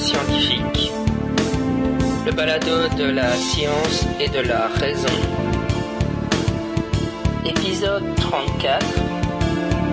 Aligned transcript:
Scientifique. 0.00 0.92
Le 2.24 2.32
balado 2.32 2.88
de 2.96 3.04
la 3.04 3.32
science 3.34 4.06
et 4.18 4.28
de 4.28 4.40
la 4.40 4.68
raison. 4.68 5.08
Épisode 7.44 8.02
34. 8.16 8.86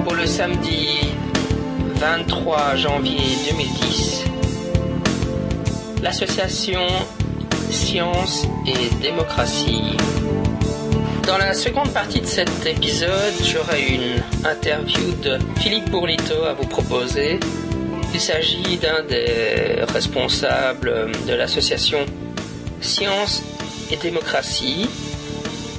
Pour 0.06 0.16
le 0.16 0.26
samedi 0.26 0.88
23 1.96 2.76
janvier 2.78 3.20
2010. 3.52 4.24
L'association 6.02 6.88
Science 7.70 8.48
et 8.66 8.96
démocratie. 9.02 9.98
Dans 11.28 11.38
la 11.38 11.54
seconde 11.54 11.92
partie 11.92 12.22
de 12.22 12.26
cet 12.26 12.66
épisode, 12.66 13.34
j'aurai 13.44 13.88
une 13.88 14.48
interview 14.48 15.12
de 15.22 15.38
Philippe 15.60 15.90
Bourlito 15.90 16.46
à 16.46 16.54
vous 16.54 16.68
proposer. 16.68 17.42
Il 18.14 18.22
s'agit 18.22 18.78
d'un 18.78 19.04
des 19.04 19.84
responsables 19.88 21.12
de 21.28 21.34
l'association 21.34 22.06
Science 22.82 23.44
et 23.92 23.98
démocratie 23.98 24.88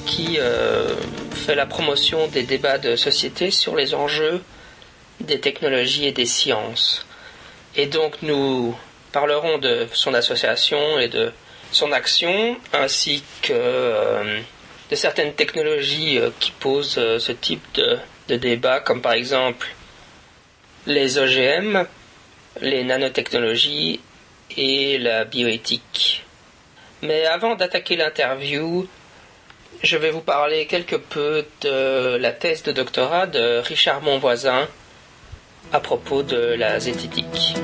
qui 0.06 0.38
euh, 0.38 0.95
fait 1.33 1.55
la 1.55 1.66
promotion 1.66 2.27
des 2.28 2.42
débats 2.42 2.78
de 2.78 2.96
société 2.96 3.50
sur 3.50 3.77
les 3.77 3.95
enjeux 3.95 4.42
des 5.20 5.41
technologies 5.41 6.06
et 6.06 6.12
des 6.12 6.27
sciences. 6.27 7.06
Et 7.77 7.86
donc 7.86 8.22
nous 8.22 8.77
parlerons 9.12 9.58
de 9.58 9.86
son 9.92 10.14
association 10.14 10.98
et 10.98 11.08
de 11.08 11.33
son 11.72 11.92
action 11.92 12.56
ainsi 12.72 13.22
que 13.42 13.52
euh, 13.52 14.41
de 14.91 14.97
certaines 14.97 15.34
technologies 15.34 16.19
euh, 16.19 16.30
qui 16.41 16.50
posent 16.52 17.00
ce 17.19 17.33
type 17.33 17.64
de, 17.74 17.98
de 18.28 18.36
débat, 18.36 18.80
comme 18.80 19.02
par 19.02 19.12
exemple 19.12 19.69
les 20.86 21.19
OGM, 21.19 21.84
les 22.60 22.84
nanotechnologies 22.84 24.00
et 24.56 24.98
la 24.98 25.24
bioéthique. 25.24 26.24
Mais 27.02 27.27
avant 27.27 27.55
d'attaquer 27.55 27.96
l'interview, 27.96 28.88
je 29.82 29.96
vais 29.96 30.10
vous 30.10 30.20
parler 30.20 30.66
quelque 30.66 30.96
peu 30.96 31.44
de 31.60 32.16
la 32.16 32.32
thèse 32.32 32.62
de 32.62 32.72
doctorat 32.72 33.27
de 33.27 33.58
Richard 33.58 34.02
Monvoisin 34.02 34.66
à 35.72 35.80
propos 35.80 36.22
de 36.22 36.36
la 36.36 36.80
zététique. 36.80 37.55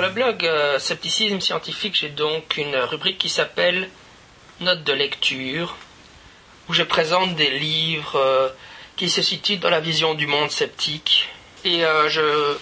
Sur 0.00 0.08
le 0.08 0.14
blog 0.14 0.46
euh, 0.46 0.78
Scepticisme 0.78 1.42
scientifique, 1.42 1.94
j'ai 1.94 2.08
donc 2.08 2.56
une 2.56 2.74
rubrique 2.74 3.18
qui 3.18 3.28
s'appelle 3.28 3.90
Notes 4.60 4.82
de 4.82 4.94
lecture, 4.94 5.76
où 6.70 6.72
je 6.72 6.82
présente 6.82 7.34
des 7.34 7.50
livres 7.50 8.16
euh, 8.16 8.48
qui 8.96 9.10
se 9.10 9.20
situent 9.20 9.58
dans 9.58 9.68
la 9.68 9.80
vision 9.80 10.14
du 10.14 10.26
monde 10.26 10.50
sceptique. 10.50 11.28
Et 11.66 11.84
euh, 11.84 12.08
je, 12.08 12.56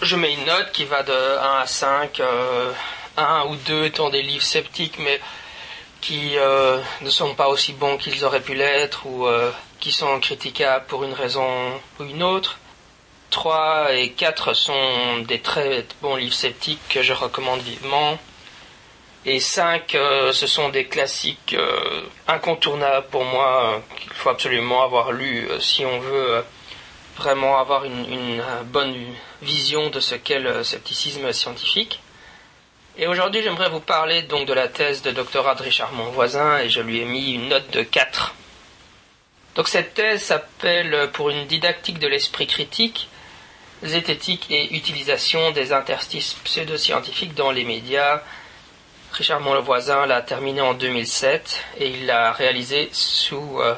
je 0.00 0.16
mets 0.16 0.32
une 0.32 0.46
note 0.46 0.72
qui 0.72 0.86
va 0.86 1.02
de 1.02 1.12
1 1.12 1.60
à 1.60 1.66
5, 1.66 2.22
1 3.18 3.44
ou 3.48 3.56
2 3.56 3.84
étant 3.84 4.08
des 4.08 4.22
livres 4.22 4.42
sceptiques, 4.42 4.98
mais 4.98 5.20
qui 6.00 6.36
ne 7.02 7.10
sont 7.10 7.34
pas 7.34 7.48
aussi 7.48 7.74
bons 7.74 7.98
qu'ils 7.98 8.24
auraient 8.24 8.40
pu 8.40 8.54
l'être, 8.54 9.04
ou 9.04 9.28
qui 9.80 9.92
sont 9.92 10.18
critiquables 10.18 10.86
pour 10.86 11.04
une 11.04 11.12
raison 11.12 11.78
ou 12.00 12.04
une 12.04 12.22
autre. 12.22 12.58
3 13.34 13.94
et 13.94 14.10
4 14.12 14.54
sont 14.54 15.18
des 15.26 15.40
très 15.40 15.84
bons 16.00 16.14
livres 16.14 16.34
sceptiques 16.34 16.78
que 16.88 17.02
je 17.02 17.12
recommande 17.12 17.60
vivement. 17.62 18.16
Et 19.26 19.40
5, 19.40 19.96
euh, 19.96 20.32
ce 20.32 20.46
sont 20.46 20.68
des 20.68 20.84
classiques 20.84 21.56
euh, 21.58 22.02
incontournables 22.28 23.08
pour 23.08 23.24
moi, 23.24 23.74
euh, 23.74 23.96
qu'il 23.98 24.12
faut 24.12 24.28
absolument 24.28 24.84
avoir 24.84 25.10
lu 25.10 25.48
si 25.58 25.84
on 25.84 25.98
veut 25.98 26.44
vraiment 27.16 27.58
avoir 27.58 27.84
une, 27.84 28.40
bonne 28.66 28.94
vision 29.42 29.90
de 29.90 29.98
ce 29.98 30.14
qu'est 30.14 30.38
le 30.38 30.62
scepticisme 30.62 31.32
scientifique. 31.32 32.00
Et 32.96 33.08
aujourd'hui, 33.08 33.42
j'aimerais 33.42 33.68
vous 33.68 33.80
parler 33.80 34.22
donc 34.22 34.46
de 34.46 34.52
la 34.52 34.68
thèse 34.68 35.02
de 35.02 35.10
doctorat 35.10 35.56
de 35.56 35.64
Richard 35.64 35.92
Monvoisin 35.92 36.58
et 36.58 36.70
je 36.70 36.80
lui 36.80 37.00
ai 37.00 37.04
mis 37.04 37.32
une 37.32 37.48
note 37.48 37.68
de 37.72 37.82
4. 37.82 38.32
Donc 39.56 39.66
cette 39.66 39.94
thèse 39.94 40.22
s'appelle 40.22 41.10
Pour 41.12 41.30
une 41.30 41.46
didactique 41.46 41.98
de 41.98 42.06
l'esprit 42.06 42.46
critique 42.46 43.08
zététique 43.84 44.46
et 44.50 44.74
utilisation 44.74 45.50
des 45.52 45.72
interstices 45.72 46.34
pseudo-scientifiques 46.44 47.34
dans 47.34 47.50
les 47.50 47.64
médias. 47.64 48.22
Richard 49.12 49.40
Monlevoisin 49.40 50.06
l'a 50.06 50.22
terminé 50.22 50.60
en 50.60 50.74
2007 50.74 51.60
et 51.78 51.90
il 51.90 52.06
l'a 52.06 52.32
réalisé 52.32 52.88
sous 52.92 53.60
euh, 53.60 53.74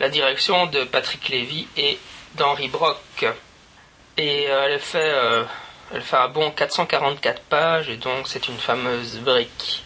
la 0.00 0.08
direction 0.08 0.66
de 0.66 0.84
Patrick 0.84 1.28
Lévy 1.28 1.68
et 1.76 1.98
d'Henri 2.34 2.68
Brock. 2.68 3.26
Et 4.16 4.46
euh, 4.48 4.68
elle, 4.68 4.80
fait, 4.80 4.98
euh, 4.98 5.44
elle 5.94 6.02
fait 6.02 6.16
un 6.16 6.28
bon 6.28 6.50
444 6.50 7.42
pages 7.42 7.88
et 7.90 7.96
donc 7.96 8.26
c'est 8.26 8.48
une 8.48 8.58
fameuse 8.58 9.18
brique. 9.18 9.84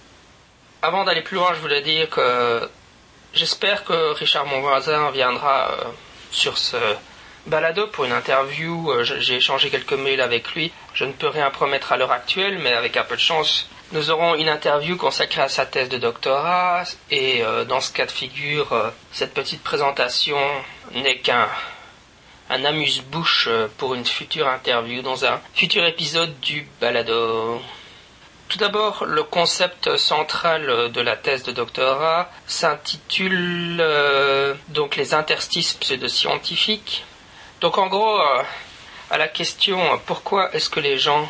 Avant 0.81 1.05
d'aller 1.05 1.22
plus 1.22 1.37
loin, 1.37 1.53
je 1.55 1.60
voulais 1.60 1.82
dire 1.82 2.09
que 2.09 2.71
j'espère 3.34 3.84
que 3.84 4.12
Richard 4.12 4.47
Monvoisin 4.47 5.10
viendra 5.10 5.75
sur 6.31 6.56
ce 6.56 6.76
balado 7.46 7.86
pour 7.88 8.04
une 8.04 8.12
interview. 8.12 8.90
Euh, 8.90 9.04
j'ai 9.04 9.36
échangé 9.36 9.70
quelques 9.70 9.92
mails 9.92 10.20
avec 10.20 10.52
lui. 10.54 10.72
Je 10.94 11.04
ne 11.04 11.12
peux 11.12 11.28
rien 11.28 11.50
promettre 11.50 11.92
à 11.92 11.96
l'heure 11.96 12.12
actuelle, 12.12 12.58
mais 12.58 12.72
avec 12.72 12.96
un 12.96 13.04
peu 13.04 13.16
de 13.16 13.20
chance, 13.20 13.68
nous 13.92 14.10
aurons 14.10 14.34
une 14.34 14.48
interview 14.48 14.96
consacrée 14.96 15.42
à 15.42 15.48
sa 15.48 15.66
thèse 15.66 15.88
de 15.88 15.98
doctorat. 15.98 16.84
Et 17.10 17.42
euh, 17.42 17.64
dans 17.64 17.80
ce 17.80 17.92
cas 17.92 18.06
de 18.06 18.10
figure, 18.10 18.72
euh, 18.72 18.90
cette 19.12 19.34
petite 19.34 19.62
présentation 19.62 20.38
n'est 20.94 21.18
qu'un 21.18 21.48
un 22.48 22.64
amuse-bouche 22.64 23.48
pour 23.76 23.96
une 23.96 24.04
future 24.04 24.46
interview 24.46 25.02
dans 25.02 25.24
un 25.24 25.40
futur 25.52 25.84
épisode 25.84 26.38
du 26.38 26.68
balado. 26.80 27.60
Tout 28.48 28.58
d'abord, 28.58 29.04
le 29.04 29.24
concept 29.24 29.96
central 29.96 30.92
de 30.92 31.00
la 31.00 31.16
thèse 31.16 31.42
de 31.42 31.50
doctorat 31.50 32.30
s'intitule 32.46 33.84
donc 34.68 34.94
les 34.94 35.12
interstices 35.12 35.74
pseudo-scientifiques. 35.74 37.04
Donc 37.66 37.78
en 37.78 37.88
gros, 37.88 38.21
euh, 38.21 38.44
à 39.10 39.19
la 39.19 39.27
question 39.27 39.77
pourquoi 40.06 40.54
est-ce 40.54 40.71
que 40.71 40.78
les 40.78 40.99
gens 40.99 41.28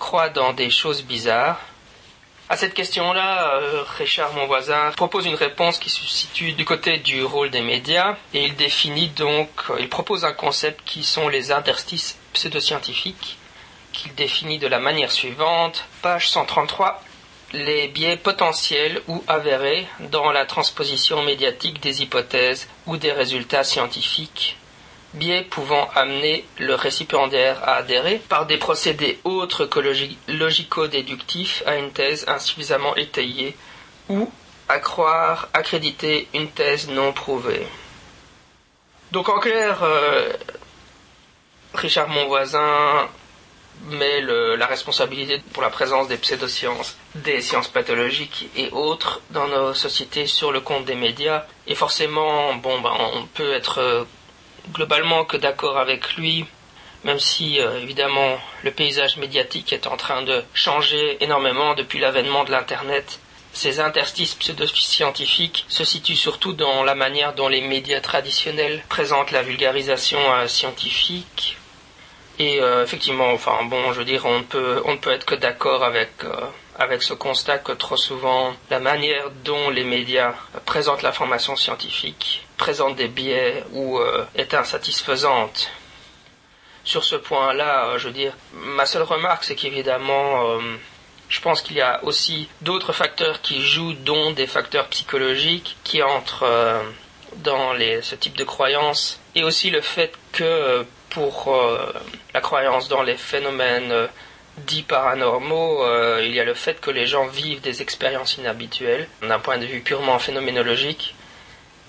croient 0.00 0.28
dans 0.28 0.52
des 0.52 0.68
choses 0.68 1.04
bizarres, 1.04 1.60
à 2.48 2.56
cette 2.56 2.74
question-là, 2.74 3.54
euh, 3.54 3.84
Richard, 3.96 4.32
mon 4.32 4.48
voisin, 4.48 4.90
propose 4.96 5.26
une 5.26 5.36
réponse 5.36 5.78
qui 5.78 5.88
se 5.88 6.04
situe 6.04 6.54
du 6.54 6.64
côté 6.64 6.98
du 6.98 7.22
rôle 7.22 7.50
des 7.50 7.60
médias 7.60 8.16
et 8.34 8.46
il 8.46 8.56
définit 8.56 9.10
donc, 9.10 9.48
il 9.78 9.88
propose 9.88 10.24
un 10.24 10.32
concept 10.32 10.80
qui 10.84 11.04
sont 11.04 11.28
les 11.28 11.52
interstices 11.52 12.18
pseudoscientifiques 12.32 13.38
qu'il 13.92 14.12
définit 14.16 14.58
de 14.58 14.66
la 14.66 14.80
manière 14.80 15.12
suivante, 15.12 15.84
page 16.02 16.30
133, 16.30 17.00
les 17.52 17.86
biais 17.86 18.16
potentiels 18.16 19.02
ou 19.06 19.22
avérés 19.28 19.86
dans 20.00 20.32
la 20.32 20.46
transposition 20.46 21.22
médiatique 21.22 21.80
des 21.80 22.02
hypothèses 22.02 22.68
ou 22.88 22.96
des 22.96 23.12
résultats 23.12 23.62
scientifiques 23.62 24.56
biais 25.14 25.42
pouvant 25.42 25.88
amener 25.94 26.44
le 26.58 26.74
récipiendaire 26.74 27.62
à 27.64 27.76
adhérer 27.76 28.20
par 28.28 28.46
des 28.46 28.58
procédés 28.58 29.18
autres 29.24 29.66
que 29.66 29.80
logico-déductifs 30.28 31.62
à 31.66 31.76
une 31.76 31.90
thèse 31.90 32.24
insuffisamment 32.28 32.94
étayée 32.96 33.56
ou 34.08 34.30
à 34.68 34.78
croire 34.78 35.48
accréditer 35.52 36.28
une 36.32 36.50
thèse 36.50 36.88
non 36.88 37.12
prouvée. 37.12 37.66
Donc 39.10 39.28
en 39.28 39.40
clair, 39.40 39.82
euh, 39.82 40.32
Richard 41.74 42.08
Monvoisin 42.08 43.08
met 43.88 44.20
la 44.20 44.66
responsabilité 44.66 45.42
pour 45.52 45.62
la 45.62 45.70
présence 45.70 46.06
des 46.06 46.18
pseudosciences, 46.18 46.96
des 47.14 47.40
sciences 47.40 47.68
pathologiques 47.68 48.48
et 48.54 48.70
autres 48.70 49.22
dans 49.30 49.48
nos 49.48 49.74
sociétés 49.74 50.26
sur 50.26 50.52
le 50.52 50.60
compte 50.60 50.84
des 50.84 50.94
médias. 50.94 51.44
Et 51.66 51.74
forcément, 51.74 52.54
bon, 52.54 52.80
ben, 52.80 52.92
on 53.14 53.26
peut 53.26 53.52
être 53.52 54.06
globalement 54.72 55.24
que 55.24 55.36
d'accord 55.36 55.78
avec 55.78 56.16
lui, 56.16 56.44
même 57.04 57.18
si 57.18 57.60
euh, 57.60 57.80
évidemment 57.80 58.38
le 58.62 58.70
paysage 58.70 59.16
médiatique 59.16 59.72
est 59.72 59.86
en 59.86 59.96
train 59.96 60.22
de 60.22 60.42
changer 60.54 61.22
énormément 61.22 61.74
depuis 61.74 61.98
l'avènement 61.98 62.44
de 62.44 62.50
l'Internet. 62.50 63.20
Ces 63.52 63.80
interstices 63.80 64.36
pseudo-scientifiques 64.36 65.64
se 65.68 65.84
situent 65.84 66.14
surtout 66.14 66.52
dans 66.52 66.84
la 66.84 66.94
manière 66.94 67.34
dont 67.34 67.48
les 67.48 67.60
médias 67.62 68.00
traditionnels 68.00 68.82
présentent 68.88 69.32
la 69.32 69.42
vulgarisation 69.42 70.20
euh, 70.32 70.46
scientifique. 70.46 71.56
Et 72.38 72.60
euh, 72.60 72.84
effectivement, 72.84 73.32
enfin 73.32 73.64
bon, 73.64 73.92
je 73.92 73.98
veux 73.98 74.04
dire, 74.04 74.24
on 74.24 74.38
ne 74.38 74.44
peut, 74.44 74.80
on 74.84 74.92
ne 74.92 74.98
peut 74.98 75.12
être 75.12 75.26
que 75.26 75.34
d'accord 75.34 75.84
avec 75.84 76.10
avec 76.80 77.02
ce 77.02 77.12
constat 77.12 77.58
que 77.58 77.72
trop 77.72 77.98
souvent 77.98 78.54
la 78.70 78.80
manière 78.80 79.30
dont 79.44 79.68
les 79.68 79.84
médias 79.84 80.34
présentent 80.64 81.02
l'information 81.02 81.54
scientifique 81.54 82.46
présente 82.60 82.96
des 82.96 83.08
biais 83.08 83.64
ou 83.72 83.98
euh, 83.98 84.24
est 84.34 84.52
insatisfaisante. 84.52 85.70
Sur 86.84 87.04
ce 87.04 87.16
point-là, 87.16 87.86
euh, 87.86 87.98
je 87.98 88.08
veux 88.08 88.12
dire, 88.12 88.34
ma 88.52 88.84
seule 88.84 89.02
remarque, 89.02 89.44
c'est 89.44 89.54
qu'évidemment, 89.54 90.46
euh, 90.46 90.76
Je 91.30 91.40
pense 91.40 91.62
qu'il 91.62 91.76
y 91.76 91.80
a 91.80 92.02
aussi 92.02 92.48
d'autres 92.60 92.92
facteurs 92.92 93.40
qui 93.40 93.62
jouent, 93.62 93.92
dont 93.92 94.32
des 94.32 94.48
facteurs 94.48 94.88
psychologiques 94.88 95.76
qui 95.84 96.02
entrent 96.02 96.44
dans 97.36 97.78
ce 98.02 98.16
type 98.16 98.36
de 98.36 98.42
croyance, 98.42 99.20
et 99.36 99.44
aussi 99.44 99.70
le 99.70 99.80
fait 99.80 100.12
que 100.32 100.84
pour 101.10 101.54
la 102.34 102.40
croyance 102.40 102.88
dans 102.88 103.04
les 103.04 103.16
phénomènes 103.16 104.08
dits 104.58 104.82
paranormaux, 104.82 105.84
il 106.20 106.34
y 106.34 106.40
a 106.40 106.44
le 106.44 106.54
fait 106.54 106.80
que 106.80 106.90
les 106.90 107.06
gens 107.06 107.26
vivent 107.26 107.60
des 107.60 107.82
expériences 107.82 108.36
inhabituelles, 108.36 109.08
d'un 109.22 109.38
point 109.38 109.58
de 109.58 109.66
vue 109.66 109.80
purement 109.80 110.18
phénoménologique, 110.18 111.14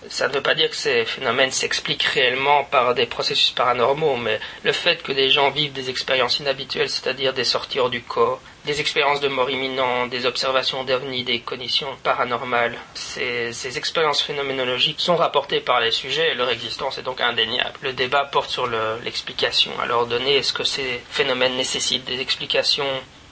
ça 0.10 0.28
ne 0.28 0.34
veut 0.34 0.42
pas 0.42 0.56
dire 0.56 0.70
que 0.70 0.76
ces 0.76 1.06
phénomènes 1.06 1.52
s'expliquent 1.52 2.04
réellement 2.04 2.64
par 2.64 2.96
des 2.96 3.06
processus 3.06 3.52
paranormaux, 3.52 4.18
mais 4.18 4.40
le 4.64 4.72
fait 4.72 5.04
que 5.04 5.12
des 5.12 5.30
gens 5.30 5.52
vivent 5.52 5.74
des 5.74 5.90
expériences 5.90 6.40
inhabituelles, 6.40 6.90
c'est-à-dire 6.90 7.34
des 7.34 7.44
sorties 7.44 7.80
hors 7.80 7.90
du 7.90 8.02
corps, 8.02 8.42
des 8.66 8.80
expériences 8.80 9.20
de 9.20 9.28
mort 9.28 9.50
imminente, 9.50 10.10
des 10.10 10.26
observations 10.26 10.84
d'avenir, 10.84 11.26
des 11.26 11.40
conditions 11.40 11.96
paranormales, 12.04 12.78
ces, 12.94 13.54
ces, 13.54 13.78
expériences 13.78 14.22
phénoménologiques 14.22 15.00
sont 15.00 15.16
rapportées 15.16 15.62
par 15.62 15.80
les 15.80 15.92
sujets 15.92 16.32
et 16.32 16.36
leur 16.36 16.50
existence 16.50 16.98
est 16.98 17.04
donc 17.04 17.22
indéniable. 17.22 17.80
Le 17.82 17.94
débat 17.94 18.26
porte 18.26 18.50
sur 18.50 18.68
l'explication. 19.04 19.72
à 19.82 19.86
leur 19.86 20.06
donner, 20.06 20.36
est-ce 20.36 20.54
que 20.54 20.64
ces 20.64 21.02
phénomènes 21.10 21.56
nécessitent 21.56 22.06
des 22.06 22.20
explications 22.20 22.86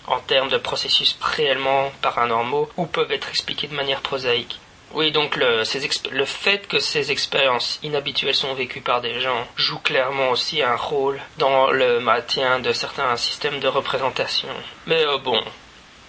en 0.08 0.20
termes 0.20 0.50
de 0.50 0.58
processus 0.58 1.18
réellement 1.22 1.92
paranormaux 2.02 2.70
ou 2.78 2.88
peuvent 2.88 3.12
être 3.12 3.30
expliqués 3.30 3.68
de 3.68 3.76
manière 3.76 4.02
prosaïque? 4.02 4.60
Oui, 4.94 5.12
donc 5.12 5.36
le, 5.36 5.64
fait 6.26 6.68
que 6.68 6.80
ces 6.80 7.12
expériences 7.12 7.80
inhabituelles 7.84 8.36
sont 8.36 8.54
vécues 8.56 8.82
par 8.82 9.02
des 9.02 9.20
gens 9.22 9.48
joue 9.56 9.78
clairement 9.80 10.32
aussi 10.32 10.64
un 10.64 10.76
rôle 10.76 11.20
dans 11.38 11.70
le 11.70 12.00
maintien 12.00 12.60
de 12.60 12.74
certains 12.74 13.16
systèmes 13.16 13.60
de 13.60 13.68
représentation. 13.68 14.50
Mais 14.88 15.06
euh, 15.06 15.20
bon, 15.20 15.40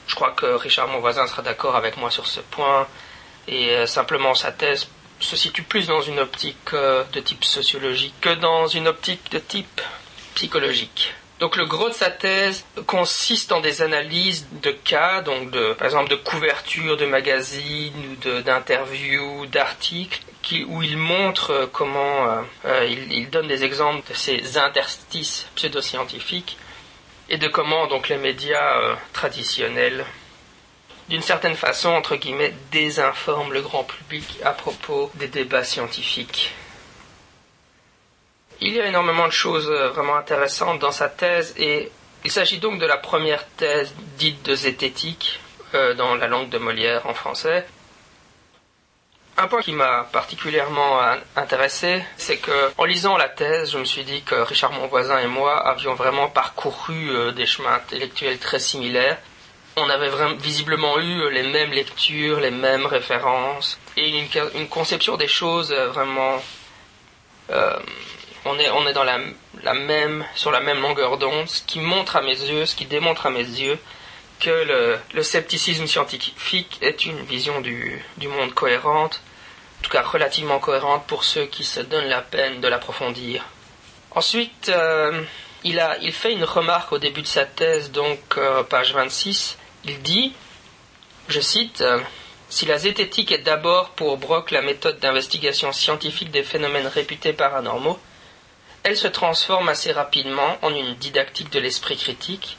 je 0.06 0.14
crois 0.14 0.30
que 0.30 0.46
Richard 0.46 0.88
mon 0.88 1.00
voisin 1.00 1.26
sera 1.26 1.42
d'accord 1.42 1.76
avec 1.76 1.98
moi 1.98 2.10
sur 2.10 2.26
ce 2.26 2.40
point, 2.40 2.88
et 3.48 3.70
euh, 3.70 3.86
simplement 3.86 4.34
sa 4.34 4.50
thèse 4.50 4.88
se 5.20 5.36
situe 5.36 5.62
plus 5.62 5.86
dans 5.86 6.00
une 6.00 6.18
optique 6.18 6.72
euh, 6.72 7.04
de 7.12 7.20
type 7.20 7.44
sociologique 7.44 8.14
que 8.22 8.34
dans 8.34 8.66
une 8.66 8.88
optique 8.88 9.30
de 9.30 9.38
type 9.38 9.82
psychologique. 10.34 11.14
Donc 11.40 11.56
le 11.56 11.64
gros 11.64 11.88
de 11.88 11.94
sa 11.94 12.10
thèse 12.10 12.66
consiste 12.86 13.50
en 13.50 13.60
des 13.60 13.80
analyses 13.80 14.46
de 14.62 14.70
cas, 14.70 15.22
donc 15.22 15.50
de, 15.50 15.72
par 15.72 15.86
exemple 15.86 16.10
de 16.10 16.16
couvertures 16.16 16.98
de 16.98 17.06
magazines 17.06 17.94
ou 17.94 18.40
d'interviews, 18.42 19.46
d'articles, 19.46 20.20
où 20.68 20.82
il 20.82 20.98
montre 20.98 21.50
euh, 21.50 21.66
comment 21.70 22.26
euh, 22.28 22.42
euh, 22.66 22.86
il, 23.10 23.30
donne 23.30 23.46
des 23.46 23.64
exemples 23.64 24.06
de 24.10 24.14
ces 24.14 24.58
interstices 24.58 25.46
pseudoscientifiques 25.54 26.58
et 27.28 27.38
de 27.38 27.48
comment 27.48 27.86
donc 27.86 28.08
les 28.08 28.16
médias 28.16 28.96
traditionnels 29.12 30.04
d'une 31.08 31.22
certaine 31.22 31.56
façon, 31.56 31.88
entre 31.88 32.16
guillemets, 32.16 32.54
désinforment 32.70 33.52
le 33.52 33.62
grand 33.62 33.82
public 33.82 34.26
à 34.44 34.52
propos 34.52 35.10
des 35.16 35.26
débats 35.26 35.64
scientifiques. 35.64 36.52
Il 38.62 38.74
y 38.74 38.80
a 38.80 38.86
énormément 38.86 39.26
de 39.26 39.32
choses 39.32 39.70
euh, 39.70 39.88
vraiment 39.88 40.16
intéressantes 40.16 40.80
dans 40.80 40.92
sa 40.92 41.08
thèse 41.08 41.54
et 41.56 41.90
il 42.24 42.30
s'agit 42.30 42.58
donc 42.58 42.78
de 42.78 42.84
la 42.84 42.98
première 42.98 43.46
thèse 43.46 43.94
dite 44.18 44.42
de 44.42 44.54
zététique 44.54 45.40
euh, 45.74 45.94
dans 45.94 46.14
la 46.14 46.26
langue 46.26 46.50
de 46.50 46.58
Molière 46.58 47.06
en 47.06 47.14
français. 47.14 47.66
Un 49.38 49.48
point 49.48 49.62
qui 49.62 49.72
m'a 49.72 50.06
particulièrement 50.12 51.00
intéressé, 51.34 52.04
c'est 52.18 52.36
que 52.36 52.72
en 52.76 52.84
lisant 52.84 53.16
la 53.16 53.30
thèse, 53.30 53.72
je 53.72 53.78
me 53.78 53.86
suis 53.86 54.04
dit 54.04 54.20
que 54.20 54.34
Richard 54.34 54.72
Monvoisin 54.72 55.18
et 55.20 55.26
moi 55.26 55.56
avions 55.66 55.94
vraiment 55.94 56.28
parcouru 56.28 57.08
euh, 57.08 57.32
des 57.32 57.46
chemins 57.46 57.72
intellectuels 57.72 58.38
très 58.38 58.58
similaires. 58.58 59.16
On 59.78 59.88
avait 59.88 60.10
vraiment, 60.10 60.34
visiblement 60.34 60.98
eu 60.98 61.30
les 61.30 61.44
mêmes 61.44 61.70
lectures, 61.70 62.40
les 62.40 62.50
mêmes 62.50 62.84
références 62.84 63.78
et 63.96 64.26
une, 64.54 64.68
conception 64.68 65.16
des 65.16 65.28
choses 65.28 65.72
vraiment 65.72 66.42
on 68.44 68.58
est, 68.58 68.70
on 68.70 68.86
est 68.86 68.92
dans 68.92 69.04
la, 69.04 69.18
même, 69.74 70.24
sur 70.34 70.50
la 70.50 70.60
même 70.60 70.80
longueur 70.80 71.18
d'onde, 71.18 71.48
ce 71.48 71.62
qui 71.62 71.80
montre 71.80 72.16
à 72.16 72.22
mes 72.22 72.38
yeux, 72.38 72.66
ce 72.66 72.74
qui 72.74 72.86
démontre 72.86 73.26
à 73.26 73.30
mes 73.30 73.38
yeux 73.38 73.78
que 74.40 74.98
le, 75.12 75.22
scepticisme 75.22 75.86
scientifique 75.86 76.78
est 76.80 77.04
une 77.04 77.20
vision 77.24 77.60
du, 77.60 78.02
monde 78.22 78.54
cohérente, 78.54 79.20
en 79.78 79.82
tout 79.82 79.90
cas 79.90 80.02
relativement 80.02 80.58
cohérente 80.58 81.06
pour 81.06 81.24
ceux 81.24 81.44
qui 81.44 81.64
se 81.64 81.80
donnent 81.80 82.08
la 82.08 82.22
peine 82.22 82.60
de 82.60 82.68
l'approfondir. 82.68 83.44
Ensuite, 84.12 84.70
euh, 84.70 85.22
il, 85.62 85.78
a, 85.78 85.98
il 85.98 86.12
fait 86.12 86.32
une 86.32 86.44
remarque 86.44 86.92
au 86.92 86.98
début 86.98 87.22
de 87.22 87.26
sa 87.26 87.44
thèse, 87.44 87.92
donc 87.92 88.18
euh, 88.38 88.62
page 88.62 88.94
26. 88.94 89.58
Il 89.84 90.00
dit, 90.02 90.32
je 91.28 91.40
cite, 91.40 91.82
euh, 91.82 92.00
Si 92.48 92.66
la 92.66 92.78
zététique 92.78 93.30
est 93.30 93.38
d'abord 93.44 93.90
pour 93.90 94.16
Brock 94.16 94.50
la 94.50 94.62
méthode 94.62 94.98
d'investigation 94.98 95.72
scientifique 95.72 96.32
des 96.32 96.42
phénomènes 96.42 96.88
réputés 96.88 97.32
paranormaux, 97.32 97.98
elle 98.82 98.96
se 98.96 99.08
transforme 99.08 99.68
assez 99.68 99.92
rapidement 99.92 100.58
en 100.62 100.74
une 100.74 100.94
didactique 100.94 101.50
de 101.50 101.60
l'esprit 101.60 101.96
critique, 101.96 102.56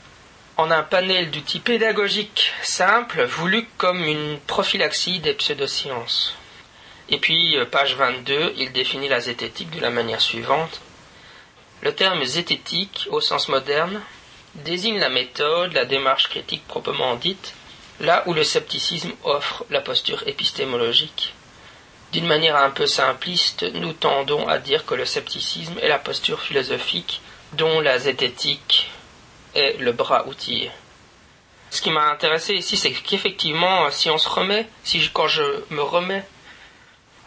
en 0.56 0.70
un 0.70 0.82
panel 0.82 1.30
d'outils 1.30 1.60
pédagogiques 1.60 2.52
simples 2.62 3.24
voulus 3.24 3.66
comme 3.78 4.04
une 4.04 4.38
prophylaxie 4.38 5.18
des 5.18 5.34
pseudosciences. 5.34 6.36
Et 7.08 7.18
puis, 7.18 7.56
euh, 7.56 7.64
page 7.64 7.96
22, 7.96 8.54
il 8.56 8.72
définit 8.72 9.08
la 9.08 9.20
zététique 9.20 9.70
de 9.70 9.80
la 9.80 9.90
manière 9.90 10.20
suivante. 10.20 10.80
Le 11.80 11.94
terme 11.94 12.24
zététique, 12.24 13.08
au 13.10 13.20
sens 13.20 13.48
moderne, 13.48 14.00
désigne 14.54 14.98
la 14.98 15.08
méthode, 15.08 15.72
la 15.72 15.84
démarche 15.84 16.28
critique 16.28 16.66
proprement 16.68 17.16
dite, 17.16 17.54
là 17.98 18.22
où 18.26 18.34
le 18.34 18.44
scepticisme 18.44 19.12
offre 19.24 19.64
la 19.70 19.80
posture 19.80 20.22
épistémologique. 20.26 21.34
D'une 22.12 22.26
manière 22.26 22.56
un 22.56 22.70
peu 22.70 22.86
simpliste, 22.86 23.62
nous 23.74 23.94
tendons 23.94 24.46
à 24.46 24.58
dire 24.58 24.84
que 24.84 24.94
le 24.94 25.06
scepticisme 25.06 25.78
est 25.80 25.88
la 25.88 25.98
posture 25.98 26.40
philosophique 26.40 27.22
dont 27.54 27.80
la 27.80 27.98
zététique 27.98 28.90
est 29.54 29.78
le 29.78 29.92
bras 29.92 30.26
outillé. 30.26 30.70
Ce 31.70 31.80
qui 31.80 31.90
m'a 31.90 32.10
intéressé 32.10 32.52
ici, 32.52 32.76
c'est 32.76 32.92
qu'effectivement, 32.92 33.90
si 33.90 34.10
on 34.10 34.18
se 34.18 34.28
remet, 34.28 34.68
si 34.84 35.08
quand 35.12 35.26
je 35.26 35.42
me 35.70 35.82
remets 35.82 36.24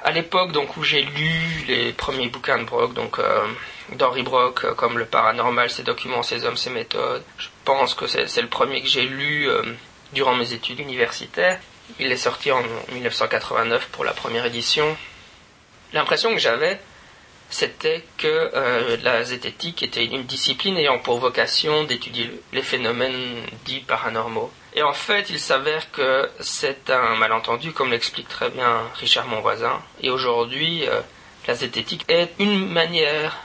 à 0.04 0.12
l'époque 0.12 0.52
donc 0.52 0.78
où 0.78 0.84
j'ai 0.84 1.02
lu 1.02 1.66
les 1.68 1.92
premiers 1.92 2.28
bouquins 2.28 2.60
de 2.60 2.66
Brock, 2.66 2.94
donc 2.94 3.18
euh, 3.18 3.48
d'Henri 3.94 4.22
Brock, 4.22 4.66
euh, 4.66 4.76
comme 4.76 5.00
Le 5.00 5.06
Paranormal, 5.06 5.72
ses 5.72 5.82
documents, 5.82 6.22
ses 6.22 6.46
hommes, 6.46 6.58
ses 6.58 6.70
méthodes, 6.70 7.24
je 7.40 7.48
pense 7.64 7.96
que 7.96 8.06
c'est 8.06 8.42
le 8.42 8.50
premier 8.50 8.84
que 8.84 8.88
j'ai 8.88 9.08
lu 9.08 9.50
euh, 9.50 9.64
durant 10.14 10.36
mes 10.36 10.54
études 10.54 10.80
universitaires. 10.80 11.60
Il 12.00 12.12
est 12.12 12.18
sorti 12.18 12.52
en 12.52 12.62
1989 12.92 13.88
pour 13.92 14.04
la 14.04 14.14
première 14.14 14.46
édition. 14.46 14.98
L'impression 15.94 16.34
que 16.34 16.40
j'avais, 16.40 16.80
c'était 17.50 18.04
que 18.18 18.28
euh, 18.28 18.98
la 19.04 19.24
zététique 19.24 19.84
était 19.84 20.06
une 20.06 20.24
discipline 20.24 20.78
ayant 20.78 21.00
pour 21.00 21.20
vocation 21.20 21.84
d'étudier 21.84 22.32
les 22.54 22.62
phénomènes 22.62 23.46
dits 23.66 23.82
paranormaux. 23.82 24.52
Et 24.74 24.84
en 24.84 24.94
fait, 24.94 25.30
il 25.30 25.40
s'avère 25.40 25.92
que 25.92 26.30
c'est 26.42 26.90
un 26.90 27.16
malentendu, 27.16 27.72
comme 27.72 27.92
l'explique 27.92 28.28
très 28.28 28.50
bien 28.50 28.82
Richard 28.96 29.28
Monvoisin. 29.28 29.82
Et 30.02 30.10
aujourd'hui, 30.10 30.86
euh, 30.88 31.02
la 31.48 31.54
zététique 31.54 32.04
est 32.10 32.32
une 32.40 32.68
manière 32.68 33.38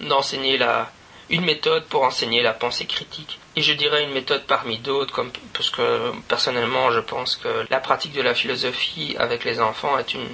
d'enseigner 0.00 0.58
la, 0.58 0.90
une 1.30 1.44
méthode 1.44 1.84
pour 1.86 2.02
enseigner 2.02 2.42
la 2.42 2.52
pensée 2.52 2.86
critique. 2.86 3.38
Et 3.56 3.62
je 3.62 3.72
dirais 3.72 4.04
une 4.04 4.12
méthode 4.12 4.44
parmi 4.46 4.78
d'autres, 4.78 5.12
comme, 5.12 5.30
parce 5.52 5.70
que 5.70 6.12
personnellement 6.28 6.92
je 6.92 7.00
pense 7.00 7.36
que 7.36 7.66
la 7.70 7.80
pratique 7.80 8.12
de 8.12 8.22
la 8.22 8.34
philosophie 8.34 9.16
avec 9.18 9.44
les 9.44 9.60
enfants 9.60 9.98
est 9.98 10.14
une, 10.14 10.28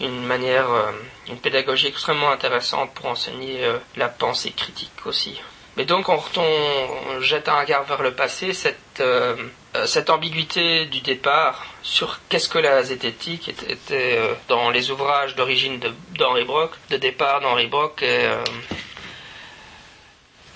une 0.00 0.22
manière, 0.22 0.70
euh, 0.70 0.92
une 1.28 1.38
pédagogie 1.38 1.88
extrêmement 1.88 2.30
intéressante 2.30 2.92
pour 2.94 3.06
enseigner 3.06 3.64
euh, 3.64 3.78
la 3.96 4.08
pensée 4.08 4.52
critique 4.52 5.06
aussi. 5.06 5.40
Mais 5.76 5.84
donc 5.84 6.08
on, 6.08 6.20
on 6.36 7.20
jette 7.20 7.48
un 7.48 7.60
regard 7.60 7.84
vers 7.84 8.02
le 8.02 8.12
passé, 8.12 8.52
cette, 8.52 9.00
euh, 9.00 9.36
cette 9.86 10.10
ambiguïté 10.10 10.86
du 10.86 11.00
départ 11.00 11.64
sur 11.82 12.20
qu'est-ce 12.28 12.48
que 12.48 12.58
la 12.58 12.82
zététique 12.82 13.48
était, 13.48 14.18
dans 14.48 14.70
les 14.70 14.90
ouvrages 14.90 15.36
d'origine 15.36 15.80
d'Henri 16.18 16.44
Brock, 16.44 16.72
de 16.90 16.96
départ 16.96 17.40
d'Henri 17.40 17.68
Brock 17.68 18.02
et 18.02 18.28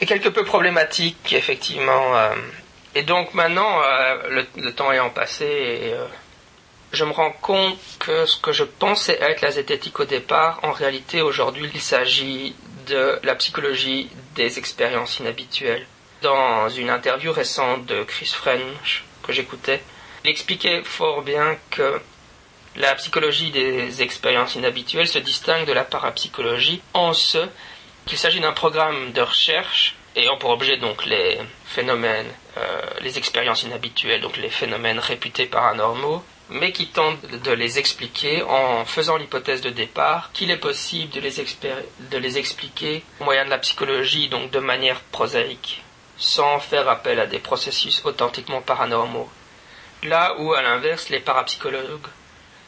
est 0.00 0.06
quelque 0.06 0.28
peu 0.28 0.44
problématique, 0.44 1.32
effectivement. 1.32 2.16
Euh. 2.16 2.34
et 2.94 3.02
donc 3.02 3.34
maintenant, 3.34 3.80
euh, 3.82 4.44
le, 4.56 4.72
temps 4.72 4.92
ayant 4.92 5.10
passé, 5.10 5.46
euh, 5.48 6.06
je 6.92 7.04
me 7.04 7.12
rends 7.12 7.32
compte 7.32 7.78
que 7.98 8.26
ce 8.26 8.38
que 8.38 8.52
je 8.52 8.64
pensais 8.64 9.18
être 9.20 9.40
la 9.40 9.50
zététique 9.50 9.98
au 10.00 10.04
départ, 10.04 10.60
en 10.62 10.72
réalité 10.72 11.22
aujourd'hui, 11.22 11.70
il 11.74 11.80
s'agit 11.80 12.54
de 12.86 13.18
la 13.22 13.34
psychologie 13.34 14.10
des 14.34 14.58
expériences 14.58 15.18
inhabituelles. 15.18 15.86
Dans 16.22 16.68
une 16.68 16.90
interview 16.90 17.32
récente 17.32 17.86
de 17.86 18.02
Chris 18.02 18.32
French 18.34 19.04
que 19.22 19.32
j'écoutais, 19.32 19.82
il 20.24 20.30
expliquait 20.30 20.82
fort 20.82 21.22
bien 21.22 21.56
que 21.70 22.00
la 22.76 22.94
psychologie 22.94 23.50
des 23.50 24.02
expériences 24.02 24.56
inhabituelles 24.56 25.06
se 25.06 25.18
distingue 25.18 25.66
de 25.66 25.72
la 25.72 25.84
parapsychologie 25.84 26.82
en 26.92 27.12
ce 27.12 27.38
qu'il 28.06 28.18
s'agit 28.18 28.40
d'un 28.40 28.52
programme 28.52 29.12
de 29.12 29.20
recherche 29.20 29.96
ayant 30.16 30.36
pour 30.36 30.50
objet 30.50 30.76
donc 30.76 31.06
les 31.06 31.38
phénomènes, 31.64 32.30
euh, 32.56 32.82
les 33.00 33.18
expériences 33.18 33.62
inhabituelles, 33.62 34.20
donc 34.20 34.36
les 34.36 34.50
phénomènes 34.50 34.98
réputés 34.98 35.46
paranormaux, 35.46 36.22
mais 36.50 36.72
qui 36.72 36.88
tente 36.88 37.24
de 37.26 37.52
les 37.52 37.78
expliquer 37.78 38.42
en 38.42 38.84
faisant 38.84 39.16
l'hypothèse 39.16 39.62
de 39.62 39.70
départ 39.70 40.30
qu'il 40.32 40.50
est 40.50 40.58
possible 40.58 41.12
de 41.12 41.20
les, 41.20 41.32
de 42.10 42.18
les 42.18 42.38
expliquer 42.38 43.02
au 43.20 43.24
moyen 43.24 43.44
de 43.44 43.50
la 43.50 43.58
psychologie, 43.58 44.28
donc 44.28 44.50
de 44.50 44.58
manière 44.58 45.00
prosaïque, 45.00 45.82
sans 46.16 46.60
faire 46.60 46.88
appel 46.88 47.18
à 47.18 47.26
des 47.26 47.38
processus 47.38 48.02
authentiquement 48.04 48.60
paranormaux. 48.60 49.28
Là 50.02 50.36
où, 50.38 50.52
à 50.52 50.62
l'inverse, 50.62 51.08
les 51.08 51.20
parapsychologues, 51.20 52.06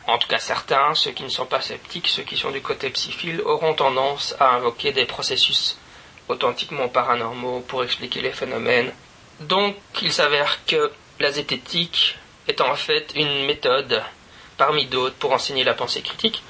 en 0.06 0.18
tout 0.18 0.28
cas 0.28 0.38
certains, 0.38 0.94
ceux 0.94 1.10
qui 1.10 1.25
ne 1.25 1.28
sont 1.28 1.46
pas 1.46 1.60
sceptiques, 1.60 2.08
ceux 2.08 2.22
qui 2.22 2.36
sont 2.36 2.50
du 2.50 2.62
côté 2.62 2.90
psyphile, 2.90 3.40
auront 3.42 3.75
tendance 3.75 4.34
à 4.38 4.54
invoquer 4.54 4.92
des 4.92 5.04
processus 5.04 5.78
authentiquement 6.28 6.88
paranormaux 6.88 7.60
pour 7.60 7.82
expliquer 7.84 8.20
les 8.20 8.32
phénomènes. 8.32 8.92
Donc, 9.40 9.76
il 10.02 10.12
s'avère 10.12 10.64
que 10.66 10.92
la 11.20 11.30
zététique 11.32 12.16
est 12.48 12.60
en 12.60 12.75
fait 12.75 13.12
une 13.14 13.46
méthode 13.46 14.02
parmi 14.56 14.86
d'autres 14.86 15.16
pour 15.16 15.32
enseigner 15.32 15.64
la 15.64 15.75
pensée 15.75 16.02
critique, 16.02 16.42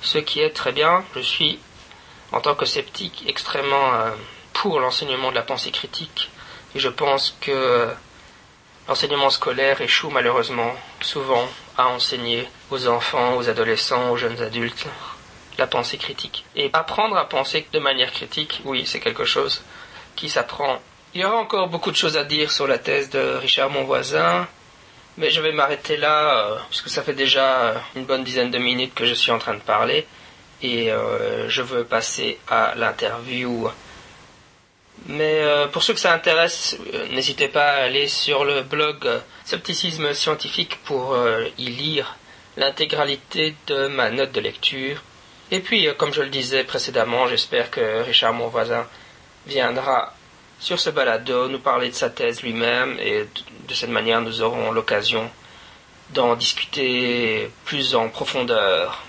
ce 0.00 0.18
qui 0.18 0.40
est 0.40 0.50
très 0.50 0.72
bien. 0.72 1.04
Je 1.14 1.20
suis, 1.20 1.58
en 2.32 2.40
tant 2.40 2.54
que 2.54 2.66
sceptique, 2.66 3.24
extrêmement 3.26 3.94
euh, 3.94 4.10
pour 4.52 4.80
l'enseignement 4.80 5.30
de 5.30 5.36
la 5.36 5.42
pensée 5.42 5.70
critique, 5.70 6.30
et 6.74 6.80
je 6.80 6.88
pense 6.88 7.36
que 7.40 7.90
l'enseignement 8.88 9.30
scolaire 9.30 9.80
échoue 9.80 10.10
malheureusement 10.10 10.74
souvent 11.00 11.48
à 11.76 11.88
enseigner 11.88 12.48
aux 12.70 12.86
enfants, 12.86 13.36
aux 13.36 13.48
adolescents, 13.48 14.10
aux 14.10 14.16
jeunes 14.16 14.40
adultes 14.42 14.86
la 15.58 15.66
pensée 15.66 15.98
critique. 15.98 16.44
Et 16.56 16.70
apprendre 16.72 17.16
à 17.16 17.28
penser 17.28 17.66
de 17.72 17.78
manière 17.78 18.12
critique, 18.12 18.60
oui, 18.64 18.84
c'est 18.86 19.00
quelque 19.00 19.24
chose 19.24 19.62
qui 20.16 20.28
s'apprend. 20.28 20.80
Il 21.14 21.20
y 21.20 21.24
aura 21.24 21.36
encore 21.36 21.68
beaucoup 21.68 21.90
de 21.90 21.96
choses 21.96 22.16
à 22.16 22.24
dire 22.24 22.50
sur 22.50 22.66
la 22.66 22.78
thèse 22.78 23.10
de 23.10 23.36
Richard 23.36 23.70
Monvoisin, 23.70 24.46
mais 25.18 25.30
je 25.30 25.40
vais 25.40 25.52
m'arrêter 25.52 25.96
là, 25.96 26.38
euh, 26.38 26.56
puisque 26.70 26.88
ça 26.88 27.02
fait 27.02 27.12
déjà 27.12 27.74
une 27.94 28.04
bonne 28.04 28.24
dizaine 28.24 28.50
de 28.50 28.58
minutes 28.58 28.94
que 28.94 29.04
je 29.04 29.14
suis 29.14 29.30
en 29.30 29.38
train 29.38 29.54
de 29.54 29.60
parler, 29.60 30.06
et 30.62 30.90
euh, 30.90 31.48
je 31.48 31.62
veux 31.62 31.84
passer 31.84 32.38
à 32.48 32.74
l'interview. 32.76 33.68
Mais 35.06 35.40
euh, 35.40 35.66
pour 35.66 35.82
ceux 35.82 35.94
que 35.94 36.00
ça 36.00 36.12
intéresse, 36.12 36.76
n'hésitez 37.10 37.48
pas 37.48 37.72
à 37.72 37.82
aller 37.84 38.08
sur 38.08 38.44
le 38.44 38.62
blog 38.62 39.08
Scepticisme 39.44 40.12
Scientifique 40.14 40.78
pour 40.84 41.16
y 41.58 41.66
lire 41.66 42.16
l'intégralité 42.56 43.54
de 43.66 43.88
ma 43.88 44.10
note 44.10 44.32
de 44.32 44.40
lecture. 44.40 45.02
Et 45.50 45.60
puis, 45.60 45.88
comme 45.98 46.14
je 46.14 46.22
le 46.22 46.28
disais 46.28 46.64
précédemment, 46.64 47.26
j'espère 47.26 47.70
que 47.70 48.02
Richard, 48.02 48.32
mon 48.32 48.48
voisin, 48.48 48.86
viendra 49.46 50.14
sur 50.62 50.78
ce 50.78 50.90
balado 50.90 51.48
nous 51.48 51.58
parler 51.58 51.88
de 51.88 51.94
sa 51.94 52.08
thèse 52.08 52.42
lui-même 52.42 52.96
et 53.00 53.26
de 53.68 53.74
cette 53.74 53.90
manière 53.90 54.20
nous 54.20 54.42
aurons 54.42 54.70
l'occasion 54.70 55.28
d'en 56.10 56.36
discuter 56.36 57.50
plus 57.64 57.96
en 57.96 58.08
profondeur. 58.08 59.02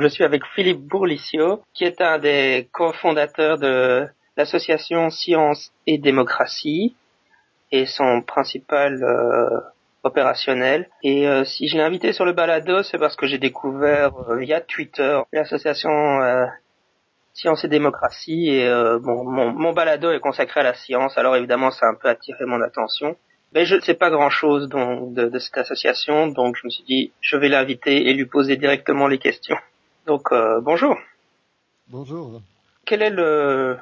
Je 0.00 0.08
suis 0.08 0.24
avec 0.24 0.42
Philippe 0.54 0.80
Bourlicio, 0.80 1.62
qui 1.74 1.84
est 1.84 2.00
un 2.00 2.18
des 2.18 2.68
cofondateurs 2.72 3.58
de 3.58 4.06
l'association 4.36 5.10
Science 5.10 5.70
et 5.86 5.98
Démocratie 5.98 6.96
et 7.70 7.84
son 7.84 8.22
principal 8.22 9.02
euh, 9.04 9.60
opérationnel. 10.02 10.88
Et 11.02 11.28
euh, 11.28 11.44
si 11.44 11.68
je 11.68 11.76
l'ai 11.76 11.82
invité 11.82 12.12
sur 12.12 12.24
le 12.24 12.32
balado, 12.32 12.82
c'est 12.82 12.98
parce 12.98 13.16
que 13.16 13.26
j'ai 13.26 13.38
découvert 13.38 14.12
euh, 14.30 14.38
via 14.38 14.60
Twitter 14.60 15.20
l'association 15.32 15.90
euh, 15.90 16.46
Science 17.34 17.64
et 17.64 17.68
Démocratie. 17.68 18.48
Et 18.48 18.68
bon, 19.00 19.24
mon, 19.24 19.52
mon, 19.52 19.72
balado 19.72 20.10
est 20.10 20.20
consacré 20.20 20.60
à 20.60 20.64
la 20.64 20.74
science, 20.74 21.16
alors 21.16 21.36
évidemment 21.36 21.70
ça 21.70 21.86
a 21.86 21.90
un 21.90 21.94
peu 21.94 22.08
attiré 22.08 22.44
mon 22.46 22.60
attention. 22.60 23.16
Mais 23.54 23.66
je 23.66 23.76
ne 23.76 23.80
sais 23.80 23.94
pas 23.94 24.10
grand-chose 24.10 24.68
de, 24.68 25.28
de, 25.28 25.38
cette 25.38 25.58
association, 25.58 26.28
donc 26.28 26.56
je 26.56 26.66
me 26.66 26.70
suis 26.70 26.84
dit, 26.84 27.12
je 27.20 27.36
vais 27.36 27.48
l'inviter 27.48 28.08
et 28.08 28.14
lui 28.14 28.24
poser 28.24 28.56
directement 28.56 29.06
les 29.06 29.18
questions. 29.18 29.58
Donc, 30.06 30.28
bonjour. 30.62 30.96
Bonjour. 31.88 32.40
Quel 32.84 33.02
est 33.02 33.10
le, 33.10 33.76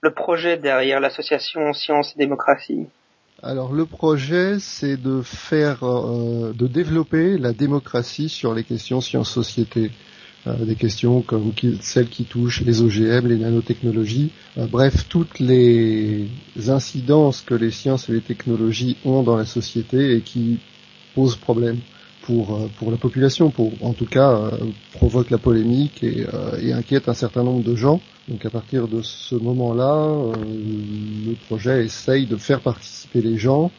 le 0.00 0.10
projet 0.12 0.56
derrière 0.56 1.00
l'association 1.00 1.72
Science 1.72 2.12
et 2.14 2.18
Démocratie? 2.18 2.86
Alors 3.42 3.72
le 3.72 3.84
projet, 3.84 4.58
c'est 4.58 4.96
de 4.96 5.20
faire, 5.20 5.82
euh, 5.82 6.52
de 6.54 6.66
développer 6.66 7.36
la 7.36 7.52
démocratie 7.52 8.30
sur 8.30 8.54
les 8.54 8.64
questions 8.64 9.02
sciences-société. 9.02 9.90
Euh, 10.46 10.64
des 10.64 10.76
questions 10.76 11.22
comme 11.22 11.52
celles 11.80 12.08
qui 12.08 12.24
touchent 12.24 12.62
les 12.62 12.82
OGM, 12.82 13.26
les 13.26 13.38
nanotechnologies, 13.38 14.30
euh, 14.58 14.66
bref, 14.66 15.08
toutes 15.08 15.40
les 15.40 16.28
incidences 16.68 17.42
que 17.42 17.54
les 17.54 17.70
sciences 17.70 18.08
et 18.08 18.12
les 18.12 18.20
technologies 18.20 18.96
ont 19.04 19.22
dans 19.22 19.36
la 19.36 19.46
société 19.46 20.16
et 20.16 20.20
qui 20.20 20.60
posent 21.14 21.36
problème 21.36 21.78
pour 22.26 22.68
pour 22.76 22.90
la 22.90 22.96
population, 22.96 23.50
pour 23.50 23.72
en 23.82 23.92
tout 23.92 24.06
cas 24.06 24.50
provoque 24.92 25.30
la 25.30 25.38
polémique 25.38 26.02
et, 26.02 26.26
et 26.60 26.72
inquiète 26.72 27.08
un 27.08 27.14
certain 27.14 27.44
nombre 27.44 27.62
de 27.62 27.76
gens. 27.76 28.00
Donc 28.28 28.46
à 28.46 28.50
partir 28.50 28.88
de 28.88 29.02
ce 29.02 29.34
moment-là, 29.34 29.96
euh, 29.96 30.32
le 31.26 31.34
projet 31.46 31.84
essaye 31.84 32.26
de 32.26 32.36
faire 32.36 32.60
participer 32.60 33.20
les 33.20 33.36
gens 33.36 33.70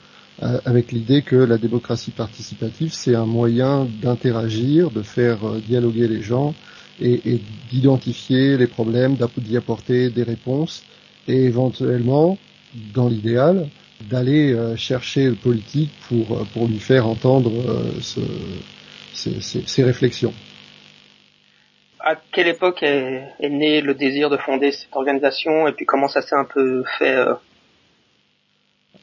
euh, 0.43 0.59
avec 0.65 0.91
l'idée 0.91 1.23
que 1.23 1.35
la 1.35 1.57
démocratie 1.57 2.11
participative, 2.11 2.93
c'est 2.93 3.15
un 3.15 3.25
moyen 3.25 3.87
d'interagir, 4.03 4.91
de 4.91 5.01
faire 5.01 5.43
euh, 5.45 5.59
dialoguer 5.65 6.07
les 6.07 6.21
gens 6.21 6.53
et, 7.01 7.39
d'identifier 7.71 8.55
les 8.55 8.67
problèmes, 8.67 9.17
d'y 9.37 9.57
apporter 9.57 10.11
des 10.11 10.23
réponses 10.23 10.83
et 11.27 11.45
éventuellement, 11.45 12.37
dans 12.93 13.09
l'idéal, 13.09 13.67
d'aller 14.01 14.55
chercher 14.75 15.25
le 15.25 15.35
politique 15.35 15.91
pour, 16.07 16.45
pour 16.53 16.67
lui 16.67 16.79
faire 16.79 17.07
entendre 17.07 17.51
ce, 18.01 18.19
ces 19.13 19.83
réflexions 19.83 20.33
à 22.05 22.15
quelle 22.31 22.47
époque 22.47 22.83
est, 22.83 23.49
né 23.49 23.81
le 23.81 23.95
désir 23.95 24.29
de 24.29 24.37
fonder 24.37 24.71
cette 24.71 24.95
organisation 24.95 25.67
et 25.67 25.71
puis 25.71 25.85
comment 25.85 26.07
ça 26.07 26.21
s'est 26.21 26.35
un 26.35 26.45
peu 26.45 26.83
fait 26.99 27.15
euh? 27.15 27.33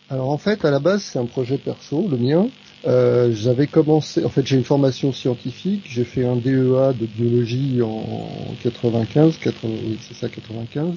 Alors 0.08 0.30
en 0.30 0.38
fait, 0.38 0.64
à 0.64 0.70
la 0.70 0.78
base, 0.78 1.02
c'est 1.02 1.18
un 1.18 1.26
projet 1.26 1.58
perso, 1.58 2.06
le 2.08 2.16
mien. 2.16 2.46
Euh, 2.87 3.32
j'avais 3.32 3.66
commencé, 3.66 4.25
en 4.25 4.28
fait, 4.28 4.46
j'ai 4.46 4.56
une 4.56 4.64
formation 4.64 5.12
scientifique. 5.12 5.84
J'ai 5.88 6.04
fait 6.04 6.25
un 6.25 6.37
DEA 6.37 6.92
de 6.92 7.06
biologie 7.06 7.80
en 7.82 8.54
95, 8.62 9.38
80, 9.38 9.75
oui, 9.84 9.99
c'est 10.02 10.14
ça, 10.14 10.28
95. 10.28 10.94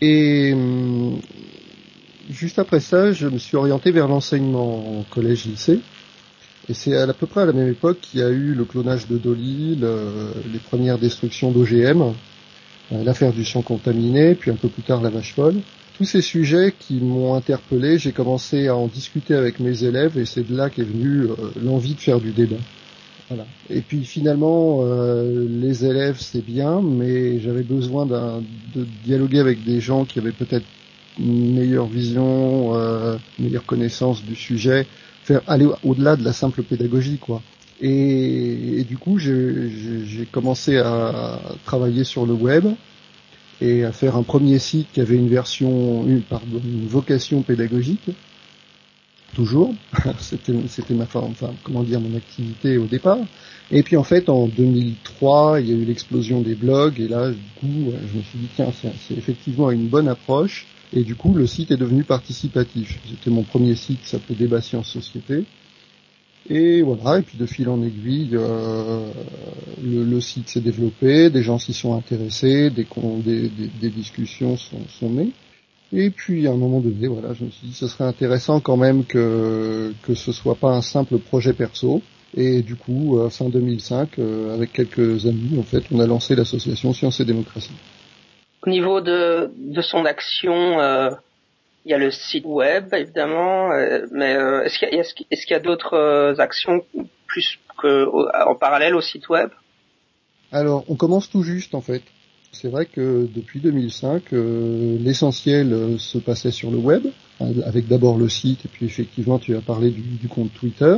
Et 0.00 0.52
hum, 0.54 1.20
juste 2.30 2.58
après 2.58 2.80
ça, 2.80 3.12
je 3.12 3.26
me 3.26 3.38
suis 3.38 3.56
orienté 3.56 3.90
vers 3.90 4.08
l'enseignement 4.08 4.98
en 4.98 5.02
collège-lycée. 5.04 5.80
Et 6.68 6.74
c'est 6.74 6.96
à, 6.96 7.12
peu 7.12 7.26
près 7.26 7.42
à 7.42 7.46
la 7.46 7.52
même 7.52 7.68
époque 7.68 7.98
qu'il 8.00 8.20
y 8.20 8.22
a 8.22 8.28
eu 8.28 8.54
le 8.54 8.64
clonage 8.64 9.08
de 9.08 9.18
Dolly, 9.18 9.76
les 9.76 10.58
premières 10.60 10.98
destructions 10.98 11.50
d'OGM, 11.50 12.14
euh, 12.92 13.04
l'affaire 13.04 13.32
du 13.32 13.44
sang 13.44 13.62
contaminé, 13.62 14.34
puis 14.34 14.50
un 14.50 14.56
peu 14.56 14.68
plus 14.68 14.82
tard 14.82 15.00
la 15.00 15.10
vache 15.10 15.34
folle. 15.34 15.56
Tous 15.96 16.04
ces 16.04 16.20
sujets 16.20 16.74
qui 16.78 16.94
m'ont 16.94 17.34
interpellé, 17.34 17.98
j'ai 17.98 18.12
commencé 18.12 18.68
à 18.68 18.76
en 18.76 18.86
discuter 18.86 19.34
avec 19.34 19.60
mes 19.60 19.84
élèves 19.84 20.18
et 20.18 20.24
c'est 20.24 20.48
de 20.48 20.56
là 20.56 20.68
qu'est 20.68 20.82
venue 20.82 21.22
euh, 21.22 21.34
l'envie 21.62 21.94
de 21.94 22.00
faire 22.00 22.20
du 22.20 22.32
débat. 22.32 22.56
Voilà. 23.28 23.46
Et 23.70 23.80
puis 23.80 24.04
finalement, 24.04 24.80
euh, 24.82 25.46
les 25.48 25.84
élèves 25.84 26.18
c'est 26.18 26.44
bien, 26.44 26.80
mais 26.82 27.40
j'avais 27.40 27.62
besoin 27.62 28.04
de 28.04 28.86
dialoguer 29.04 29.38
avec 29.38 29.64
des 29.64 29.80
gens 29.80 30.04
qui 30.04 30.18
avaient 30.18 30.32
peut-être 30.32 30.66
meilleure 31.18 31.86
vision, 31.86 32.76
euh, 32.76 33.16
meilleure 33.38 33.66
connaissance 33.66 34.22
du 34.24 34.34
sujet 34.34 34.86
faire 35.22 35.40
aller 35.46 35.66
au-delà 35.84 36.16
de 36.16 36.24
la 36.24 36.32
simple 36.32 36.62
pédagogie, 36.62 37.18
quoi. 37.18 37.42
Et, 37.80 38.84
du 38.88 38.96
coup, 38.96 39.18
j'ai 39.18 40.28
commencé 40.30 40.78
à 40.78 41.40
travailler 41.64 42.04
sur 42.04 42.26
le 42.26 42.32
web 42.32 42.66
et 43.60 43.84
à 43.84 43.92
faire 43.92 44.16
un 44.16 44.22
premier 44.22 44.58
site 44.58 44.88
qui 44.92 45.00
avait 45.00 45.16
une 45.16 45.28
version, 45.28 46.06
une, 46.06 46.22
une 46.64 46.86
vocation 46.86 47.42
pédagogique. 47.42 48.10
Toujours, 49.34 49.74
c'était 50.20 50.52
c'était 50.68 50.92
ma 50.92 51.06
forme, 51.06 51.30
enfin 51.30 51.54
comment 51.64 51.82
dire 51.82 52.00
mon 52.00 52.14
activité 52.14 52.76
au 52.76 52.84
départ. 52.84 53.16
Et 53.70 53.82
puis 53.82 53.96
en 53.96 54.02
fait 54.02 54.28
en 54.28 54.46
2003, 54.46 55.62
il 55.62 55.70
y 55.70 55.72
a 55.72 55.74
eu 55.74 55.86
l'explosion 55.86 56.42
des 56.42 56.54
blogs 56.54 57.00
et 57.00 57.08
là 57.08 57.30
du 57.30 57.36
coup 57.58 57.92
je 58.12 58.18
me 58.18 58.22
suis 58.22 58.38
dit 58.38 58.48
tiens 58.54 58.70
c'est 59.08 59.16
effectivement 59.16 59.70
une 59.70 59.86
bonne 59.88 60.06
approche 60.06 60.66
et 60.94 61.04
du 61.04 61.14
coup, 61.14 61.32
le 61.34 61.46
site 61.46 61.70
est 61.70 61.76
devenu 61.76 62.04
participatif. 62.04 62.98
C'était 63.08 63.30
mon 63.30 63.42
premier 63.42 63.74
site 63.76 64.02
qui 64.02 64.08
s'appelait 64.08 64.34
Débat 64.34 64.60
Sciences 64.60 64.90
Société. 64.90 65.44
Et 66.50 66.82
voilà, 66.82 67.20
et 67.20 67.22
puis 67.22 67.38
de 67.38 67.46
fil 67.46 67.68
en 67.68 67.82
aiguille, 67.82 68.30
euh, 68.32 69.06
le, 69.82 70.20
site 70.20 70.48
s'est 70.48 70.60
développé, 70.60 71.30
des 71.30 71.42
gens 71.42 71.58
s'y 71.58 71.72
sont 71.72 71.94
intéressés, 71.94 72.68
des, 72.70 73.90
discussions 73.90 74.56
sont, 74.56 74.80
sont, 74.98 75.10
nées. 75.10 75.30
Et 75.92 76.10
puis 76.10 76.48
à 76.48 76.50
un 76.50 76.56
moment 76.56 76.80
donné, 76.80 77.06
voilà, 77.06 77.32
je 77.34 77.44
me 77.44 77.50
suis 77.50 77.68
dit 77.68 77.74
ce 77.74 77.86
serait 77.86 78.04
intéressant 78.04 78.58
quand 78.58 78.76
même 78.76 79.04
que 79.04 79.92
que 80.02 80.14
ce 80.14 80.32
soit 80.32 80.56
pas 80.56 80.74
un 80.74 80.82
simple 80.82 81.18
projet 81.18 81.52
perso. 81.52 82.02
Et 82.36 82.62
du 82.62 82.76
coup, 82.76 83.18
euh, 83.18 83.28
fin 83.28 83.48
2005, 83.48 84.18
euh, 84.18 84.54
avec 84.54 84.72
quelques 84.72 85.26
amis, 85.26 85.58
en 85.58 85.62
fait, 85.62 85.84
on 85.92 86.00
a 86.00 86.06
lancé 86.06 86.34
l'association 86.34 86.92
Sciences 86.92 87.20
et 87.20 87.24
Démocratie. 87.24 87.70
Au 88.64 88.70
niveau 88.70 89.00
de, 89.00 89.50
de 89.56 89.82
son 89.82 90.04
action, 90.04 90.80
euh, 90.80 91.10
il 91.84 91.90
y 91.90 91.94
a 91.94 91.98
le 91.98 92.12
site 92.12 92.44
web 92.46 92.94
évidemment, 92.94 93.72
euh, 93.72 94.06
mais 94.12 94.34
euh, 94.34 94.62
est-ce 94.62 94.78
qu'il 95.14 95.50
y 95.50 95.54
a, 95.54 95.60
d'autres 95.60 96.36
actions 96.38 96.84
plus 97.26 97.58
que 97.80 98.06
en 98.46 98.54
parallèle 98.54 98.94
au 98.94 99.00
site 99.00 99.28
web? 99.28 99.50
Alors, 100.52 100.84
on 100.88 100.94
commence 100.94 101.28
tout 101.28 101.42
juste 101.42 101.74
en 101.74 101.80
fait. 101.80 102.02
C'est 102.52 102.68
vrai 102.68 102.86
que 102.86 103.26
depuis 103.34 103.60
2005, 103.60 104.24
l'essentiel 104.30 105.98
se 105.98 106.18
passait 106.18 106.50
sur 106.50 106.70
le 106.70 106.76
web, 106.76 107.06
avec 107.40 107.88
d'abord 107.88 108.18
le 108.18 108.28
site, 108.28 108.66
et 108.66 108.68
puis 108.68 108.84
effectivement, 108.84 109.38
tu 109.38 109.56
as 109.56 109.62
parlé 109.62 109.90
du, 109.90 110.28
compte 110.28 110.52
Twitter, 110.52 110.96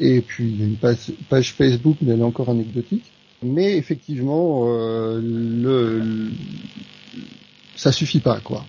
et 0.00 0.20
puis 0.20 0.44
il 0.48 0.60
y 0.60 0.64
a 0.64 0.66
une 0.66 0.76
page 0.76 1.52
Facebook, 1.52 1.98
mais 2.02 2.14
elle 2.14 2.20
est 2.20 2.24
encore 2.24 2.48
anecdotique. 2.48 3.04
Mais 3.42 3.76
effectivement, 3.76 4.64
euh, 4.66 5.20
le, 5.22 6.30
ça 7.76 7.92
suffit 7.92 8.20
pas 8.20 8.40
quoi. 8.40 8.64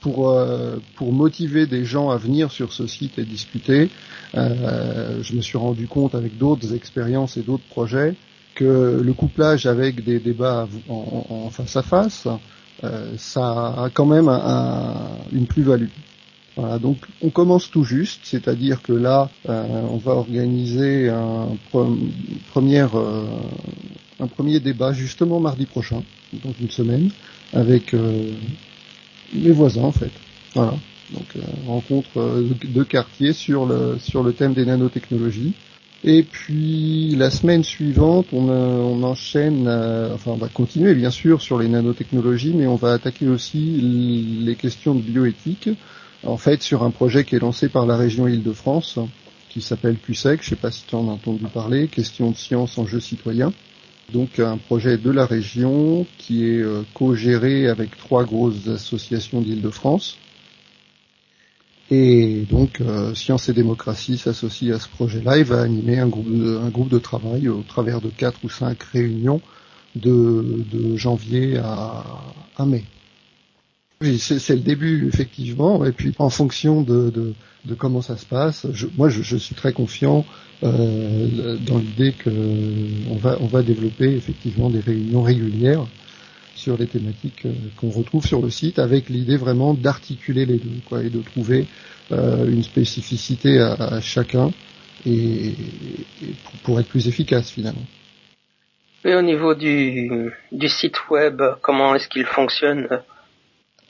Pour 0.00 0.30
euh, 0.30 0.76
pour 0.94 1.12
motiver 1.12 1.66
des 1.66 1.84
gens 1.84 2.10
à 2.10 2.16
venir 2.16 2.52
sur 2.52 2.72
ce 2.72 2.86
site 2.86 3.18
et 3.18 3.24
discuter, 3.24 3.90
euh, 4.36 5.20
je 5.22 5.34
me 5.34 5.40
suis 5.40 5.58
rendu 5.58 5.88
compte 5.88 6.14
avec 6.14 6.38
d'autres 6.38 6.74
expériences 6.74 7.36
et 7.36 7.42
d'autres 7.42 7.66
projets 7.68 8.14
que 8.54 9.00
le 9.02 9.12
couplage 9.12 9.66
avec 9.66 10.04
des 10.04 10.20
débats 10.20 10.68
en, 10.88 11.50
face 11.50 11.76
à 11.76 11.82
face, 11.82 12.26
ça 13.16 13.84
a 13.84 13.90
quand 13.92 14.06
même 14.06 14.28
une 15.32 15.46
plus-value. 15.46 15.86
Voilà, 16.58 16.80
donc 16.80 16.96
on 17.22 17.30
commence 17.30 17.70
tout 17.70 17.84
juste, 17.84 18.22
c'est-à-dire 18.24 18.82
que 18.82 18.92
là, 18.92 19.30
euh, 19.48 19.62
on 19.92 19.96
va 19.96 20.10
organiser 20.14 21.08
un, 21.08 21.50
euh, 21.76 23.24
un 24.18 24.26
premier 24.26 24.58
débat 24.58 24.92
justement 24.92 25.38
mardi 25.38 25.66
prochain, 25.66 26.02
dans 26.32 26.52
une 26.60 26.70
semaine, 26.70 27.10
avec 27.52 27.94
euh, 27.94 28.32
les 29.32 29.52
voisins 29.52 29.84
en 29.84 29.92
fait. 29.92 30.10
Voilà, 30.56 30.74
donc 31.14 31.26
rencontre 31.68 32.42
de 32.42 32.82
quartier 32.82 33.32
sur 33.34 33.64
le 33.64 33.96
sur 34.00 34.24
le 34.24 34.32
thème 34.32 34.52
des 34.52 34.66
nanotechnologies. 34.66 35.52
Et 36.02 36.24
puis 36.24 37.14
la 37.14 37.30
semaine 37.30 37.62
suivante, 37.62 38.26
on, 38.32 38.48
on 38.48 39.00
enchaîne, 39.04 39.68
enfin 40.12 40.32
on 40.32 40.36
va 40.36 40.48
continuer 40.48 40.96
bien 40.96 41.10
sûr 41.10 41.40
sur 41.40 41.56
les 41.60 41.68
nanotechnologies, 41.68 42.52
mais 42.52 42.66
on 42.66 42.74
va 42.76 42.94
attaquer 42.94 43.28
aussi 43.28 43.60
les 44.44 44.56
questions 44.56 44.96
de 44.96 45.02
bioéthique 45.02 45.68
en 46.24 46.36
fait 46.36 46.62
sur 46.62 46.82
un 46.82 46.90
projet 46.90 47.24
qui 47.24 47.36
est 47.36 47.40
lancé 47.40 47.68
par 47.68 47.86
la 47.86 47.96
région 47.96 48.26
Île-de-France, 48.26 48.98
qui 49.48 49.60
s'appelle 49.60 49.96
QSEC, 49.98 50.42
je 50.42 50.46
ne 50.46 50.50
sais 50.50 50.60
pas 50.60 50.70
si 50.70 50.84
tu 50.86 50.94
en 50.94 51.08
as 51.08 51.12
entendu 51.12 51.44
parler, 51.44 51.88
question 51.88 52.30
de 52.30 52.36
science 52.36 52.78
en 52.78 52.86
jeu 52.86 53.00
citoyen. 53.00 53.52
Donc 54.12 54.38
un 54.38 54.56
projet 54.56 54.96
de 54.96 55.10
la 55.10 55.26
région 55.26 56.06
qui 56.16 56.46
est 56.46 56.60
euh, 56.62 56.82
co-géré 56.94 57.68
avec 57.68 57.96
trois 57.96 58.24
grosses 58.24 58.66
associations 58.66 59.40
d'Île-de-France. 59.42 60.16
Et 61.90 62.46
donc 62.50 62.80
euh, 62.80 63.14
Science 63.14 63.48
et 63.48 63.52
Démocratie 63.52 64.18
s'associe 64.18 64.74
à 64.74 64.78
ce 64.78 64.88
projet-là 64.88 65.38
et 65.38 65.42
va 65.42 65.60
animer 65.60 65.98
un 65.98 66.08
groupe 66.08 66.88
de, 66.88 66.98
travail 66.98 67.48
au 67.48 67.62
travers 67.62 68.00
de 68.00 68.08
quatre 68.08 68.44
ou 68.44 68.48
cinq 68.48 68.82
réunions 68.82 69.40
de, 69.94 70.96
janvier 70.96 71.58
à 71.58 72.64
mai. 72.66 72.84
Oui, 74.00 74.18
c'est 74.18 74.54
le 74.54 74.60
début 74.60 75.08
effectivement, 75.08 75.84
et 75.84 75.92
puis 75.92 76.14
en 76.18 76.30
fonction 76.30 76.82
de, 76.82 77.34
comment 77.76 78.00
ça 78.00 78.16
se 78.16 78.26
passe, 78.26 78.66
moi 78.96 79.08
je, 79.08 79.36
suis 79.36 79.56
très 79.56 79.72
confiant 79.72 80.24
euh, 80.62 81.56
dans 81.66 81.78
l'idée 81.78 82.12
que 82.12 82.30
on 83.10 83.46
va 83.46 83.62
développer 83.62 84.14
effectivement 84.14 84.70
des 84.70 84.80
réunions 84.80 85.22
régulières 85.22 85.86
sur 86.58 86.76
les 86.76 86.86
thématiques 86.86 87.46
euh, 87.46 87.52
qu'on 87.76 87.90
retrouve 87.90 88.26
sur 88.26 88.42
le 88.42 88.50
site, 88.50 88.78
avec 88.78 89.08
l'idée 89.08 89.36
vraiment 89.36 89.74
d'articuler 89.74 90.44
les 90.44 90.58
deux, 90.58 90.80
quoi, 90.88 91.02
et 91.02 91.08
de 91.08 91.22
trouver 91.22 91.66
euh, 92.10 92.50
une 92.50 92.62
spécificité 92.62 93.60
à, 93.60 94.00
chacun 94.00 94.50
et, 95.06 95.54
pour, 96.64 96.80
être 96.80 96.88
plus 96.88 97.06
efficace 97.06 97.50
finalement. 97.50 97.86
Et 99.04 99.14
au 99.14 99.22
niveau 99.22 99.54
du, 99.54 100.32
du 100.50 100.68
site 100.68 101.08
web, 101.08 101.40
comment 101.62 101.94
est-ce 101.94 102.08
qu'il 102.08 102.26
fonctionne? 102.26 102.88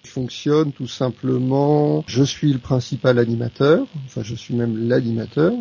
Fonctionne 0.09 0.73
tout 0.73 0.89
simplement, 0.89 2.05
je 2.07 2.23
suis 2.25 2.53
le 2.53 2.59
principal 2.59 3.19
animateur, 3.19 3.87
enfin 4.07 4.23
je 4.23 4.35
suis 4.35 4.55
même 4.55 4.89
l'animateur, 4.89 5.53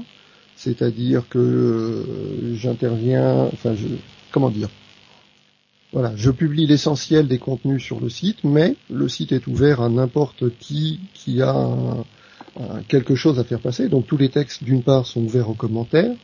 c'est-à-dire 0.56 1.28
que 1.30 1.38
euh, 1.38 2.56
j'interviens, 2.56 3.50
enfin 3.54 3.76
je, 3.76 3.88
comment 4.32 4.50
dire, 4.50 4.70
voilà, 5.94 6.14
je 6.16 6.32
publie 6.32 6.68
l'essentiel 6.68 7.28
des 7.28 7.38
contenus 7.38 7.84
sur 7.84 8.00
le 8.00 8.10
site, 8.10 8.44
mais 8.44 8.76
le 8.90 9.08
site 9.08 9.32
est 9.32 9.48
ouvert 9.48 9.82
à 9.82 9.90
n'importe 9.90 10.58
qui 10.60 11.00
qui 11.14 11.42
a 11.42 11.76
quelque 12.88 13.16
chose 13.16 13.40
à 13.40 13.44
faire 13.44 13.60
passer. 13.60 13.88
Donc 13.88 14.08
tous 14.08 14.18
les 14.18 14.30
textes, 14.30 14.64
d'une 14.64 14.84
part, 14.84 15.06
sont 15.06 15.22
ouverts 15.22 15.50
aux 15.50 15.54
commentaires, 15.54 16.16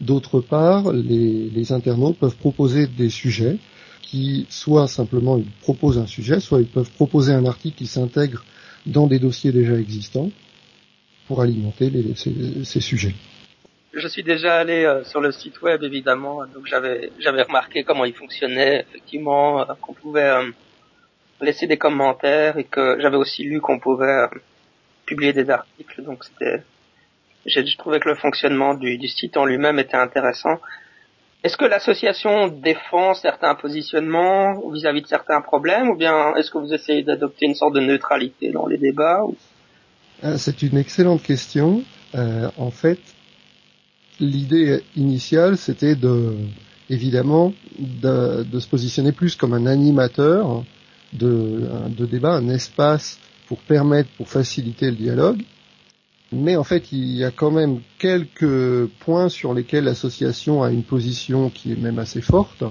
d'autre 0.00 0.40
part, 0.40 0.92
les, 0.92 1.48
les 1.48 1.72
internautes 1.72 2.18
peuvent 2.18 2.36
proposer 2.36 2.86
des 2.86 3.08
sujets 3.10 3.58
qui 4.06 4.46
soit 4.48 4.86
simplement 4.86 5.36
ils 5.36 5.50
proposent 5.62 5.98
un 5.98 6.06
sujet, 6.06 6.38
soit 6.40 6.60
ils 6.60 6.68
peuvent 6.68 6.90
proposer 6.92 7.32
un 7.32 7.44
article 7.44 7.76
qui 7.76 7.86
s'intègre 7.86 8.44
dans 8.86 9.08
des 9.08 9.18
dossiers 9.18 9.52
déjà 9.52 9.74
existants 9.74 10.30
pour 11.26 11.42
alimenter 11.42 11.90
ces, 12.14 12.80
sujets. 12.80 13.14
Je 13.92 14.06
suis 14.06 14.22
déjà 14.22 14.58
allé 14.58 14.84
euh, 14.84 15.02
sur 15.02 15.20
le 15.20 15.32
site 15.32 15.60
web 15.60 15.82
évidemment, 15.82 16.46
donc 16.46 16.66
j'avais 16.66 17.10
j'avais 17.18 17.42
remarqué 17.42 17.82
comment 17.82 18.04
il 18.04 18.14
fonctionnait 18.14 18.86
effectivement, 18.88 19.62
euh, 19.62 19.64
qu'on 19.80 19.94
pouvait 19.94 20.30
euh, 20.30 20.50
laisser 21.40 21.66
des 21.66 21.78
commentaires 21.78 22.58
et 22.58 22.64
que 22.64 22.98
j'avais 23.00 23.16
aussi 23.16 23.42
lu 23.42 23.60
qu'on 23.60 23.80
pouvait 23.80 24.26
publier 25.04 25.32
des 25.32 25.50
articles, 25.50 26.02
donc 26.04 26.24
c'était 26.24 26.62
j'ai 27.44 27.64
trouvé 27.76 27.98
que 27.98 28.08
le 28.08 28.16
fonctionnement 28.16 28.74
du, 28.74 28.98
du 28.98 29.08
site 29.08 29.36
en 29.36 29.46
lui-même 29.46 29.78
était 29.78 29.96
intéressant 29.96 30.60
est-ce 31.46 31.56
que 31.56 31.64
l'association 31.64 32.48
défend 32.48 33.14
certains 33.14 33.54
positionnements 33.54 34.68
vis-à-vis 34.70 35.02
de 35.02 35.06
certains 35.06 35.40
problèmes, 35.40 35.88
ou 35.90 35.96
bien 35.96 36.34
est-ce 36.34 36.50
que 36.50 36.58
vous 36.58 36.74
essayez 36.74 37.04
d'adopter 37.04 37.46
une 37.46 37.54
sorte 37.54 37.74
de 37.74 37.80
neutralité 37.80 38.50
dans 38.50 38.66
les 38.66 38.78
débats 38.78 39.20
ah, 40.24 40.36
C'est 40.38 40.62
une 40.62 40.76
excellente 40.76 41.22
question. 41.22 41.84
Euh, 42.16 42.50
en 42.58 42.72
fait, 42.72 42.98
l'idée 44.18 44.82
initiale, 44.96 45.56
c'était 45.56 45.94
de, 45.94 46.34
évidemment, 46.90 47.52
de, 47.78 48.58
se 48.58 48.66
positionner 48.66 49.12
plus 49.12 49.36
comme 49.36 49.54
un 49.54 49.66
animateur 49.66 50.64
de, 51.12 51.62
de 51.96 52.06
débat, 52.06 52.32
un 52.34 52.48
espace 52.48 53.20
pour 53.46 53.58
permettre, 53.58 54.08
pour 54.16 54.28
faciliter 54.28 54.86
le 54.86 54.96
dialogue, 54.96 55.42
mais 56.32 56.56
en 56.56 56.64
fait 56.64 56.92
il 56.92 57.16
y 57.16 57.24
a 57.24 57.30
quand 57.30 57.50
même 57.50 57.80
quelques 57.98 58.86
points 59.00 59.28
sur 59.28 59.54
lesquels 59.54 59.84
l'association 59.84 60.62
a 60.62 60.70
une 60.70 60.82
position 60.82 61.50
qui 61.50 61.72
est 61.72 61.80
même 61.80 61.98
assez 61.98 62.20
forte. 62.20 62.64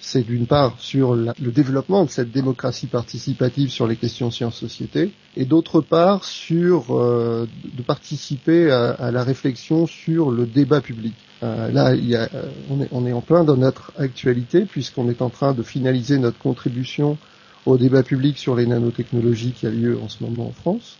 C'est 0.00 0.22
d'une 0.22 0.46
part 0.46 0.76
sur 0.78 1.16
le 1.16 1.50
développement 1.52 2.04
de 2.04 2.10
cette 2.10 2.30
démocratie 2.30 2.86
participative 2.86 3.68
sur 3.70 3.86
les 3.88 3.96
questions 3.96 4.30
sciences-société, 4.30 5.10
et 5.36 5.44
d'autre 5.44 5.80
part 5.80 6.24
sur 6.24 6.96
euh, 6.96 7.48
de 7.76 7.82
participer 7.82 8.70
à, 8.70 9.10
la 9.10 9.24
réflexion 9.24 9.86
sur 9.88 10.30
le 10.30 10.46
débat 10.46 10.80
public. 10.80 11.14
Euh, 11.42 11.70
là, 11.72 11.90
euh, 11.94 12.26
on, 12.70 12.80
est, 12.80 12.88
on 12.92 13.06
est 13.06 13.12
en 13.12 13.20
plein 13.20 13.42
dans 13.42 13.56
notre 13.56 13.92
actualité 13.98 14.66
puisqu'on 14.66 15.08
est 15.10 15.20
en 15.20 15.30
train 15.30 15.52
de 15.52 15.62
finaliser 15.64 16.18
notre 16.18 16.38
contribution 16.38 17.18
au 17.66 17.76
débat 17.76 18.02
public 18.04 18.38
sur 18.38 18.54
les 18.54 18.66
nanotechnologies 18.66 19.52
qui 19.52 19.66
a 19.66 19.70
lieu 19.70 19.98
en 20.00 20.08
ce 20.08 20.22
moment 20.22 20.46
en 20.46 20.52
France. 20.52 20.96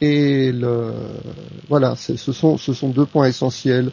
Et 0.00 0.50
le, 0.52 0.92
voilà, 1.68 1.94
ce 1.96 2.16
sont, 2.32 2.88
deux 2.88 3.06
points 3.06 3.28
essentiels. 3.28 3.90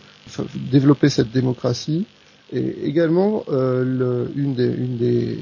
Développer 0.72 1.10
cette 1.10 1.32
démocratie 1.32 2.06
et 2.54 2.88
également 2.88 3.44
euh, 3.50 4.26
une, 4.36 4.54
des, 4.56 5.38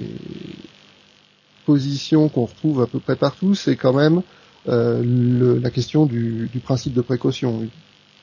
positions 1.65 2.29
qu'on 2.29 2.45
retrouve 2.45 2.81
à 2.81 2.87
peu 2.87 2.99
près 2.99 3.15
partout, 3.15 3.55
c'est 3.55 3.75
quand 3.75 3.93
même 3.93 4.21
euh, 4.67 5.01
le, 5.03 5.59
la 5.59 5.69
question 5.69 6.05
du, 6.05 6.49
du, 6.51 6.59
principe 6.59 6.93
de 6.93 7.01
précaution. 7.01 7.67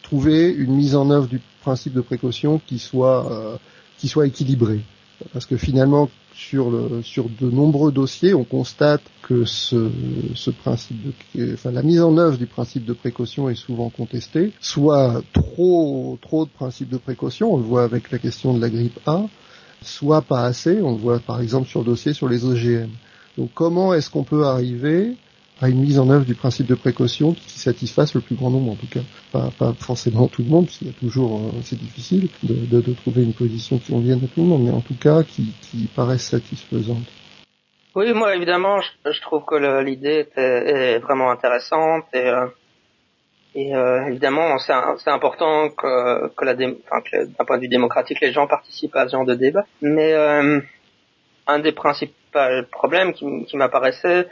Trouver 0.03 0.49
une 0.51 0.75
mise 0.75 0.97
en 0.97 1.11
œuvre 1.11 1.27
du 1.29 1.41
principe 1.63 1.93
de 1.93 2.01
précaution 2.01 2.61
qui 2.67 2.79
soit 2.79 3.31
euh, 3.33 3.57
qui 3.99 4.09
soit 4.09 4.27
équilibrée, 4.27 4.81
parce 5.33 5.47
que 5.47 5.57
finalement 5.57 6.11
sur, 6.35 6.73
sur 7.05 7.29
de 7.29 7.51
nombreux 7.51 7.93
dossiers, 7.93 8.35
on 8.35 8.45
constate 8.45 9.03
que 9.23 9.45
ce, 9.45 9.91
ce 10.35 10.51
principe 10.51 10.97
enfin, 11.55 11.71
la 11.71 11.83
mise 11.83 12.01
en 12.01 12.17
œuvre 12.17 12.37
du 12.39 12.47
principe 12.47 12.85
de 12.85 12.93
précaution 12.93 13.49
est 13.49 13.55
souvent 13.55 13.91
contestée, 13.91 14.53
soit 14.61 15.23
trop, 15.33 16.19
trop 16.21 16.45
de 16.45 16.51
principes 16.51 16.89
de 16.91 16.97
précaution, 16.99 17.55
on 17.55 17.57
le 17.59 17.63
voit 17.65 17.85
avec 17.85 18.11
la 18.11 18.19
question 18.19 18.55
de 18.55 18.61
la 18.61 18.71
grippe 18.71 18.99
A, 19.07 19.23
soit 19.83 20.23
pas 20.23 20.45
assez, 20.45 20.81
on 20.83 20.93
le 20.93 20.99
voit 20.99 21.19
par 21.21 21.41
exemple 21.41 21.69
sur 21.69 21.81
le 21.81 21.87
dossier 21.87 22.13
sur 22.13 22.29
les 22.29 22.45
OGM. 22.45 22.89
Donc 23.39 23.51
comment 23.55 23.95
est-ce 23.95 24.11
qu'on 24.11 24.25
peut 24.25 24.45
arriver 24.45 25.17
à 25.63 25.69
une 25.69 25.79
mise 25.79 26.01
en 26.01 26.11
œuvre 26.11 26.25
du 26.25 26.35
principe 26.35 26.67
de 26.67 26.75
précaution 26.75 27.33
qui 27.33 27.59
satisfasse 27.59 28.15
le 28.15 28.21
plus 28.21 28.35
grand 28.35 28.51
nombre 28.51 28.73
en 28.73 28.75
tout 28.75 28.89
cas. 28.89 29.01
Pas, 29.33 29.49
pas 29.57 29.73
forcément 29.79 30.27
tout 30.27 30.43
le 30.43 30.49
monde, 30.49 30.67
parce 30.67 30.79
qu'il 30.79 30.89
y 30.89 30.91
a 30.91 30.95
toujours, 30.95 31.39
euh, 31.39 31.61
c'est 31.63 31.79
difficile 31.79 32.29
de, 32.43 32.55
de, 32.67 32.81
de, 32.81 32.93
trouver 32.95 33.23
une 33.23 33.33
position 33.33 33.79
qui 33.79 33.93
convienne 33.93 34.19
à 34.25 34.27
tout 34.27 34.43
le 34.43 34.49
monde, 34.49 34.65
mais 34.65 34.73
en 34.73 34.81
tout 34.81 34.97
cas 35.01 35.23
qui, 35.23 35.55
qui 35.63 35.87
paraisse 35.95 36.25
satisfaisante. 36.25 37.07
Oui, 37.95 38.13
moi 38.13 38.35
évidemment, 38.35 38.81
je, 38.81 39.21
trouve 39.21 39.45
que 39.45 39.83
l'idée 39.83 40.27
est, 40.37 40.99
vraiment 40.99 41.31
intéressante 41.31 42.07
et, 42.13 42.27
euh, 42.27 42.47
et 43.55 43.77
euh, 43.77 44.07
évidemment 44.07 44.59
c'est 44.59 45.11
important 45.11 45.69
que, 45.69 46.29
que 46.35 46.45
la 46.45 46.55
enfin, 46.55 47.03
d'un 47.13 47.45
point 47.45 47.59
de 47.59 47.63
vue 47.63 47.69
démocratique 47.69 48.21
les 48.21 48.33
gens 48.33 48.49
participent 48.49 48.97
à 48.97 49.07
ce 49.07 49.13
genre 49.13 49.27
de 49.27 49.35
débat. 49.35 49.65
Mais 49.81 50.13
euh, 50.15 50.61
un 51.47 51.59
des 51.61 51.73
principaux 51.73 52.15
problèmes 52.71 53.13
qui, 53.13 53.27
qui 53.45 53.57
m'apparaissait, 53.59 54.27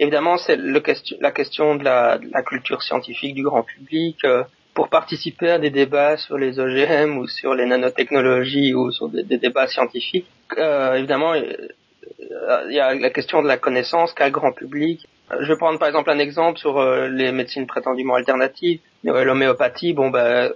évidemment, 0.00 0.36
c'est 0.36 0.58
question, 0.82 1.16
la 1.20 1.30
question 1.30 1.76
de 1.76 1.84
la, 1.84 2.18
de 2.18 2.28
la, 2.32 2.42
culture 2.42 2.82
scientifique 2.82 3.34
du 3.34 3.44
grand 3.44 3.62
public. 3.62 4.26
pour 4.74 4.88
participer 4.88 5.50
à 5.50 5.58
des 5.58 5.70
débats 5.70 6.16
sur 6.16 6.38
les 6.38 6.58
OGM 6.58 7.18
ou 7.18 7.26
sur 7.28 7.54
les 7.54 7.66
nanotechnologies 7.66 8.72
ou 8.74 8.90
sur 8.90 9.08
des, 9.08 9.38
débats 9.38 9.68
scientifiques, 9.68 10.26
évidemment, 10.56 11.34
il 11.34 12.74
y 12.74 12.80
a 12.80 12.94
la 12.94 13.10
question 13.10 13.42
de 13.42 13.48
la 13.48 13.58
connaissance 13.58 14.12
qu'a 14.12 14.26
le 14.26 14.32
grand 14.32 14.52
public. 14.52 15.06
Je 15.38 15.52
vais 15.52 15.56
prendre 15.56 15.78
par 15.78 15.88
exemple 15.88 16.10
un 16.10 16.18
exemple 16.18 16.58
sur 16.58 16.78
euh, 16.78 17.08
les 17.08 17.30
médecines 17.30 17.66
prétendument 17.66 18.14
alternatives. 18.16 18.80
L'homéopathie, 19.04 19.92
bon 19.92 20.10
ben, 20.10 20.52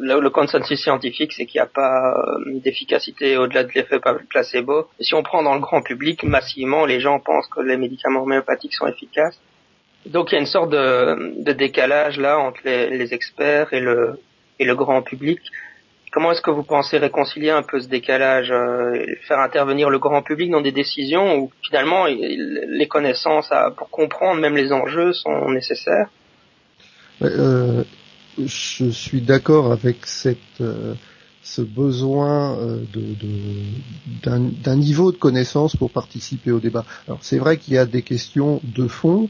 le, 0.00 0.28
consensus 0.30 0.80
scientifique, 0.80 1.32
c'est 1.32 1.46
qu'il 1.46 1.58
n'y 1.60 1.64
a 1.64 1.70
pas 1.72 2.14
euh, 2.16 2.58
d'efficacité 2.60 3.36
au-delà 3.36 3.64
de 3.64 3.70
l'effet 3.74 3.98
placebo. 4.28 4.88
Et 4.98 5.04
si 5.04 5.14
on 5.14 5.22
prend 5.22 5.42
dans 5.42 5.54
le 5.54 5.60
grand 5.60 5.82
public, 5.82 6.22
massivement, 6.22 6.86
les 6.86 7.00
gens 7.00 7.20
pensent 7.20 7.48
que 7.48 7.60
les 7.60 7.76
médicaments 7.76 8.22
homéopathiques 8.22 8.74
sont 8.74 8.86
efficaces. 8.86 9.38
Donc 10.06 10.32
il 10.32 10.34
y 10.34 10.38
a 10.38 10.40
une 10.40 10.46
sorte 10.46 10.70
de, 10.70 11.52
décalage 11.52 12.18
là 12.18 12.38
entre 12.38 12.60
les, 12.64 13.14
experts 13.14 13.72
et 13.72 13.80
le, 13.80 14.20
et 14.58 14.66
grand 14.66 15.02
public. 15.02 15.40
Comment 16.12 16.30
est-ce 16.30 16.42
que 16.42 16.50
vous 16.50 16.62
pensez 16.62 16.98
réconcilier 16.98 17.50
un 17.50 17.62
peu 17.62 17.80
ce 17.80 17.88
décalage, 17.88 18.52
euh, 18.52 19.04
faire 19.26 19.40
intervenir 19.40 19.90
le 19.90 19.98
grand 19.98 20.22
public 20.22 20.50
dans 20.50 20.60
des 20.60 20.72
décisions 20.72 21.38
où 21.38 21.50
finalement 21.66 22.06
les 22.06 22.86
connaissances 22.86 23.50
pour 23.76 23.90
comprendre 23.90 24.40
même 24.40 24.56
les 24.56 24.72
enjeux 24.72 25.12
sont 25.12 25.50
nécessaires? 25.50 26.08
Euh, 27.22 27.82
Je 28.38 28.90
suis 28.90 29.20
d'accord 29.20 29.72
avec 29.72 30.06
cette, 30.06 30.38
euh, 30.60 30.94
ce 31.42 31.62
besoin 31.62 32.58
d'un 34.22 34.76
niveau 34.76 35.12
de 35.12 35.16
connaissance 35.16 35.76
pour 35.76 35.90
participer 35.90 36.50
au 36.50 36.60
débat. 36.60 36.84
Alors 37.06 37.20
c'est 37.22 37.38
vrai 37.38 37.58
qu'il 37.58 37.74
y 37.74 37.78
a 37.78 37.86
des 37.86 38.02
questions 38.02 38.60
de 38.64 38.88
fond 38.88 39.28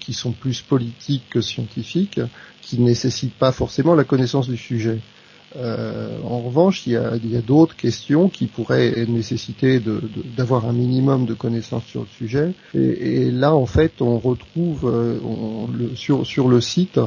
qui 0.00 0.14
sont 0.14 0.32
plus 0.32 0.62
politiques 0.62 1.24
que 1.30 1.42
scientifiques, 1.42 2.20
qui 2.62 2.78
ne 2.78 2.86
nécessitent 2.86 3.34
pas 3.34 3.52
forcément 3.52 3.94
la 3.94 4.04
connaissance 4.04 4.48
du 4.48 4.56
sujet. 4.56 5.00
Euh, 5.56 6.18
en 6.24 6.40
revanche, 6.40 6.86
il 6.86 6.92
y 6.92 6.96
a, 6.96 7.40
d'autres 7.40 7.76
questions 7.76 8.28
qui 8.28 8.46
pourraient 8.46 9.06
nécessiter 9.08 9.80
d'avoir 10.36 10.66
un 10.66 10.72
minimum 10.72 11.24
de 11.24 11.34
connaissances 11.34 11.84
sur 11.84 12.02
le 12.02 12.06
sujet. 12.06 12.52
Et, 12.74 13.30
là, 13.30 13.54
en 13.54 13.66
fait, 13.66 14.02
on 14.02 14.18
retrouve 14.18 14.86
euh, 14.86 15.18
sur, 15.94 16.48
le 16.48 16.60
site 16.60 16.98
euh, 16.98 17.06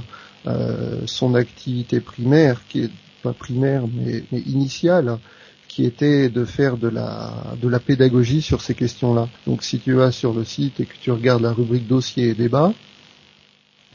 son 1.06 1.36
activité 1.36 1.99
primaire, 1.99 2.62
qui 2.67 2.82
est 2.82 2.89
pas 3.21 3.34
primaire 3.34 3.84
mais, 3.93 4.23
mais 4.32 4.39
initiale, 4.39 5.19
qui 5.67 5.86
était 5.86 6.27
de 6.27 6.43
faire 6.43 6.75
de 6.75 6.89
la, 6.89 7.56
de 7.62 7.69
la 7.69 7.80
pédagogie 7.80 8.41
sur 8.41 8.62
ces 8.62 8.75
questions-là. 8.75 9.30
Donc 9.47 9.63
si 9.63 9.80
tu 9.80 9.93
vas 9.93 10.12
sur 10.12 10.34
le 10.34 10.43
site 10.43 10.82
et 10.82 10.86
que 10.86 10.97
tu 10.99 11.12
regardes 11.12 11.43
la 11.43 11.54
rubrique 11.54 11.88
dossier 11.88 12.30
et 12.30 12.34
débat, 12.34 12.73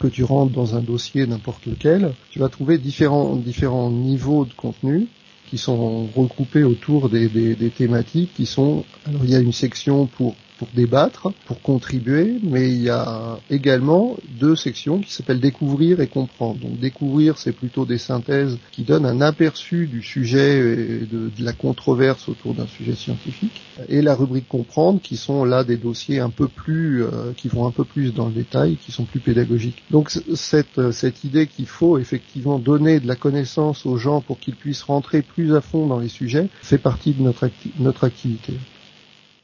que 0.01 0.07
tu 0.07 0.25
rentres 0.25 0.53
dans 0.53 0.75
un 0.75 0.81
dossier 0.81 1.27
n'importe 1.27 1.67
lequel, 1.67 2.15
tu 2.31 2.39
vas 2.39 2.49
trouver 2.49 2.79
différents, 2.79 3.37
différents 3.37 3.91
niveaux 3.91 4.47
de 4.47 4.55
contenu 4.55 5.07
qui 5.51 5.59
sont 5.59 6.07
regroupés 6.07 6.65
autour 6.65 7.11
des, 7.11 7.29
des, 7.29 7.55
des 7.55 7.71
thématiques 7.71 8.33
qui 8.35 8.47
sont 8.47 8.85
alors 9.07 9.25
il 9.25 9.31
y 9.31 9.37
a 9.37 9.41
une 9.41 9.53
section 9.53 10.07
pour 10.07 10.35
pour 10.59 10.69
débattre, 10.75 11.33
pour 11.47 11.61
contribuer, 11.61 12.39
mais 12.43 12.71
il 12.71 12.83
y 12.83 12.91
a 12.91 13.39
également 13.51 14.17
deux 14.41 14.57
sections 14.57 14.99
qui 15.01 15.13
s'appellent 15.13 15.41
découvrir 15.41 16.01
et 16.01 16.07
comprendre. 16.07 16.61
Donc 16.61 16.79
découvrir, 16.79 17.39
c'est 17.39 17.53
plutôt 17.53 17.85
des 17.85 17.99
synthèses 17.99 18.59
qui 18.73 18.83
donnent 18.83 19.07
un 19.07 19.21
aperçu 19.21 19.87
du 19.87 20.03
sujet 20.03 20.59
et 20.59 21.07
de, 21.07 21.31
la 21.41 21.53
controverse 21.53 22.29
autour 22.29 22.55
d'un 22.55 22.67
sujet 22.67 22.95
scientifique, 22.95 23.61
et 23.89 24.03
la 24.03 24.15
rubrique 24.15 24.49
comprendre, 24.49 25.01
qui 25.01 25.17
sont 25.17 25.45
là 25.45 25.65
des 25.65 25.77
dossiers 25.77 26.19
un 26.19 26.31
peu 26.31 26.49
plus, 26.49 27.05
euh, 27.05 27.33
qui 27.37 27.49
vont 27.49 27.67
un 27.67 27.71
peu 27.71 27.85
plus 27.85 28.13
dans 28.13 28.27
le 28.27 28.33
détail, 28.33 28.77
qui 28.77 28.91
sont 28.91 29.05
plus 29.05 29.21
pédagogiques. 29.21 29.83
Donc 29.91 30.11
cette, 30.11 30.91
cette 30.91 31.25
idée 31.25 31.47
qu'il 31.47 31.67
faut 31.67 31.99
effectivement 31.99 32.59
donner 32.59 33.01
de 33.01 33.07
la 33.07 33.17
connaissance 33.17 33.87
aux 33.87 33.97
gens 33.97 34.21
pour 34.23 34.41
qu'ils 34.41 34.57
puissent 34.57 34.83
rentrer 34.83 35.23
plus 35.23 35.55
à 35.55 35.61
fond 35.61 35.87
dans 35.87 35.99
les 35.99 36.09
sujets 36.09 36.49
fait 36.63 36.79
partie 36.79 37.13
de 37.13 37.23
notre, 37.23 37.49
notre 37.79 38.05
activité 38.05 38.55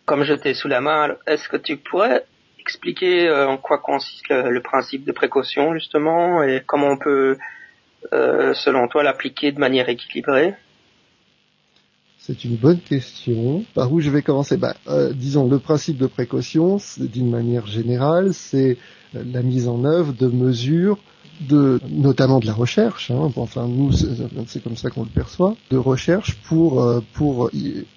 comme 0.04 0.24
je 0.24 0.34
t'ai 0.34 0.54
sous 0.54 0.68
la 0.68 0.80
main, 0.80 1.16
est-ce 1.26 1.48
que 1.48 1.56
tu 1.56 1.76
pourrais 1.76 2.24
expliquer 2.58 3.28
euh, 3.28 3.48
en 3.48 3.56
quoi 3.56 3.78
consiste 3.78 4.28
le, 4.28 4.60
principe 4.60 5.04
de 5.04 5.12
précaution 5.12 5.74
justement 5.74 6.42
et 6.42 6.62
comment 6.64 6.90
on 6.90 6.96
peut, 6.96 7.36
euh, 8.12 8.54
selon 8.54 8.88
toi, 8.88 9.02
l'appliquer 9.02 9.52
de 9.52 9.58
manière 9.58 9.88
équilibrée? 9.88 10.54
C'est 12.18 12.44
une 12.44 12.54
bonne 12.54 12.78
question. 12.78 13.64
Par 13.74 13.92
où 13.92 14.00
je 14.00 14.08
vais 14.08 14.22
commencer? 14.22 14.56
Euh, 14.86 15.12
Disons, 15.12 15.48
le 15.48 15.58
principe 15.58 15.98
de 15.98 16.06
précaution, 16.06 16.78
d'une 16.98 17.30
manière 17.30 17.66
générale, 17.66 18.32
c'est 18.32 18.76
la 19.12 19.42
mise 19.42 19.66
en 19.66 19.84
œuvre 19.84 20.12
de 20.12 20.28
mesures 20.28 20.98
de, 21.40 21.80
notamment 21.88 22.38
de 22.38 22.46
la 22.46 22.52
recherche. 22.52 23.10
Hein, 23.10 23.32
enfin, 23.34 23.66
nous, 23.66 23.90
c'est 24.46 24.62
comme 24.62 24.76
ça 24.76 24.90
qu'on 24.90 25.02
le 25.02 25.08
perçoit, 25.08 25.56
de 25.70 25.76
recherche 25.76 26.36
pour 26.44 27.02
pour 27.14 27.50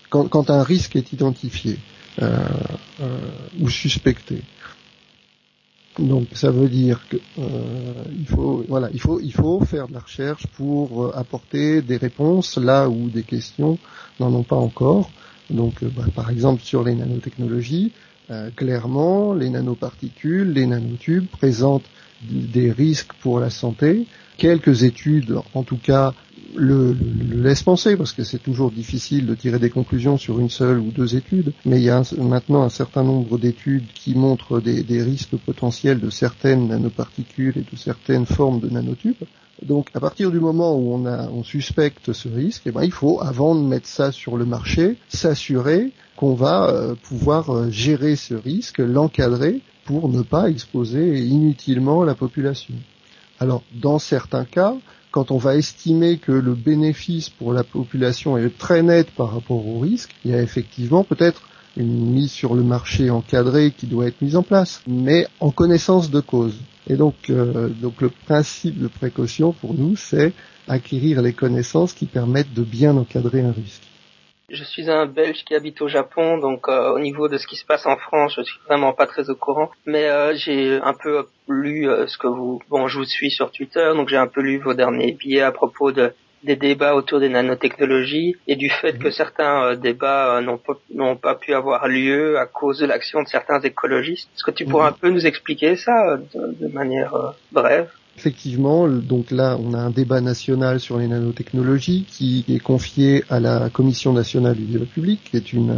quand 0.09 0.49
un 0.49 0.63
risque 0.63 0.95
est 0.95 1.13
identifié. 1.13 1.77
Euh, 2.21 2.47
euh, 3.01 3.17
ou 3.59 3.69
suspectés. 3.69 4.41
Donc 5.99 6.27
ça 6.31 6.49
veut 6.49 6.69
dire 6.69 7.05
que 7.09 7.17
euh, 7.39 7.93
il 8.17 8.25
faut 8.25 8.63
voilà 8.69 8.89
il 8.93 9.01
faut 9.01 9.19
il 9.19 9.33
faut 9.33 9.59
faire 9.65 9.89
de 9.89 9.93
la 9.95 9.99
recherche 9.99 10.47
pour 10.55 11.13
apporter 11.17 11.81
des 11.81 11.97
réponses 11.97 12.55
là 12.57 12.87
où 12.87 13.09
des 13.09 13.23
questions 13.23 13.77
n'en 14.21 14.33
ont 14.33 14.43
pas 14.43 14.55
encore. 14.55 15.09
Donc 15.49 15.83
bah, 15.83 16.05
par 16.15 16.29
exemple 16.29 16.61
sur 16.61 16.85
les 16.85 16.95
nanotechnologies, 16.95 17.91
clairement 18.55 19.33
les 19.33 19.49
nanoparticules, 19.49 20.53
les 20.53 20.67
nanotubes 20.67 21.27
présentent 21.27 21.89
des 22.21 22.71
risques 22.71 23.11
pour 23.19 23.41
la 23.41 23.49
santé. 23.49 24.07
Quelques 24.37 24.83
études, 24.83 25.35
en 25.53 25.63
tout 25.63 25.77
cas 25.77 26.13
le, 26.55 26.95
laisse 27.31 27.63
penser, 27.63 27.95
parce 27.97 28.13
que 28.13 28.23
c'est 28.23 28.41
toujours 28.41 28.71
difficile 28.71 29.25
de 29.25 29.35
tirer 29.35 29.59
des 29.59 29.69
conclusions 29.69 30.17
sur 30.17 30.39
une 30.39 30.49
seule 30.49 30.79
ou 30.79 30.91
deux 30.91 31.15
études, 31.15 31.53
mais 31.65 31.79
il 31.79 31.83
y 31.83 31.89
a 31.89 32.01
maintenant 32.17 32.63
un 32.63 32.69
certain 32.69 33.03
nombre 33.03 33.37
d'études 33.37 33.87
qui 33.93 34.15
montrent 34.15 34.59
des, 34.59 34.83
des, 34.83 35.03
risques 35.03 35.35
potentiels 35.37 35.99
de 35.99 36.09
certaines 36.09 36.67
nanoparticules 36.67 37.57
et 37.57 37.65
de 37.71 37.77
certaines 37.77 38.25
formes 38.25 38.59
de 38.59 38.69
nanotubes. 38.69 39.23
Donc 39.61 39.89
à 39.93 39.99
partir 39.99 40.31
du 40.31 40.39
moment 40.39 40.75
où 40.75 40.93
on, 40.93 41.05
a, 41.05 41.29
on 41.29 41.43
suspecte 41.43 42.11
ce 42.11 42.27
risque, 42.27 42.63
eh 42.65 42.71
ben, 42.71 42.83
il 42.83 42.91
faut, 42.91 43.21
avant 43.21 43.55
de 43.55 43.61
mettre 43.61 43.87
ça 43.87 44.11
sur 44.11 44.37
le 44.37 44.45
marché, 44.45 44.97
s'assurer 45.07 45.91
qu'on 46.17 46.33
va 46.33 46.69
euh, 46.69 46.95
pouvoir 46.95 47.49
euh, 47.49 47.69
gérer 47.69 48.15
ce 48.15 48.33
risque, 48.33 48.79
l'encadrer 48.79 49.61
pour 49.85 50.09
ne 50.09 50.21
pas 50.23 50.49
exposer 50.49 51.19
inutilement 51.19 52.03
la 52.03 52.15
population. 52.15 52.75
Alors 53.39 53.63
dans 53.73 53.99
certains 53.99 54.45
cas, 54.45 54.75
quand 55.15 55.31
on 55.31 55.37
va 55.37 55.55
estimer 55.55 56.17
que 56.17 56.33
le 56.33 56.55
bénéfice 56.55 57.29
pour 57.29 57.53
la 57.53 57.63
population 57.63 58.37
est 58.37 58.57
très 58.57 58.83
net 58.83 59.09
par 59.11 59.31
rapport 59.31 59.65
au 59.65 59.79
risque, 59.79 60.13
il 60.25 60.31
y 60.31 60.33
a 60.33 60.41
effectivement 60.41 61.05
peut-être 61.05 61.43
une 61.77 62.11
mise 62.11 62.31
sur 62.31 62.53
le 62.53 62.63
marché 62.63 63.09
encadrée 63.09 63.71
qui 63.71 63.87
doit 63.87 64.07
être 64.07 64.21
mise 64.21 64.35
en 64.35 64.43
place, 64.43 64.81
mais 64.87 65.25
en 65.39 65.51
connaissance 65.51 66.11
de 66.11 66.19
cause. 66.19 66.55
Et 66.87 66.97
donc, 66.97 67.15
euh, 67.29 67.69
donc 67.69 68.01
le 68.01 68.09
principe 68.09 68.77
de 68.77 68.89
précaution 68.89 69.53
pour 69.53 69.73
nous, 69.73 69.95
c'est 69.95 70.33
acquérir 70.67 71.21
les 71.21 71.31
connaissances 71.31 71.93
qui 71.93 72.07
permettent 72.07 72.53
de 72.53 72.63
bien 72.63 72.97
encadrer 72.97 73.39
un 73.39 73.53
risque. 73.53 73.83
Je 74.49 74.63
suis 74.63 74.91
un 74.91 75.07
Belge 75.07 75.43
qui 75.43 75.55
habite 75.55 75.81
au 75.81 75.87
Japon, 75.87 76.37
donc 76.37 76.67
euh, 76.67 76.91
au 76.91 76.99
niveau 76.99 77.27
de 77.27 77.37
ce 77.37 77.47
qui 77.47 77.55
se 77.55 77.65
passe 77.65 77.87
en 77.87 77.97
France, 77.97 78.35
je 78.37 78.43
suis 78.43 78.59
vraiment 78.67 78.93
pas 78.93 79.07
très 79.07 79.29
au 79.31 79.35
courant. 79.35 79.71
Mais 79.87 80.05
euh, 80.05 80.35
j'ai 80.35 80.79
un 80.83 80.93
peu 80.93 81.25
lu 81.47 81.89
euh, 81.89 82.05
ce 82.05 82.17
que 82.19 82.27
vous, 82.27 82.61
bon, 82.69 82.87
je 82.87 82.99
vous 82.99 83.05
suis 83.05 83.31
sur 83.31 83.51
Twitter, 83.51 83.91
donc 83.95 84.07
j'ai 84.07 84.17
un 84.17 84.27
peu 84.27 84.41
lu 84.41 84.59
vos 84.59 84.75
derniers 84.75 85.13
billets 85.13 85.41
à 85.41 85.51
propos 85.51 85.91
de 85.91 86.13
des 86.43 86.55
débats 86.55 86.93
autour 86.93 87.19
des 87.19 87.29
nanotechnologies 87.29 88.35
et 88.47 88.55
du 88.55 88.69
fait 88.69 88.99
que 88.99 89.05
mhm. 89.05 89.11
certains 89.11 89.75
débats 89.75 90.41
n'ont 90.41 90.59
pas, 90.59 90.73
n'ont 90.93 91.15
pas 91.15 91.33
pu 91.33 91.55
avoir 91.55 91.87
lieu 91.87 92.37
à 92.37 92.45
cause 92.45 92.77
de 92.77 92.85
l'action 92.85 93.23
de 93.23 93.27
certains 93.27 93.59
écologistes. 93.61 94.29
Est-ce 94.35 94.43
que 94.43 94.51
tu 94.51 94.63
pourrais 94.63 94.91
mhm. 94.91 94.93
un 94.93 94.97
peu 95.01 95.09
nous 95.09 95.25
expliquer 95.25 95.75
ça 95.75 96.17
de 96.35 96.67
manière 96.67 97.33
brève? 97.51 97.89
Effectivement, 98.17 98.87
donc 98.87 99.29
là, 99.29 99.57
on 99.61 99.73
a 99.73 99.77
un 99.77 99.89
débat 99.89 100.21
national 100.21 100.79
sur 100.79 100.97
les 100.97 101.07
nanotechnologies 101.07 102.05
qui 102.07 102.45
est 102.47 102.59
confié 102.59 103.25
à 103.29 103.41
la 103.41 103.69
Commission 103.69 104.13
nationale 104.13 104.55
du 104.55 104.63
débat 104.63 104.85
public, 104.85 105.19
qui 105.29 105.35
est 105.35 105.51
une, 105.51 105.69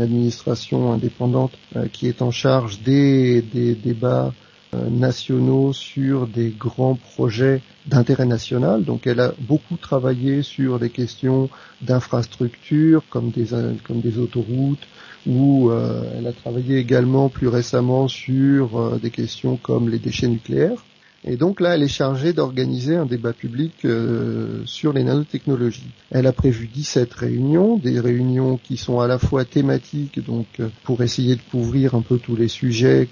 administration 0.00 0.92
indépendante 0.92 1.52
euh, 1.76 1.86
qui 1.92 2.08
est 2.08 2.20
en 2.20 2.32
charge 2.32 2.80
des, 2.82 3.42
débats 3.42 4.34
euh, 4.74 4.90
nationaux 4.90 5.72
sur 5.72 6.26
des 6.26 6.50
grands 6.50 6.96
projets 6.96 7.62
d'intérêt 7.86 8.26
national. 8.26 8.82
Donc 8.84 9.06
elle 9.06 9.20
a 9.20 9.32
beaucoup 9.38 9.76
travaillé 9.76 10.42
sur 10.42 10.80
des 10.80 10.90
questions 10.90 11.48
d'infrastructures 11.80 13.04
comme 13.08 13.30
des, 13.30 14.18
autoroutes 14.18 14.86
où 15.28 15.70
elle 16.18 16.26
a 16.26 16.32
travaillé 16.32 16.78
également 16.78 17.28
plus 17.28 17.46
récemment 17.46 18.08
sur 18.08 18.98
des 18.98 19.10
questions 19.10 19.56
comme 19.56 19.88
les 19.88 20.00
déchets 20.00 20.26
nucléaires. 20.28 20.82
Et 21.24 21.36
donc 21.36 21.60
là, 21.60 21.76
elle 21.76 21.84
est 21.84 21.88
chargée 21.88 22.32
d'organiser 22.32 22.96
un 22.96 23.06
débat 23.06 23.32
public 23.32 23.72
euh, 23.84 24.62
sur 24.66 24.92
les 24.92 25.04
nanotechnologies. 25.04 25.90
Elle 26.10 26.26
a 26.26 26.32
prévu 26.32 26.66
17 26.66 27.12
réunions, 27.14 27.76
des 27.76 28.00
réunions 28.00 28.56
qui 28.56 28.76
sont 28.76 28.98
à 28.98 29.06
la 29.06 29.18
fois 29.18 29.44
thématiques, 29.44 30.24
donc 30.24 30.46
euh, 30.58 30.68
pour 30.82 31.02
essayer 31.02 31.36
de 31.36 31.42
couvrir 31.50 31.94
un 31.94 32.02
peu 32.02 32.18
tous 32.18 32.34
les 32.34 32.48
sujets 32.48 33.08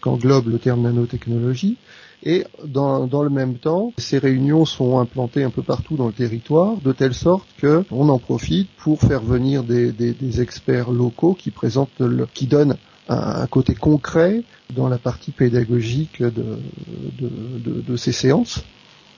qu'englobe 0.00 0.48
le 0.48 0.58
terme 0.58 0.82
nanotechnologie, 0.82 1.76
et 2.24 2.44
dans, 2.64 3.06
le 3.22 3.30
même 3.30 3.58
temps, 3.58 3.92
ces 3.96 4.18
réunions 4.18 4.64
sont 4.64 4.98
implantées 4.98 5.44
un 5.44 5.50
peu 5.50 5.62
partout 5.62 5.96
dans 5.96 6.08
le 6.08 6.12
territoire, 6.12 6.78
de 6.78 6.90
telle 6.90 7.14
sorte 7.14 7.46
que 7.58 7.84
on 7.92 8.08
en 8.08 8.18
profite 8.18 8.68
pour 8.76 9.00
faire 9.00 9.22
venir 9.22 9.62
des 9.62 10.40
experts 10.40 10.90
locaux 10.90 11.34
qui 11.34 11.52
présentent, 11.52 12.00
le, 12.00 12.26
qui 12.26 12.48
donnent 12.48 12.76
un, 13.08 13.46
côté 13.46 13.74
concret 13.74 14.42
dans 14.74 14.88
la 14.88 14.98
partie 14.98 15.30
pédagogique 15.30 16.22
de, 16.22 17.96
ces 17.96 18.12
séances. 18.12 18.62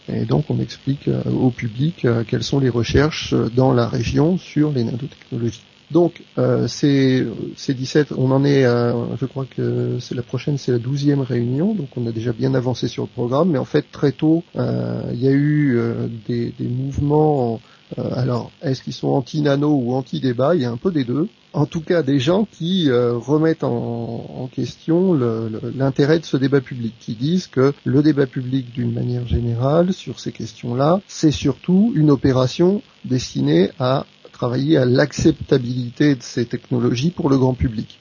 Et 0.09 0.25
donc 0.25 0.47
on 0.49 0.59
explique 0.61 1.09
euh, 1.09 1.23
au 1.31 1.51
public 1.51 2.05
euh, 2.05 2.25
quelles 2.27 2.43
sont 2.43 2.59
les 2.59 2.71
recherches 2.71 3.35
dans 3.55 3.73
la 3.73 3.87
région 3.87 4.39
sur 4.39 4.73
les 4.73 4.83
nanotechnologies. 4.83 5.63
Donc 5.91 6.23
euh, 6.39 6.69
c'est 6.69 7.27
17, 7.69 8.13
on 8.17 8.31
en 8.31 8.45
est, 8.45 8.63
je 8.63 9.27
crois 9.27 9.45
que 9.45 9.99
c'est 10.01 10.15
la 10.15 10.23
prochaine, 10.23 10.57
c'est 10.57 10.71
la 10.73 10.79
douzième 10.79 11.21
réunion, 11.21 11.75
donc 11.75 11.89
on 11.97 12.07
a 12.07 12.13
déjà 12.13 12.33
bien 12.33 12.55
avancé 12.55 12.87
sur 12.87 13.03
le 13.03 13.09
programme, 13.09 13.51
mais 13.51 13.59
en 13.59 13.65
fait 13.65 13.91
très 13.91 14.13
tôt, 14.13 14.45
euh, 14.57 15.03
il 15.13 15.21
y 15.21 15.29
a 15.29 15.33
eu 15.33 15.79
des, 16.29 16.53
mouvements 16.61 17.55
euh, 17.55 17.59
alors, 17.99 18.51
est-ce 18.63 18.83
qu'ils 18.83 18.93
sont 18.93 19.09
anti-nano 19.09 19.69
ou 19.69 19.95
anti-débat? 19.95 20.55
Il 20.55 20.63
y 20.63 20.65
a 20.65 20.71
un 20.71 20.77
peu 20.77 20.93
des 20.93 21.05
deux. 21.05 21.29
En 21.53 21.67
tout 21.67 21.81
cas, 21.81 22.03
des 22.03 22.21
gens 22.21 22.47
qui 22.51 22.89
euh, 22.89 23.17
remettent 23.17 23.65
en, 23.65 24.49
question 24.53 25.15
l'intérêt 25.15 26.19
de 26.19 26.25
ce 26.25 26.37
débat 26.37 26.61
public, 26.61 26.95
qui 26.99 27.15
disent 27.15 27.47
que 27.47 27.73
le 27.85 28.03
débat 28.03 28.27
public, 28.27 28.73
d'une 28.73 28.93
manière 28.93 29.27
générale, 29.27 29.93
sur 29.93 30.21
ces 30.21 30.33
questions-là, 30.33 31.01
c'est 31.07 31.31
surtout 31.31 31.93
une 31.95 32.11
opération 32.11 32.83
destinée 33.05 33.71
à 33.79 34.07
travailler 34.33 34.77
à 34.77 34.85
l'acceptabilité 34.85 36.15
de 36.15 36.23
ces 36.23 36.47
technologies 36.47 37.11
pour 37.11 37.29
le 37.29 37.39
grand 37.39 37.55
public. 37.55 37.99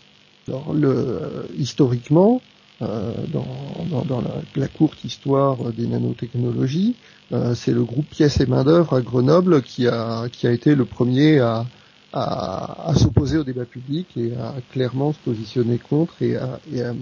Alors, 0.48 0.74
le, 0.74 0.90
euh, 0.90 1.44
historiquement, 1.58 2.42
euh, 2.82 3.12
dans, 3.28 4.06
dans, 4.06 4.22
la, 4.22 4.36
la, 4.56 4.68
courte 4.70 5.04
histoire 5.04 5.58
des 5.74 5.86
nanotechnologies. 5.86 6.96
Euh, 7.34 7.54
c'est 7.54 7.74
le 7.74 7.84
groupe 7.84 8.06
Pièces 8.06 8.40
et 8.40 8.46
Main 8.46 8.64
d'œuvre 8.64 8.96
à 8.96 9.02
Grenoble 9.02 9.62
qui 9.62 9.86
a, 9.86 10.30
qui 10.32 10.48
a 10.48 10.52
été 10.52 10.76
le 10.76 10.86
premier 10.86 11.40
à, 11.40 11.66
à, 12.14 12.90
à 12.90 12.96
s'opposer 12.96 13.38
au 13.38 13.44
débat 13.44 13.66
public 13.66 14.08
et 14.16 14.32
à 14.34 14.56
clairement 14.72 15.12
se 15.12 15.20
positionner 15.20 15.78
contre 15.78 16.22
et 16.22 16.38
à, 16.38 16.62
et 16.74 16.82
à, 16.82 16.94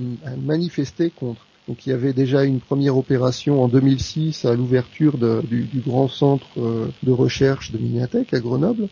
manifester 0.42 1.12
contre. 1.12 1.42
Donc 1.68 1.86
il 1.86 1.92
y 1.92 1.94
avait 1.94 2.14
déjà 2.14 2.44
une 2.44 2.60
première 2.60 2.98
opération 2.98 3.64
en 3.64 3.68
2006 3.68 4.46
à 4.46 4.56
l'ouverture 4.56 5.20
du, 5.44 5.66
du, 5.66 5.80
grand 5.82 6.08
centre 6.08 6.48
euh, 6.58 6.88
de 7.04 7.12
recherche 7.12 7.72
de 7.72 7.78
Miniatech 7.78 8.34
à 8.34 8.40
Grenoble. 8.40 8.90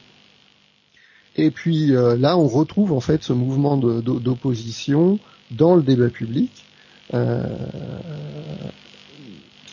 Et 1.35 1.49
puis 1.49 1.87
là, 1.87 2.37
on 2.37 2.47
retrouve 2.47 2.93
en 2.93 3.01
fait 3.01 3.21
ce 3.23 3.33
mouvement 3.33 3.75
d'opposition 3.75 5.19
dans 5.51 5.75
le 5.75 5.81
débat 5.83 6.09
public 6.09 6.51
euh, 6.53 6.71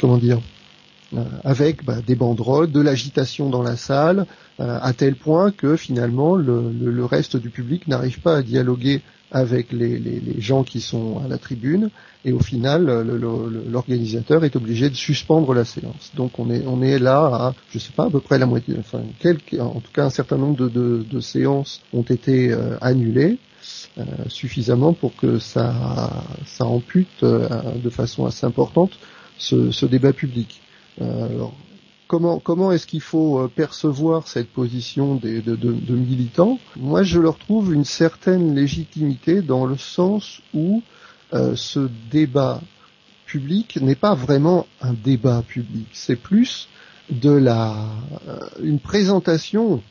comment 0.00 0.18
dire 0.18 0.40
euh, 1.14 1.24
avec 1.44 1.84
bah, 1.84 1.98
des 2.06 2.14
banderoles, 2.14 2.70
de 2.70 2.80
l'agitation 2.80 3.50
dans 3.50 3.62
la 3.62 3.76
salle, 3.76 4.24
euh, 4.60 4.78
à 4.80 4.94
tel 4.94 5.14
point 5.14 5.50
que 5.50 5.76
finalement 5.76 6.36
le, 6.36 7.04
reste 7.04 7.36
du 7.36 7.50
public 7.50 7.86
n'arrive 7.86 8.20
pas 8.20 8.36
à 8.36 8.42
dialoguer 8.42 9.02
avec 9.30 9.72
les, 9.72 10.00
gens 10.38 10.62
qui 10.62 10.80
sont 10.80 11.20
à 11.22 11.28
la 11.28 11.36
tribune, 11.36 11.90
et 12.24 12.32
au 12.32 12.38
final 12.38 12.86
l'organisateur 13.70 14.44
est 14.44 14.56
obligé 14.56 14.88
de 14.88 14.94
suspendre 14.94 15.52
la 15.52 15.66
séance. 15.66 16.12
Donc 16.16 16.38
on 16.38 16.50
est 16.50 16.64
on 16.66 16.82
est 16.82 16.98
là 16.98 17.18
à 17.18 17.54
je 17.70 17.78
sais 17.78 17.92
pas 17.92 18.06
à 18.06 18.10
peu 18.10 18.20
près 18.20 18.38
la 18.38 18.46
moitié, 18.46 18.74
enfin 18.78 19.02
quelques, 19.18 19.58
en 19.58 19.80
tout 19.80 19.92
cas 19.92 20.04
un 20.04 20.10
certain 20.10 20.38
nombre 20.38 20.68
de, 20.68 21.20
séances 21.20 21.80
ont 21.92 22.02
été 22.02 22.54
annulées. 22.80 23.38
Euh, 23.98 24.04
suffisamment 24.28 24.92
pour 24.92 25.14
que 25.14 25.38
ça, 25.38 26.24
ça 26.46 26.64
ampute 26.64 27.22
euh, 27.22 27.48
de 27.76 27.90
façon 27.90 28.26
assez 28.26 28.44
importante 28.46 28.92
ce, 29.38 29.70
ce 29.70 29.86
débat 29.86 30.12
public. 30.12 30.62
Euh, 31.00 31.28
alors, 31.28 31.54
comment, 32.08 32.40
comment 32.40 32.72
est-ce 32.72 32.86
qu'il 32.86 33.02
faut 33.02 33.46
percevoir 33.54 34.26
cette 34.26 34.48
position 34.48 35.14
des, 35.14 35.42
de, 35.42 35.54
de, 35.56 35.72
de, 35.72 35.94
militants? 35.94 36.58
Moi, 36.76 37.02
je 37.02 37.20
leur 37.20 37.38
trouve 37.38 37.72
une 37.72 37.84
certaine 37.84 38.54
légitimité 38.54 39.42
dans 39.42 39.66
le 39.66 39.76
sens 39.76 40.40
où 40.54 40.82
euh, 41.32 41.54
ce 41.54 41.88
débat 42.10 42.60
public 43.26 43.78
n'est 43.80 43.94
pas 43.94 44.14
vraiment 44.14 44.66
un 44.80 44.94
débat 44.94 45.42
public, 45.46 45.86
c'est 45.92 46.16
plus 46.16 46.68
de 47.10 47.30
la 47.30 47.74
une 48.62 48.78
présentation 48.78 49.82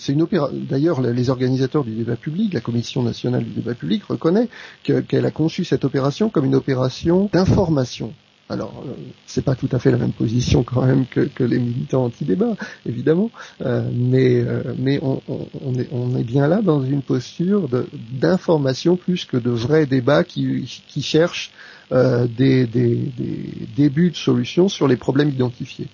c'est 0.00 0.12
une 0.12 0.22
opéra. 0.22 0.50
D'ailleurs, 0.52 1.00
les 1.00 1.30
organisateurs 1.30 1.84
du 1.84 1.92
débat 1.94 2.16
public, 2.16 2.52
la 2.54 2.60
Commission 2.60 3.02
nationale 3.02 3.44
du 3.44 3.50
débat 3.50 3.74
public, 3.74 4.02
reconnaît 4.04 4.48
qu'elle 4.82 5.26
a 5.26 5.30
conçu 5.30 5.64
cette 5.64 5.84
opération 5.84 6.30
comme 6.30 6.46
une 6.46 6.54
opération 6.54 7.28
d'information. 7.32 8.12
Alors, 8.48 8.82
euh, 8.84 8.90
c'est 9.26 9.44
pas 9.44 9.54
tout 9.54 9.68
à 9.70 9.78
fait 9.78 9.92
la 9.92 9.96
même 9.96 10.12
position 10.12 10.64
quand 10.64 10.84
même 10.84 11.06
que, 11.06 11.44
les 11.44 11.60
militants 11.60 12.06
anti-débat, 12.06 12.56
évidemment, 12.84 13.30
euh, 13.64 13.88
mais 13.94 14.40
euh, 14.40 14.74
mais 14.76 14.98
on, 15.02 16.16
est, 16.16 16.24
bien 16.24 16.48
là 16.48 16.60
dans 16.60 16.82
une 16.82 17.02
posture 17.02 17.68
d'information 18.12 18.96
plus 18.96 19.24
que 19.24 19.36
de 19.36 19.50
vrais 19.50 19.86
débats 19.86 20.24
qui, 20.24 20.82
qui 20.88 21.00
cherchent 21.02 21.52
des, 21.92 22.66
des, 22.66 22.94
des 22.96 23.68
débuts 23.76 24.10
de 24.10 24.16
solutions 24.16 24.68
sur 24.68 24.86
les 24.88 24.96
problèmes 24.96 25.28
identifiés. 25.30 25.88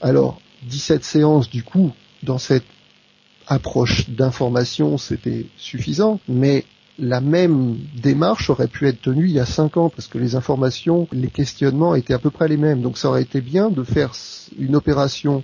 Alors, 0.00 0.40
17 0.68 1.04
séances 1.04 1.50
du 1.50 1.62
coup 1.64 1.92
dans 2.22 2.38
cette 2.38 2.64
approche 3.52 4.10
d'information, 4.10 4.98
c'était 4.98 5.46
suffisant, 5.56 6.20
mais 6.28 6.64
la 6.98 7.20
même 7.20 7.78
démarche 8.00 8.50
aurait 8.50 8.68
pu 8.68 8.86
être 8.86 9.00
tenue 9.00 9.26
il 9.26 9.32
y 9.32 9.40
a 9.40 9.46
cinq 9.46 9.76
ans 9.76 9.88
parce 9.88 10.08
que 10.08 10.18
les 10.18 10.34
informations, 10.36 11.08
les 11.12 11.28
questionnements 11.28 11.94
étaient 11.94 12.14
à 12.14 12.18
peu 12.18 12.30
près 12.30 12.48
les 12.48 12.56
mêmes. 12.56 12.82
Donc 12.82 12.98
ça 12.98 13.08
aurait 13.08 13.22
été 13.22 13.40
bien 13.40 13.70
de 13.70 13.82
faire 13.82 14.12
une 14.58 14.76
opération 14.76 15.42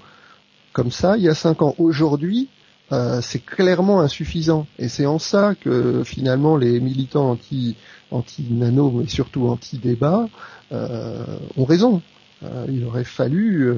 comme 0.72 0.90
ça 0.90 1.16
il 1.16 1.24
y 1.24 1.28
a 1.28 1.34
cinq 1.34 1.62
ans. 1.62 1.74
Aujourd'hui, 1.78 2.48
euh, 2.92 3.20
c'est 3.22 3.44
clairement 3.44 4.00
insuffisant 4.00 4.66
et 4.78 4.88
c'est 4.88 5.06
en 5.06 5.18
ça 5.18 5.54
que 5.54 6.02
finalement 6.04 6.56
les 6.56 6.80
militants 6.80 7.30
anti 7.30 7.76
anti 8.10 8.46
nano 8.50 8.90
mais 8.90 9.06
surtout 9.06 9.48
anti 9.48 9.78
débat 9.78 10.28
euh, 10.72 11.24
ont 11.56 11.64
raison. 11.64 12.02
Euh, 12.44 12.66
il 12.70 12.84
aurait 12.84 13.04
fallu 13.04 13.74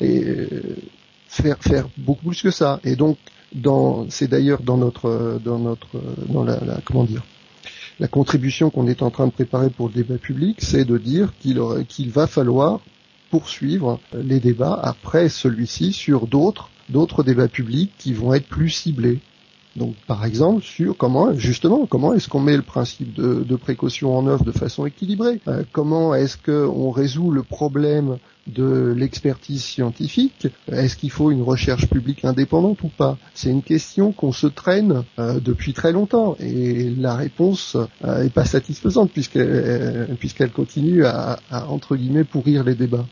et 0.00 0.48
faire 1.30 1.56
faire 1.60 1.88
beaucoup 1.96 2.26
plus 2.26 2.42
que 2.42 2.50
ça. 2.50 2.80
Et 2.84 2.96
donc, 2.96 3.16
dans, 3.54 4.06
c'est 4.10 4.28
d'ailleurs 4.28 4.62
dans 4.62 4.76
notre 4.76 5.40
dans 5.44 5.58
notre 5.58 6.00
dans 6.28 6.44
la, 6.44 6.58
comment 6.84 7.04
dire 7.04 7.22
la 8.00 8.08
contribution 8.08 8.70
qu'on 8.70 8.86
est 8.88 9.02
en 9.02 9.10
train 9.10 9.26
de 9.26 9.32
préparer 9.32 9.68
pour 9.70 9.88
le 9.88 9.94
débat 9.94 10.16
public, 10.18 10.56
c'est 10.60 10.84
de 10.86 10.96
dire 10.98 11.32
qu'il 11.38 11.60
qu'il 11.88 12.10
va 12.10 12.26
falloir 12.26 12.80
poursuivre 13.30 14.00
les 14.14 14.40
débats 14.40 14.78
après 14.82 15.28
celui-ci 15.28 15.92
sur 15.92 16.26
d'autres 16.26 16.68
d'autres 16.88 17.22
débats 17.22 17.48
publics 17.48 17.92
qui 17.98 18.12
vont 18.12 18.34
être 18.34 18.48
plus 18.48 18.70
ciblés. 18.70 19.20
Donc, 19.76 19.94
par 20.06 20.24
exemple, 20.24 20.62
sur 20.62 20.96
comment, 20.96 21.34
justement, 21.34 21.86
comment 21.86 22.12
est-ce 22.14 22.28
qu'on 22.28 22.40
met 22.40 22.56
le 22.56 22.62
principe 22.62 23.14
de, 23.14 23.56
précaution 23.56 24.16
en 24.16 24.26
œuvre 24.26 24.44
de 24.44 24.52
façon 24.52 24.86
équilibrée 24.86 25.40
euh, 25.46 25.62
Comment 25.72 26.14
est-ce 26.14 26.36
qu'on 26.38 26.90
résout 26.90 27.30
le 27.30 27.42
problème 27.42 28.18
de 28.46 28.92
l'expertise 28.96 29.62
scientifique 29.62 30.48
Est-ce 30.72 30.96
qu'il 30.96 31.10
faut 31.10 31.30
une 31.30 31.42
recherche 31.42 31.88
publique 31.88 32.24
indépendante 32.24 32.82
ou 32.82 32.88
pas? 32.88 33.16
C'est 33.34 33.50
une 33.50 33.62
question 33.62 34.12
qu'on 34.12 34.32
se 34.32 34.46
traîne 34.46 35.04
euh, 35.18 35.38
depuis 35.40 35.72
très 35.72 35.92
longtemps 35.92 36.36
et 36.40 36.90
la 36.90 37.14
réponse 37.14 37.76
euh, 38.04 38.24
est 38.24 38.32
pas 38.32 38.46
satisfaisante 38.46 39.10
puisqu'elle 39.12 40.16
puisqu'elle 40.18 40.50
continue 40.52 41.04
à, 41.04 41.38
à 41.50 41.66
entre 41.68 41.96
guillemets 41.96 42.24
pourrir 42.24 42.64
les 42.64 42.74
débats. 42.74 43.06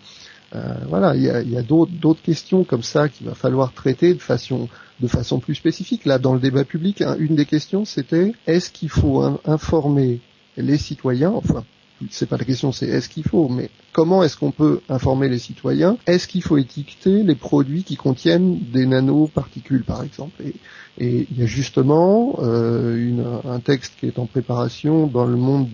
Euh, 0.55 0.75
voilà, 0.89 1.15
il 1.15 1.23
y 1.23 1.57
a, 1.57 1.63
d'autres 1.63 2.23
questions 2.23 2.65
comme 2.65 2.83
ça 2.83 3.09
qu'il 3.09 3.27
va 3.27 3.35
falloir 3.35 3.73
traiter 3.73 4.15
de 4.15 4.21
façon 4.21 4.69
de 5.01 5.07
façon 5.07 5.39
plus 5.39 5.55
spécifique. 5.55 6.05
Là, 6.07 6.19
dans 6.19 6.35
le 6.35 6.41
débat 6.41 6.65
public, 6.65 7.03
hein, 7.03 7.17
une 7.19 7.37
des 7.37 7.45
questions, 7.45 7.85
c'était 7.85 8.33
est-ce 8.47 8.71
qu'il 8.71 8.89
faut 8.89 9.23
informer 9.45 10.21
les 10.57 10.79
citoyens, 10.79 11.31
enfin, 11.31 11.65
c'est 12.11 12.29
pas 12.29 12.37
la 12.37 12.45
question, 12.45 12.73
c'est 12.73 12.87
est-ce 12.87 13.09
qu'il 13.09 13.25
faut, 13.25 13.49
mais 13.49 13.71
comment 13.99 14.23
est-ce 14.23 14.37
qu'on 14.37 14.53
peut 14.53 14.81
informer 14.89 15.29
les 15.29 15.41
citoyens? 15.41 15.97
Est-ce 16.07 16.29
qu'il 16.29 16.45
faut 16.45 16.57
étiqueter 16.57 17.25
les 17.25 17.35
produits 17.35 17.83
qui 17.83 17.97
contiennent 17.97 18.57
des 18.73 18.87
nanoparticules, 18.87 19.83
par 19.83 20.05
exemple? 20.05 20.41
Et, 20.41 20.55
et, 21.01 21.27
il 21.31 21.41
y 21.41 21.43
a 21.43 21.47
justement 21.47 22.37
euh, 22.41 23.41
un 23.45 23.59
texte 23.59 23.95
qui 23.99 24.07
est 24.07 24.21
en 24.21 24.27
préparation 24.27 25.09
dans 25.09 25.27
le 25.27 25.37
monde 25.37 25.69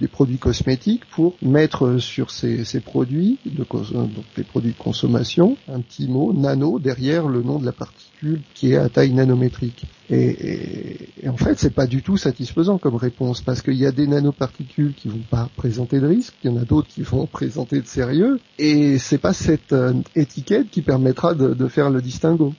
des 0.00 0.08
produits 0.08 0.38
cosmétiques 0.38 1.04
pour 1.10 1.34
mettre 1.42 1.98
sur 1.98 2.30
ces, 2.30 2.64
produits, 2.80 3.38
de, 3.44 3.64
donc 3.64 4.24
des 4.36 4.44
produits 4.44 4.72
de 4.72 4.78
consommation, 4.78 5.56
un 5.68 5.80
petit 5.80 6.08
mot 6.08 6.32
nano 6.32 6.78
derrière 6.78 7.26
le 7.26 7.42
nom 7.42 7.58
de 7.58 7.66
la 7.66 7.72
particule 7.72 8.40
qui 8.54 8.72
est 8.72 8.76
à 8.76 8.88
taille 8.88 9.12
nanométrique. 9.12 9.84
Et, 10.10 11.08
en 11.28 11.36
fait, 11.36 11.58
c'est 11.58 11.74
pas 11.74 11.86
du 11.86 12.02
tout 12.02 12.16
satisfaisant 12.16 12.78
comme 12.78 12.96
réponse 12.96 13.42
parce 13.42 13.62
qu'il 13.62 13.74
y 13.74 13.86
a 13.86 13.92
des 13.92 14.06
nanoparticules 14.06 14.94
qui 14.94 15.08
vont 15.08 15.24
pas 15.30 15.48
présenter 15.56 16.00
de 16.00 16.06
risque, 16.06 16.34
il 16.42 16.50
y 16.50 16.54
en 16.54 16.56
a 16.56 16.64
d'autres 16.64 16.88
qui 16.88 17.02
vont 17.02 17.26
présenter 17.26 17.47
de 17.56 17.86
sérieux, 17.86 18.40
et 18.58 18.98
c'est 18.98 19.18
pas 19.18 19.32
cette 19.32 19.72
euh, 19.72 19.92
étiquette 20.14 20.70
qui 20.70 20.82
permettra 20.82 21.34
de, 21.34 21.68
faire 21.68 21.90
le 21.90 22.00
distinguo. 22.00 22.54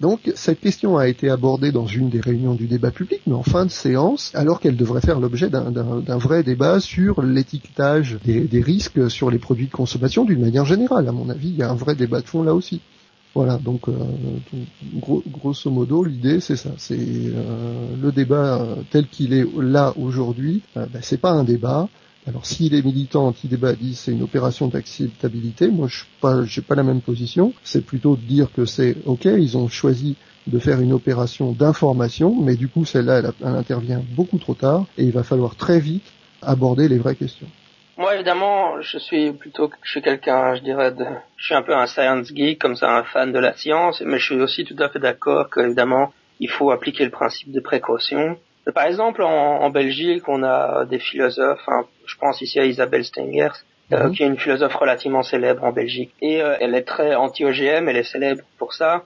Donc 0.00 0.30
cette 0.34 0.60
question 0.60 0.98
a 0.98 1.08
été 1.08 1.30
abordée 1.30 1.72
dans 1.72 1.86
une 1.86 2.10
des 2.10 2.20
réunions 2.20 2.54
du 2.54 2.66
débat 2.66 2.90
public, 2.90 3.22
mais 3.26 3.34
en 3.34 3.42
fin 3.42 3.64
de 3.64 3.70
séance, 3.70 4.30
alors 4.34 4.60
qu'elle 4.60 4.76
devrait 4.76 5.00
faire 5.00 5.20
l'objet 5.20 5.48
d'un 5.48 6.18
vrai 6.18 6.42
débat 6.42 6.80
sur 6.80 7.22
l'étiquetage 7.22 8.18
des, 8.24 8.60
risques 8.60 9.10
sur 9.10 9.30
les 9.30 9.38
produits 9.38 9.68
de 9.68 9.72
consommation 9.72 10.24
d'une 10.24 10.40
manière 10.40 10.66
générale. 10.66 11.08
À 11.08 11.12
mon 11.12 11.30
avis, 11.30 11.48
il 11.48 11.56
y 11.56 11.62
a 11.62 11.70
un 11.70 11.74
vrai 11.74 11.94
débat 11.94 12.20
de 12.20 12.26
fond 12.26 12.42
là 12.42 12.54
aussi. 12.54 12.82
Voilà, 13.36 13.58
donc 13.58 13.88
euh, 13.88 13.92
grosso 15.26 15.70
modo, 15.70 16.02
l'idée 16.02 16.40
c'est 16.40 16.56
ça, 16.56 16.70
c'est 16.78 16.96
euh, 16.98 17.94
le 18.02 18.10
débat 18.10 18.62
euh, 18.62 18.76
tel 18.90 19.06
qu'il 19.08 19.34
est 19.34 19.44
là 19.60 19.92
aujourd'hui, 19.98 20.62
ben, 20.74 20.88
c'est 21.02 21.20
pas 21.20 21.32
un 21.32 21.44
débat. 21.44 21.86
Alors 22.28 22.44
si 22.44 22.68
les 22.68 22.82
militants 22.82 23.28
anti-débat 23.28 23.74
disent 23.74 24.00
c'est 24.00 24.12
une 24.12 24.22
opération 24.22 24.66
d'acceptabilité, 24.66 25.68
moi 25.68 25.86
je 25.88 26.02
pas 26.20 26.44
j'ai 26.44 26.62
pas 26.62 26.74
la 26.74 26.82
même 26.82 27.00
position. 27.00 27.52
C'est 27.62 27.84
plutôt 27.84 28.16
de 28.16 28.22
dire 28.22 28.48
que 28.52 28.64
c'est 28.64 28.96
ok, 29.06 29.26
ils 29.26 29.56
ont 29.56 29.68
choisi 29.68 30.16
de 30.46 30.58
faire 30.58 30.80
une 30.80 30.92
opération 30.92 31.52
d'information, 31.52 32.34
mais 32.34 32.56
du 32.56 32.68
coup 32.68 32.84
celle-là 32.84 33.32
elle 33.40 33.46
intervient 33.46 34.02
beaucoup 34.16 34.38
trop 34.38 34.54
tard 34.54 34.86
et 34.98 35.04
il 35.04 35.12
va 35.12 35.22
falloir 35.22 35.54
très 35.54 35.78
vite 35.78 36.12
aborder 36.42 36.88
les 36.88 36.98
vraies 36.98 37.16
questions. 37.16 37.48
Moi, 37.98 38.14
évidemment, 38.14 38.82
je 38.82 38.98
suis 38.98 39.32
plutôt, 39.32 39.70
je 39.82 39.90
suis 39.90 40.02
quelqu'un, 40.02 40.54
je 40.54 40.60
dirais, 40.60 40.92
de, 40.92 41.04
je 41.38 41.46
suis 41.46 41.54
un 41.54 41.62
peu 41.62 41.74
un 41.74 41.86
science 41.86 42.28
geek, 42.28 42.58
comme 42.58 42.76
ça, 42.76 42.94
un 42.94 43.04
fan 43.04 43.32
de 43.32 43.38
la 43.38 43.56
science, 43.56 44.02
mais 44.04 44.18
je 44.18 44.24
suis 44.26 44.40
aussi 44.40 44.64
tout 44.64 44.76
à 44.80 44.90
fait 44.90 44.98
d'accord 44.98 45.48
qu'évidemment, 45.48 46.12
il 46.38 46.50
faut 46.50 46.70
appliquer 46.70 47.04
le 47.06 47.10
principe 47.10 47.52
de 47.52 47.60
précaution. 47.60 48.36
Par 48.74 48.86
exemple, 48.86 49.22
en, 49.22 49.70
Belgique, 49.70 50.28
on 50.28 50.42
a 50.42 50.84
des 50.86 50.98
philosophes, 50.98 51.68
hein, 51.68 51.84
je 52.04 52.16
pense 52.16 52.40
ici 52.40 52.58
à 52.58 52.64
Isabelle 52.64 53.04
Stengers, 53.04 53.52
euh, 53.92 54.04
mhm. 54.04 54.14
qui 54.14 54.22
est 54.22 54.26
une 54.26 54.38
philosophe 54.38 54.74
relativement 54.74 55.22
célèbre 55.22 55.62
en 55.64 55.72
Belgique. 55.72 56.12
Et 56.20 56.42
euh, 56.42 56.56
elle 56.60 56.74
est 56.74 56.82
très 56.82 57.14
anti-OGM, 57.14 57.88
elle 57.88 57.96
est 57.96 58.10
célèbre 58.10 58.42
pour 58.58 58.72
ça. 58.72 59.04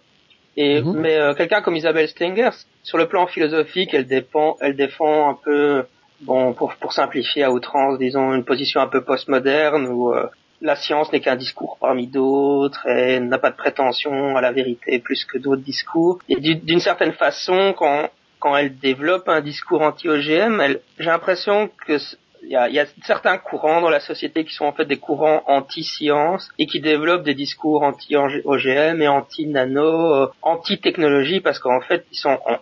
Et 0.57 0.81
mhm. 0.81 1.01
mais 1.01 1.17
euh, 1.17 1.35
quelqu'un 1.35 1.61
comme 1.61 1.77
Isabelle 1.77 2.09
Stengers, 2.09 2.57
sur 2.83 2.99
le 2.99 3.07
plan 3.07 3.27
philosophique, 3.27 3.93
elle, 3.93 4.07
dépend, 4.07 4.57
elle 4.61 4.77
défend 4.77 5.31
un 5.31 5.35
peu 5.35 5.85
bon, 6.23 6.53
pour, 6.55 6.75
pour 6.75 6.93
simplifier 6.93 7.45
à 7.45 7.51
outrance, 7.51 7.99
disons, 7.99 8.33
une 8.33 8.45
position 8.45 8.81
un 8.81 8.89
peu 8.89 9.03
postmoderne 9.03 9.87
où 9.89 10.13
euh, 10.13 10.27
la 10.61 10.77
science 10.77 11.13
n'est 11.13 11.21
qu'un 11.21 11.37
discours 11.37 11.79
parmi 11.81 12.07
d'autres 12.07 12.87
et 12.87 13.21
n'a 13.21 13.39
pas 13.39 13.51
de 13.51 13.57
prétention 13.57 14.37
à 14.37 14.41
la 14.41 14.53
vérité 14.53 14.99
plus 14.99 15.25
que 15.25 15.39
d'autres 15.39 15.63
discours. 15.63 16.19
Et 16.29 16.37
d'une 16.37 16.81
certaine 16.81 17.13
façon, 17.13 17.75
quand, 17.77 18.11
quand 18.41 18.57
elle 18.57 18.77
développe 18.79 19.29
un 19.29 19.41
discours 19.41 19.83
anti-OGM, 19.83 20.79
j'ai 20.99 21.05
l'impression 21.05 21.71
que 21.87 21.99
il 22.43 22.49
y 22.49 22.57
a, 22.57 22.87
certains 23.05 23.37
courants 23.37 23.83
dans 23.83 23.91
la 23.91 24.01
société 24.01 24.45
qui 24.45 24.55
sont 24.55 24.65
en 24.65 24.73
fait 24.73 24.87
des 24.87 24.97
courants 24.97 25.43
anti-science 25.47 26.49
et 26.59 26.67
qui 26.67 26.81
développent 26.81 27.23
des 27.23 27.35
discours 27.35 27.83
anti-OGM 27.83 29.03
et 29.03 29.09
anti-nano, 29.09 30.15
euh, 30.15 30.27
anti-technologie 30.41 31.41
parce 31.41 31.59
qu'en 31.59 31.83
fait 31.83 32.07
ils 32.11 32.19
sont 32.19 32.39
en, 32.47 32.57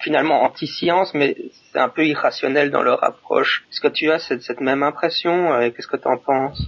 finalement 0.00 0.42
anti-science, 0.42 1.12
mais 1.14 1.36
c'est 1.72 1.78
un 1.80 1.88
peu 1.88 2.06
irrationnel 2.06 2.70
dans 2.70 2.82
leur 2.82 3.02
approche. 3.02 3.64
Est-ce 3.72 3.80
que 3.80 3.88
tu 3.88 4.10
as 4.12 4.20
cette, 4.20 4.42
cette 4.42 4.60
même 4.60 4.84
impression 4.84 5.52
euh, 5.52 5.70
Qu'est-ce 5.70 5.88
que 5.88 5.96
tu 5.96 6.08
en 6.08 6.18
penses? 6.18 6.62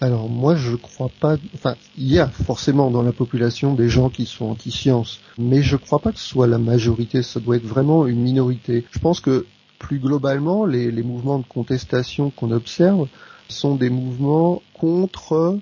Alors 0.00 0.28
moi 0.28 0.56
je 0.56 0.74
crois 0.76 1.10
pas, 1.20 1.36
enfin 1.54 1.76
il 1.96 2.12
y 2.12 2.18
a 2.18 2.26
forcément 2.26 2.90
dans 2.90 3.02
la 3.02 3.12
population 3.12 3.74
des 3.74 3.88
gens 3.88 4.10
qui 4.10 4.26
sont 4.26 4.46
anti-science, 4.46 5.20
mais 5.38 5.62
je 5.62 5.76
crois 5.76 5.98
pas 5.98 6.12
que 6.12 6.18
ce 6.18 6.28
soit 6.28 6.46
la 6.46 6.58
majorité, 6.58 7.22
ça 7.22 7.40
doit 7.40 7.56
être 7.56 7.66
vraiment 7.66 8.06
une 8.06 8.20
minorité. 8.20 8.84
Je 8.90 8.98
pense 8.98 9.20
que 9.20 9.46
plus 9.78 9.98
globalement 9.98 10.64
les, 10.64 10.90
mouvements 11.02 11.38
de 11.38 11.46
contestation 11.46 12.30
qu'on 12.30 12.50
observe 12.50 13.08
sont 13.48 13.76
des 13.76 13.90
mouvements 13.90 14.62
contre 14.72 15.58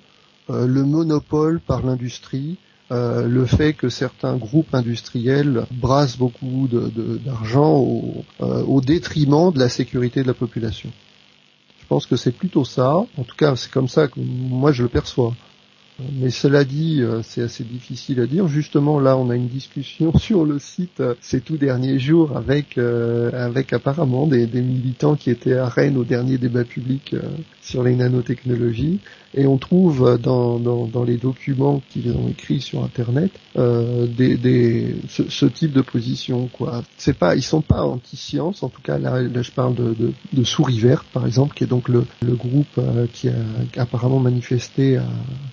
euh, 0.51 0.67
le 0.67 0.85
monopole 0.85 1.61
par 1.61 1.85
l'industrie 1.85 2.59
euh, 2.93 3.27
le 3.27 3.47
fait 3.47 3.73
que 3.73 3.89
certains 3.89 4.37
groupes 4.37 4.75
industriels 4.75 5.65
brassent 5.71 6.19
beaucoup 6.19 6.69
d'argent 6.69 7.87
euh, 8.43 8.63
au, 8.65 8.83
détriment 8.83 9.51
de 9.51 9.59
la 9.59 9.71
sécurité 9.71 10.23
de 10.23 10.27
la 10.27 10.35
population. 10.35 10.91
Je 11.93 11.95
pense 11.97 12.07
que 12.07 12.17
c'est 12.17 12.33
plutôt 12.33 12.65
ça. 12.65 12.95
En 13.19 13.23
tout 13.23 13.37
cas, 13.37 13.55
c'est 13.55 13.71
comme 13.71 13.87
ça 13.87 14.09
que 14.09 14.19
moi 14.19 14.73
je 14.73 14.83
le 14.83 14.89
perçois. 14.89 15.35
Mais 16.15 16.31
cela 16.31 16.65
dit, 16.65 17.03
euh, 17.03 17.21
c'est 17.23 17.43
assez 17.43 17.65
difficile 17.65 18.19
à 18.21 18.27
dire. 18.27 18.49
Justement, 18.49 18.99
là, 18.99 19.15
on 19.19 19.29
a 19.29 19.37
une 19.37 19.49
discussion 19.49 20.17
sur 20.19 20.47
le 20.47 20.59
site 20.59 21.03
ces 21.21 21.43
tout 21.43 21.59
derniers 21.59 21.99
jours 21.99 22.35
avec 22.35 22.79
avec 22.79 23.75
apparemment 23.75 24.27
des, 24.27 24.47
des, 24.47 24.63
militants 24.63 25.17
qui 25.17 25.29
étaient 25.29 25.53
à 25.53 25.69
Rennes 25.69 25.99
au 25.99 26.05
dernier 26.05 26.39
débat 26.39 26.65
public 26.65 27.15
sur 27.61 27.83
les 27.83 27.95
nanotechnologies 27.95 29.01
et 29.35 29.47
on 29.47 29.59
trouve 29.59 30.19
dans, 30.21 30.59
dans, 30.59 30.87
dans 30.87 31.05
les 31.05 31.17
documents 31.17 31.83
qu'ils 31.91 32.13
ont 32.13 32.29
écrits 32.29 32.61
sur 32.61 32.85
internet 32.85 33.31
euh, 33.57 34.07
des, 34.07 34.37
des 34.37 34.97
ce, 35.09 35.47
type 35.47 35.73
de 35.73 35.81
position 35.81 36.49
quoi. 36.53 36.83
C'est 36.97 37.17
pas 37.17 37.35
ils 37.35 37.43
sont 37.43 37.63
pas 37.63 37.83
anti-science. 37.83 38.63
En 38.63 38.69
tout 38.69 38.83
cas 38.83 38.99
là, 38.99 39.23
je 39.43 39.51
parle 39.51 39.75
de, 39.75 39.95
de, 40.33 40.45
Souris 40.45 40.81
Verte 40.81 41.07
par 41.13 41.27
exemple 41.27 41.55
qui 41.55 41.65
est 41.65 41.67
donc 41.67 41.89
le, 41.89 42.05
le 42.23 42.35
groupe 42.35 42.67
euh, 42.79 43.07
qui 43.13 43.29
a 43.29 43.35
apparemment 43.77 44.19
manifesté 44.19 44.99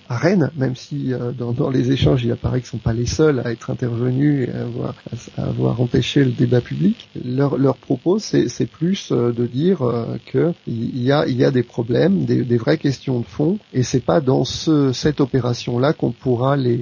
à, 0.08 0.16
Rennes 0.16 0.50
même 0.56 0.76
si 0.76 1.12
euh, 1.12 1.32
dans, 1.32 1.52
dans, 1.52 1.70
les 1.70 1.92
échanges 1.92 2.24
il 2.24 2.32
apparaît 2.32 2.60
qu'ils 2.60 2.70
sont 2.70 2.78
pas 2.78 2.92
les 2.92 3.06
seuls 3.06 3.40
à 3.40 3.52
être 3.52 3.70
intervenus 3.70 4.48
et 4.48 4.52
à 4.52 4.62
avoir, 4.62 4.94
à 5.38 5.42
avoir 5.44 5.80
empêché 5.80 6.24
le 6.24 6.32
débat 6.32 6.60
public. 6.60 7.08
Leur, 7.24 7.56
leur 7.56 7.76
propos 7.76 8.18
c'est 8.18 8.66
plus 8.66 9.10
euh, 9.12 9.32
de 9.32 9.46
dire 9.46 9.78
que 10.26 10.52
il 10.66 11.02
y 11.02 11.12
a 11.12 11.26
y 11.26 11.44
a 11.44 11.50
des 11.50 11.62
problèmes 11.62 12.24
des 12.24 12.56
vraies 12.56 12.78
questions 12.78 13.20
de 13.20 13.26
fond 13.26 13.58
et 13.72 13.82
c'est 13.82 14.04
pas 14.04 14.20
dans 14.20 14.44
ce, 14.44 14.92
cette 14.92 15.20
opération-là 15.20 15.92
qu'on 15.92 16.12
pourra 16.12 16.56
les, 16.56 16.80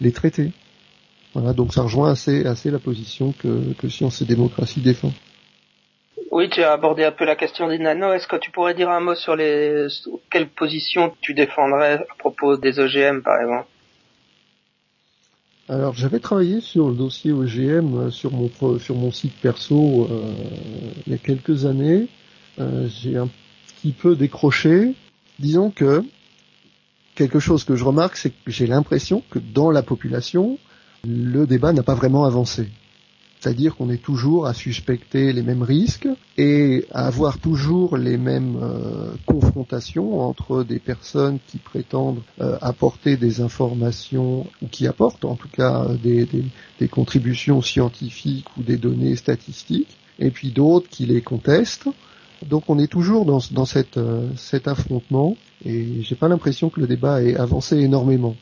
les 0.00 0.12
traiter. 0.12 0.52
Voilà, 1.34 1.52
donc 1.52 1.72
ça 1.72 1.82
rejoint 1.82 2.10
assez, 2.10 2.46
assez 2.46 2.70
la 2.70 2.78
position 2.78 3.32
que, 3.32 3.72
que 3.74 3.88
Science 3.88 4.22
et 4.22 4.24
Démocratie 4.24 4.80
défend. 4.80 5.12
Oui, 6.30 6.48
tu 6.50 6.62
as 6.62 6.72
abordé 6.72 7.04
un 7.04 7.12
peu 7.12 7.24
la 7.24 7.36
question 7.36 7.68
des 7.68 7.78
nanos. 7.78 8.14
Est-ce 8.14 8.28
que 8.28 8.36
tu 8.36 8.50
pourrais 8.50 8.74
dire 8.74 8.90
un 8.90 9.00
mot 9.00 9.14
sur 9.14 9.34
les 9.34 9.86
quelle 10.30 10.48
position 10.48 11.14
tu 11.20 11.34
défendrais 11.34 11.94
à 11.94 12.14
propos 12.18 12.56
des 12.56 12.78
OGM, 12.78 13.22
par 13.22 13.40
exemple? 13.40 13.66
Alors 15.70 15.94
j'avais 15.94 16.18
travaillé 16.18 16.60
sur 16.60 16.88
le 16.88 16.94
dossier 16.94 17.30
OGM 17.30 17.94
euh, 17.94 18.10
sur 18.10 18.32
mon 18.32 18.50
sur 18.78 18.94
mon 18.94 19.12
site 19.12 19.34
perso 19.42 20.08
euh, 20.10 20.32
il 21.06 21.12
y 21.12 21.14
a 21.14 21.18
quelques 21.18 21.66
années. 21.66 22.08
Euh, 22.58 22.88
j'ai 22.88 23.16
un 23.16 23.28
petit 23.66 23.92
peu 23.92 24.16
décroché 24.16 24.94
disons 25.38 25.70
que 25.70 26.04
quelque 27.14 27.40
chose 27.40 27.64
que 27.64 27.76
je 27.76 27.84
remarque, 27.84 28.16
c'est 28.16 28.30
que 28.30 28.50
j'ai 28.50 28.66
l'impression 28.66 29.22
que 29.30 29.38
dans 29.38 29.70
la 29.70 29.82
population, 29.82 30.58
le 31.04 31.46
débat 31.46 31.72
n'a 31.72 31.82
pas 31.82 31.94
vraiment 31.94 32.24
avancé. 32.24 32.68
C'est-à-dire 33.40 33.76
qu'on 33.76 33.88
est 33.88 34.02
toujours 34.02 34.46
à 34.46 34.54
suspecter 34.54 35.32
les 35.32 35.42
mêmes 35.42 35.62
risques 35.62 36.08
et 36.36 36.86
à 36.92 37.06
avoir 37.06 37.38
toujours 37.38 37.96
les 37.96 38.16
mêmes 38.16 38.58
euh, 38.60 39.12
confrontations 39.26 40.20
entre 40.20 40.64
des 40.64 40.80
personnes 40.80 41.38
qui 41.46 41.58
prétendent 41.58 42.22
euh, 42.40 42.58
apporter 42.60 43.16
des 43.16 43.40
informations 43.40 44.46
ou 44.60 44.66
qui 44.66 44.88
apportent 44.88 45.24
en 45.24 45.36
tout 45.36 45.48
cas 45.48 45.86
des, 46.02 46.26
des 46.80 46.88
contributions 46.88 47.62
scientifiques 47.62 48.48
ou 48.56 48.64
des 48.64 48.76
données 48.76 49.14
statistiques 49.14 49.96
et 50.18 50.30
puis 50.32 50.50
d'autres 50.50 50.88
qui 50.88 51.06
les 51.06 51.22
contestent 51.22 51.88
donc 52.46 52.64
on 52.68 52.78
est 52.78 52.86
toujours 52.86 53.24
dans, 53.24 53.40
euh, 53.96 54.28
cet 54.36 54.68
affrontement 54.68 55.36
et 55.64 56.02
j'ai 56.02 56.14
pas 56.14 56.28
l'impression 56.28 56.70
que 56.70 56.80
le 56.80 56.86
débat 56.86 57.22
ait 57.22 57.36
avancé 57.36 57.76
énormément. 57.78 58.36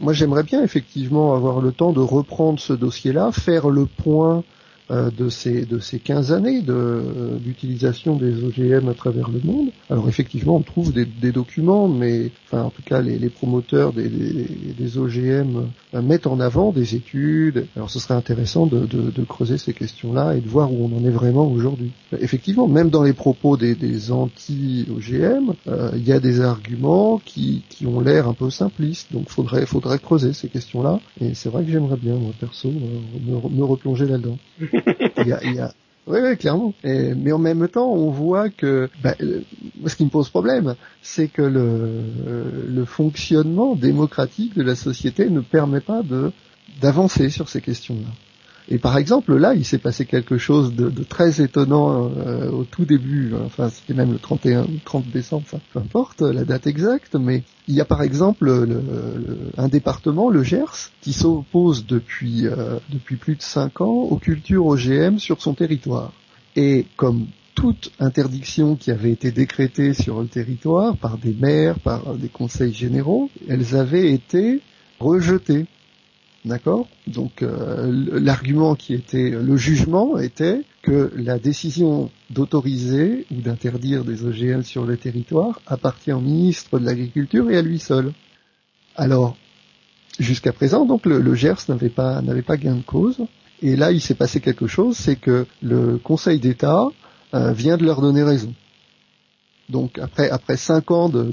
Moi 0.00 0.12
j'aimerais 0.12 0.42
bien 0.42 0.62
effectivement 0.62 1.34
avoir 1.34 1.60
le 1.60 1.72
temps 1.72 1.92
de 1.92 2.00
reprendre 2.00 2.60
ce 2.60 2.72
dossier-là, 2.72 3.32
faire 3.32 3.68
le 3.68 3.86
point 3.86 4.44
de 4.90 5.28
ces 5.28 5.64
de 5.66 5.78
ces 5.78 5.98
15 5.98 6.32
années 6.32 6.62
de 6.62 7.02
d'utilisation 7.40 8.16
des 8.16 8.42
OGM 8.44 8.88
à 8.88 8.94
travers 8.94 9.30
le 9.30 9.40
monde. 9.44 9.68
Alors 9.90 10.08
effectivement, 10.08 10.56
on 10.56 10.62
trouve 10.62 10.92
des, 10.92 11.04
des 11.04 11.32
documents, 11.32 11.88
mais 11.88 12.30
enfin 12.46 12.62
en 12.62 12.70
tout 12.70 12.82
cas 12.82 13.00
les, 13.00 13.18
les 13.18 13.28
promoteurs 13.28 13.92
des, 13.92 14.08
des, 14.08 14.46
des 14.78 14.98
OGM 14.98 15.68
euh, 15.94 16.02
mettent 16.02 16.26
en 16.26 16.40
avant 16.40 16.72
des 16.72 16.94
études. 16.94 17.66
Alors 17.76 17.90
ce 17.90 17.98
serait 17.98 18.14
intéressant 18.14 18.66
de, 18.66 18.86
de, 18.86 19.10
de 19.10 19.24
creuser 19.24 19.58
ces 19.58 19.72
questions-là 19.72 20.34
et 20.36 20.40
de 20.40 20.48
voir 20.48 20.72
où 20.72 20.84
on 20.84 20.96
en 20.96 21.04
est 21.04 21.10
vraiment 21.10 21.46
aujourd'hui. 21.50 21.92
Effectivement, 22.20 22.68
même 22.68 22.90
dans 22.90 23.02
les 23.02 23.12
propos 23.12 23.56
des, 23.56 23.74
des 23.74 24.12
anti-OGM, 24.12 25.52
euh, 25.68 25.90
il 25.96 26.06
y 26.06 26.12
a 26.12 26.20
des 26.20 26.40
arguments 26.40 27.20
qui, 27.24 27.62
qui 27.68 27.86
ont 27.86 28.00
l'air 28.00 28.28
un 28.28 28.34
peu 28.34 28.50
simplistes. 28.50 29.12
Donc 29.12 29.28
faudrait 29.28 29.66
faudrait 29.66 29.98
creuser 29.98 30.32
ces 30.32 30.48
questions-là. 30.48 31.00
Et 31.20 31.34
c'est 31.34 31.48
vrai 31.48 31.64
que 31.64 31.70
j'aimerais 31.70 31.96
bien 31.96 32.14
moi 32.14 32.32
perso 32.38 32.70
me, 32.70 33.48
me 33.48 33.64
replonger 33.64 34.06
là-dedans. 34.06 34.38
y 35.26 35.32
a, 35.32 35.44
y 35.44 35.58
a... 35.58 35.72
Oui, 36.06 36.20
oui, 36.22 36.36
clairement. 36.36 36.72
Mais 36.84 37.32
en 37.32 37.38
même 37.38 37.66
temps, 37.68 37.90
on 37.92 38.10
voit 38.10 38.48
que 38.48 38.88
bah, 39.02 39.16
ce 39.86 39.96
qui 39.96 40.04
me 40.04 40.10
pose 40.10 40.28
problème, 40.28 40.76
c'est 41.02 41.26
que 41.26 41.42
le, 41.42 42.02
le 42.68 42.84
fonctionnement 42.84 43.74
démocratique 43.74 44.54
de 44.54 44.62
la 44.62 44.76
société 44.76 45.28
ne 45.28 45.40
permet 45.40 45.80
pas 45.80 46.02
de 46.02 46.32
d'avancer 46.80 47.30
sur 47.30 47.48
ces 47.48 47.60
questions-là. 47.60 48.12
Et 48.68 48.78
par 48.78 48.98
exemple, 48.98 49.36
là, 49.36 49.54
il 49.54 49.64
s'est 49.64 49.78
passé 49.78 50.06
quelque 50.06 50.38
chose 50.38 50.74
de, 50.74 50.90
très 51.04 51.40
étonnant 51.40 52.10
euh, 52.16 52.50
au 52.50 52.64
tout 52.64 52.84
début. 52.84 53.32
Enfin, 53.44 53.68
c'était 53.68 53.94
même 53.94 54.12
le 54.12 54.18
31, 54.18 54.66
30 54.84 55.06
décembre, 55.10 55.44
enfin, 55.46 55.60
peu 55.72 55.78
importe 55.78 56.22
la 56.22 56.44
date 56.44 56.66
exacte, 56.66 57.14
mais 57.14 57.44
il 57.68 57.74
y 57.74 57.80
a 57.80 57.84
par 57.84 58.02
exemple 58.02 58.68
un 59.56 59.68
département, 59.68 60.30
le 60.30 60.42
Gers, 60.42 60.90
qui 61.00 61.12
s'oppose 61.12 61.86
depuis 61.86 62.46
euh, 62.46 62.78
depuis 62.90 63.16
plus 63.16 63.36
de 63.36 63.42
cinq 63.42 63.80
ans 63.80 63.86
aux 63.86 64.16
cultures 64.16 64.66
OGM 64.66 65.18
sur 65.18 65.40
son 65.40 65.54
territoire. 65.54 66.12
Et 66.56 66.86
comme 66.96 67.26
toute 67.54 67.92
interdiction 67.98 68.76
qui 68.76 68.90
avait 68.90 69.10
été 69.10 69.32
décrétée 69.32 69.94
sur 69.94 70.20
le 70.20 70.26
territoire 70.26 70.96
par 70.96 71.18
des 71.18 71.32
maires, 71.32 71.78
par 71.80 72.14
des 72.14 72.28
conseils 72.28 72.72
généraux, 72.72 73.30
elles 73.48 73.76
avaient 73.76 74.12
été 74.12 74.60
rejetées. 75.00 75.66
D'accord 76.46 76.86
Donc 77.08 77.42
euh, 77.42 78.20
l'argument 78.20 78.76
qui 78.76 78.94
était 78.94 79.30
le 79.30 79.56
jugement 79.56 80.16
était 80.16 80.62
que 80.82 81.10
la 81.16 81.40
décision 81.40 82.08
d'autoriser 82.30 83.26
ou 83.32 83.40
d'interdire 83.40 84.04
des 84.04 84.24
OGM 84.24 84.62
sur 84.62 84.84
le 84.84 84.96
territoire 84.96 85.60
appartient 85.66 86.12
au 86.12 86.20
ministre 86.20 86.78
de 86.78 86.84
l'Agriculture 86.84 87.50
et 87.50 87.56
à 87.56 87.62
lui 87.62 87.80
seul. 87.80 88.12
Alors 88.94 89.36
jusqu'à 90.20 90.52
présent, 90.52 90.86
donc 90.86 91.04
le, 91.04 91.34
GERS 91.34 91.64
n'avait 91.68 91.88
pas 91.88 92.22
n'avait 92.22 92.42
pas 92.42 92.56
gain 92.56 92.76
de 92.76 92.82
cause. 92.82 93.26
Et 93.60 93.74
là, 93.74 93.90
il 93.90 94.00
s'est 94.00 94.14
passé 94.14 94.40
quelque 94.40 94.68
chose, 94.68 94.96
c'est 94.96 95.16
que 95.16 95.46
le 95.62 95.98
Conseil 95.98 96.38
d'État 96.38 96.86
euh, 97.34 97.52
vient 97.52 97.76
de 97.76 97.84
leur 97.84 98.00
donner 98.00 98.22
raison. 98.22 98.54
Donc 99.68 99.98
après 99.98 100.30
après 100.30 100.56
cinq 100.56 100.90
ans 100.90 101.08
de, 101.08 101.32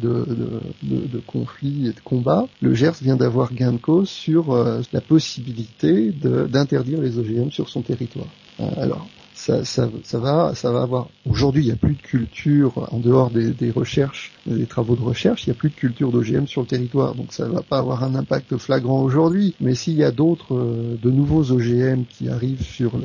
conflits 1.27 1.87
et 1.87 1.93
de 1.93 1.99
combats, 2.03 2.47
le 2.61 2.73
GERS 2.73 2.95
vient 3.01 3.15
d'avoir 3.15 3.53
gain 3.53 3.73
de 3.73 3.77
cause 3.77 4.09
sur 4.09 4.51
euh, 4.51 4.81
la 4.91 5.01
possibilité 5.01 6.11
d'interdire 6.11 7.01
les 7.01 7.17
OGM 7.19 7.51
sur 7.51 7.69
son 7.69 7.81
territoire. 7.81 8.27
Euh, 8.59 8.65
alors 8.77 9.07
ça, 9.35 10.19
va, 10.19 10.55
ça 10.55 10.71
va 10.71 10.81
avoir. 10.81 11.09
Aujourd'hui, 11.29 11.63
il 11.63 11.65
n'y 11.65 11.71
a 11.71 11.75
plus 11.75 11.95
de 11.95 12.01
culture 12.01 12.87
en 12.93 12.99
dehors 12.99 13.29
des, 13.29 13.71
recherches, 13.71 14.31
des 14.45 14.65
travaux 14.65 14.95
de 14.95 15.01
recherche. 15.01 15.45
Il 15.45 15.49
n'y 15.49 15.55
a 15.55 15.59
plus 15.59 15.69
de 15.69 15.75
culture 15.75 16.11
d'OGM 16.11 16.47
sur 16.47 16.61
le 16.61 16.67
territoire, 16.67 17.15
donc 17.15 17.33
ça 17.33 17.47
ne 17.47 17.53
va 17.53 17.61
pas 17.61 17.79
avoir 17.79 18.03
un 18.03 18.15
impact 18.15 18.57
flagrant 18.57 19.01
aujourd'hui. 19.01 19.55
Mais 19.59 19.75
s'il 19.75 19.95
y 19.95 20.03
a 20.03 20.11
d'autres, 20.11 20.55
euh, 20.55 20.97
de 21.01 21.11
nouveaux 21.11 21.51
OGM 21.51 22.03
qui 22.05 22.29
arrivent 22.29 22.63
sur 22.63 22.95
le 22.97 23.03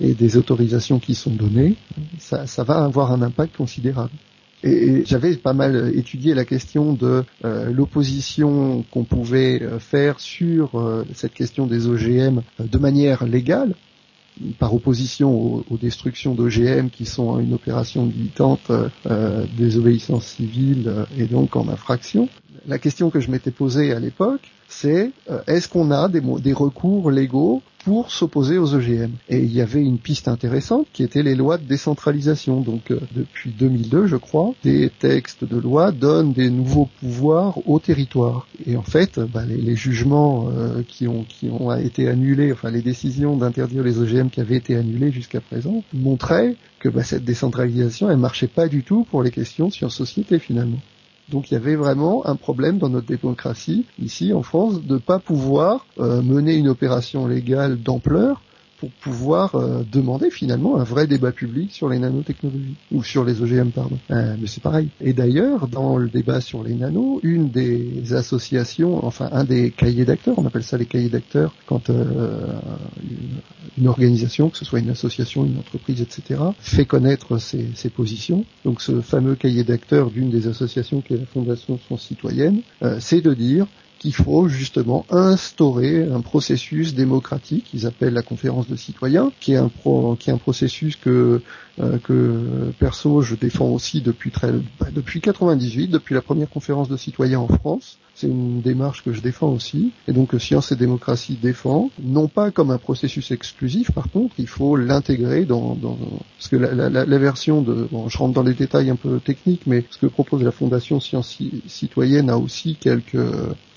et 0.00 0.14
des 0.14 0.36
autorisations 0.36 0.98
qui 0.98 1.14
sont 1.14 1.30
données, 1.30 1.76
ça 2.18 2.64
va 2.64 2.84
avoir 2.84 3.12
un 3.12 3.22
impact 3.22 3.56
considérable. 3.56 4.10
Et, 4.62 5.04
j'avais 5.06 5.36
pas 5.36 5.52
mal 5.52 5.92
étudié 5.96 6.34
la 6.34 6.44
question 6.44 6.92
de 6.92 7.24
euh, 7.44 7.70
l'opposition 7.70 8.84
qu'on 8.90 9.04
pouvait 9.04 9.62
euh, 9.62 9.78
faire 9.78 10.20
sur 10.20 11.04
cette 11.14 11.32
question 11.34 11.66
des 11.66 11.86
OGM 11.86 12.40
de 12.58 12.78
manière 12.78 13.24
légale, 13.24 13.74
par 14.58 14.74
opposition 14.74 15.64
aux, 15.70 15.76
destructions 15.76 16.34
d'OGM 16.34 16.90
qui 16.90 17.06
sont 17.06 17.38
une 17.38 17.54
opération 17.54 18.06
militante 18.06 18.70
euh, 19.06 19.46
désobéissance 19.56 20.26
civile 20.26 20.84
euh, 20.86 21.04
et 21.18 21.24
donc 21.24 21.56
en 21.56 21.68
infraction. 21.68 22.28
La 22.66 22.78
question 22.78 23.10
que 23.10 23.20
je 23.20 23.30
m'étais 23.30 23.50
posée 23.50 23.92
à 23.92 24.00
l'époque, 24.00 24.42
c'est 24.70 25.12
euh, 25.30 25.42
est-ce 25.46 25.68
qu'on 25.68 25.90
a 25.90 26.08
des, 26.08 26.20
des 26.20 26.52
recours 26.52 27.10
légaux 27.10 27.62
pour 27.84 28.10
s'opposer 28.10 28.58
aux 28.58 28.74
OGM. 28.74 29.12
Et 29.28 29.38
il 29.38 29.52
y 29.52 29.60
avait 29.60 29.80
une 29.80 29.98
piste 29.98 30.28
intéressante 30.28 30.86
qui 30.92 31.02
était 31.02 31.22
les 31.22 31.34
lois 31.34 31.58
de 31.58 31.64
décentralisation. 31.64 32.60
Donc 32.60 32.90
euh, 32.90 33.00
depuis 33.14 33.50
2002, 33.50 34.06
je 34.06 34.16
crois, 34.16 34.52
des 34.62 34.90
textes 34.90 35.44
de 35.44 35.56
loi 35.56 35.92
donnent 35.92 36.32
des 36.32 36.50
nouveaux 36.50 36.88
pouvoirs 37.00 37.58
au 37.68 37.78
territoire. 37.78 38.46
Et 38.66 38.76
en 38.76 38.82
fait, 38.82 39.18
bah, 39.18 39.44
les, 39.46 39.76
jugements 39.76 40.48
euh, 40.50 40.82
qui 40.86 41.08
ont 41.08 41.24
qui 41.24 41.48
ont 41.48 41.72
été 41.74 42.08
annulés, 42.08 42.52
enfin 42.52 42.70
les 42.70 42.82
décisions 42.82 43.36
d'interdire 43.36 43.82
les 43.82 43.98
OGM 43.98 44.28
qui 44.28 44.40
avaient 44.40 44.56
été 44.56 44.76
annulées 44.76 45.10
jusqu'à 45.10 45.40
présent, 45.40 45.82
montraient 45.94 46.56
que 46.80 46.88
bah, 46.88 47.02
cette 47.02 47.24
décentralisation, 47.24 48.10
elle 48.10 48.18
marchait 48.18 48.48
pas 48.48 48.68
du 48.68 48.82
tout 48.82 49.06
pour 49.10 49.22
les 49.22 49.30
questions 49.30 49.70
sur 49.70 49.90
société 49.90 50.38
finalement. 50.38 50.78
Donc 51.30 51.50
il 51.50 51.54
y 51.54 51.56
avait 51.56 51.76
vraiment 51.76 52.26
un 52.26 52.36
problème 52.36 52.78
dans 52.78 52.88
notre 52.88 53.06
démocratie, 53.06 53.86
ici 54.00 54.32
en 54.32 54.42
France, 54.42 54.84
de 54.84 54.94
ne 54.94 54.98
pas 54.98 55.18
pouvoir 55.18 55.86
euh, 55.98 56.22
mener 56.22 56.54
une 56.54 56.68
opération 56.68 57.26
légale 57.26 57.80
d'ampleur 57.80 58.42
pour 58.80 58.90
pouvoir 58.92 59.54
euh, 59.56 59.82
demander 59.92 60.30
finalement 60.30 60.78
un 60.78 60.84
vrai 60.84 61.06
débat 61.06 61.32
public 61.32 61.70
sur 61.70 61.90
les 61.90 61.98
nanotechnologies 61.98 62.76
ou 62.90 63.04
sur 63.04 63.24
les 63.24 63.42
OGM 63.42 63.70
pardon. 63.70 63.98
Euh, 64.10 64.34
mais 64.40 64.46
c'est 64.46 64.62
pareil. 64.62 64.88
Et 65.02 65.12
d'ailleurs, 65.12 65.68
dans 65.68 65.98
le 65.98 66.08
débat 66.08 66.40
sur 66.40 66.64
les 66.64 66.74
nanos, 66.74 67.20
une 67.22 67.50
des 67.50 68.14
associations, 68.14 69.04
enfin 69.04 69.28
un 69.32 69.44
des 69.44 69.70
cahiers 69.70 70.06
d'acteurs, 70.06 70.38
on 70.38 70.46
appelle 70.46 70.62
ça 70.62 70.78
les 70.78 70.86
cahiers 70.86 71.10
d'acteurs, 71.10 71.54
quand 71.66 71.90
euh, 71.90 72.46
une, 73.76 73.86
organisation, 73.86 74.48
que 74.48 74.56
ce 74.56 74.64
soit 74.64 74.78
une 74.78 74.90
association, 74.90 75.44
une 75.44 75.58
entreprise, 75.58 76.00
etc., 76.00 76.40
fait 76.58 76.86
connaître 76.86 77.36
ses, 77.36 77.68
ses 77.74 77.90
positions. 77.90 78.46
Donc 78.64 78.80
ce 78.80 79.02
fameux 79.02 79.34
cahier 79.34 79.62
d'acteurs 79.64 80.10
d'une 80.10 80.30
des 80.30 80.48
associations 80.48 81.02
qui 81.02 81.14
est 81.14 81.18
la 81.18 81.26
Fondation 81.26 81.78
Sciences 81.86 82.06
Citoyennes, 82.06 82.60
c'est 82.98 83.20
de 83.20 83.34
dire 83.34 83.66
qu'il 84.00 84.14
faut 84.14 84.48
justement 84.48 85.04
instaurer 85.10 86.08
un 86.10 86.22
processus 86.22 86.94
démocratique, 86.94 87.64
qu'ils 87.64 87.86
appellent 87.86 88.14
la 88.14 88.22
conférence 88.22 88.66
de 88.66 88.74
citoyens, 88.74 89.30
qui 89.40 89.52
est 89.52 89.56
un, 89.56 89.68
pro, 89.68 90.16
qui 90.18 90.30
est 90.30 90.32
un 90.32 90.38
processus 90.38 90.96
que, 90.96 91.42
euh, 91.78 91.98
que 91.98 92.72
perso 92.78 93.20
je 93.20 93.34
défends 93.34 93.68
aussi 93.68 94.00
depuis 94.00 94.30
très, 94.30 94.52
bah, 94.80 94.86
depuis 94.90 95.20
98, 95.20 95.88
depuis 95.88 96.14
la 96.14 96.22
première 96.22 96.48
conférence 96.48 96.88
de 96.88 96.96
citoyens 96.96 97.40
en 97.40 97.48
France. 97.48 97.98
C'est 98.14 98.26
une 98.26 98.62
démarche 98.62 99.04
que 99.04 99.12
je 99.12 99.20
défends 99.20 99.50
aussi, 99.50 99.92
et 100.08 100.12
donc 100.12 100.34
Science 100.38 100.72
et 100.72 100.76
démocratie 100.76 101.38
défend, 101.40 101.90
non 102.02 102.26
pas 102.26 102.50
comme 102.50 102.70
un 102.70 102.78
processus 102.78 103.30
exclusif, 103.30 103.90
par 103.92 104.10
contre, 104.10 104.34
il 104.38 104.48
faut 104.48 104.76
l'intégrer 104.76 105.44
dans, 105.44 105.74
dans, 105.74 105.98
parce 106.38 106.48
que 106.48 106.56
la, 106.56 106.72
la, 106.74 107.04
la, 107.04 107.18
version 107.18 107.60
de, 107.60 107.86
bon, 107.90 108.08
je 108.08 108.16
rentre 108.16 108.32
dans 108.34 108.42
les 108.42 108.54
détails 108.54 108.88
un 108.88 108.96
peu 108.96 109.20
techniques, 109.20 109.66
mais 109.66 109.84
ce 109.90 109.98
que 109.98 110.06
propose 110.06 110.42
la 110.42 110.52
Fondation 110.52 111.00
Science 111.00 111.38
Citoyenne 111.66 112.30
a 112.30 112.38
aussi 112.38 112.76
quelques 112.76 113.16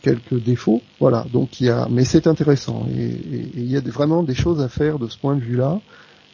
quelques 0.04 0.36
défauts. 0.36 0.82
Voilà, 0.99 1.26
donc 1.32 1.60
il 1.60 1.68
y 1.68 1.70
a, 1.70 1.88
mais 1.89 2.04
c'est 2.04 2.28
intéressant 2.28 2.86
et, 2.95 3.10
il 3.56 3.72
y 3.72 3.78
a 3.78 3.82
vraiment 3.82 4.22
des 4.22 4.36
choses 4.36 4.62
à 4.62 4.70
faire 4.70 4.99
de 4.99 5.08
ce 5.08 5.18
point 5.18 5.36
de 5.36 5.41
vue-là. 5.41 5.80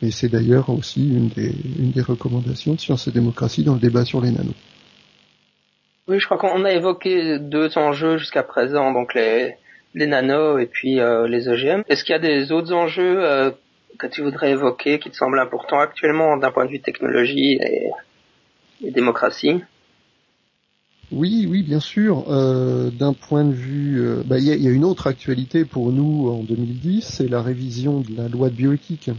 Et 0.01 0.11
c'est 0.11 0.29
d'ailleurs 0.29 0.69
aussi 0.69 1.07
une 1.09 1.27
des, 1.27 1.53
une 1.77 1.91
des 1.91 2.01
recommandations 2.01 2.73
de 2.73 2.79
Sciences 2.79 3.07
et 3.07 3.11
Démocratie 3.11 3.63
dans 3.63 3.73
le 3.73 3.79
débat 3.79 4.05
sur 4.05 4.21
les 4.21 4.31
nanos. 4.31 4.55
Oui, 6.07 6.19
je 6.19 6.25
crois 6.25 6.37
qu'on 6.37 6.63
a 6.63 6.71
évoqué 6.71 7.37
deux 7.37 7.77
enjeux 7.77 8.17
jusqu'à 8.17 8.43
présent, 8.43 8.93
donc 8.93 9.13
les, 9.13 9.55
les 9.93 10.07
nanos 10.07 10.61
et 10.61 10.67
puis 10.67 10.99
euh, 10.99 11.27
les 11.27 11.49
OGM. 11.49 11.83
Est-ce 11.89 12.03
qu'il 12.03 12.13
y 12.13 12.15
a 12.15 12.19
des 12.19 12.51
autres 12.51 12.73
enjeux 12.73 13.23
euh, 13.23 13.51
que 13.99 14.07
tu 14.07 14.21
voudrais 14.21 14.51
évoquer 14.51 14.99
qui 14.99 15.11
te 15.11 15.17
semblent 15.17 15.39
importants 15.39 15.79
actuellement 15.79 16.37
d'un 16.37 16.51
point 16.51 16.65
de 16.65 16.71
vue 16.71 16.79
technologie 16.79 17.59
et, 17.61 17.91
et 18.83 18.91
démocratie? 18.91 19.61
Oui, 21.11 21.47
oui, 21.49 21.63
bien 21.63 21.79
sûr. 21.79 22.25
Euh, 22.29 22.91
D'un 22.91 23.13
point 23.13 23.43
de 23.43 23.53
vue, 23.53 23.99
euh, 23.99 24.21
bah, 24.25 24.37
il 24.37 24.45
y, 24.45 24.67
a, 24.67 24.69
une 24.69 24.85
autre 24.85 25.07
actualité 25.07 25.65
pour 25.65 25.91
nous 25.91 26.29
en 26.29 26.43
2010, 26.43 27.03
c'est 27.03 27.27
la 27.27 27.41
révision 27.41 28.01
de 28.01 28.15
la 28.15 28.27
loi 28.27 28.49
de 28.49 28.55
bioéthique. 28.55 29.09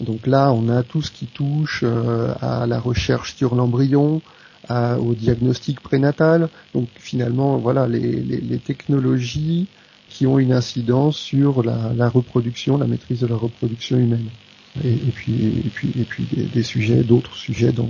Donc 0.00 0.26
là, 0.26 0.52
on 0.52 0.68
a 0.68 0.82
tout 0.82 1.02
ce 1.02 1.12
qui 1.12 1.26
touche 1.26 1.84
euh, 1.84 2.34
à 2.40 2.66
la 2.66 2.80
recherche 2.80 3.36
sur 3.36 3.54
l'embryon, 3.54 4.22
au 4.70 5.14
diagnostic 5.14 5.80
prénatal. 5.80 6.48
Donc 6.74 6.88
finalement, 6.94 7.58
voilà, 7.58 7.88
les, 7.88 8.58
technologies 8.58 9.66
qui 10.08 10.28
ont 10.28 10.38
une 10.38 10.52
incidence 10.52 11.16
sur 11.16 11.64
la 11.64 12.08
reproduction, 12.08 12.76
la 12.76 12.86
maîtrise 12.86 13.20
de 13.20 13.26
la 13.26 13.34
reproduction 13.34 13.98
humaine 13.98 14.28
et, 14.84 15.10
puis 15.12 15.32
et 15.64 15.70
puis 15.72 15.92
et 15.98 16.04
puis 16.04 16.26
des, 16.32 16.62
sujets, 16.62 17.02
d'autres 17.02 17.34
sujets 17.34 17.72
dans, 17.72 17.88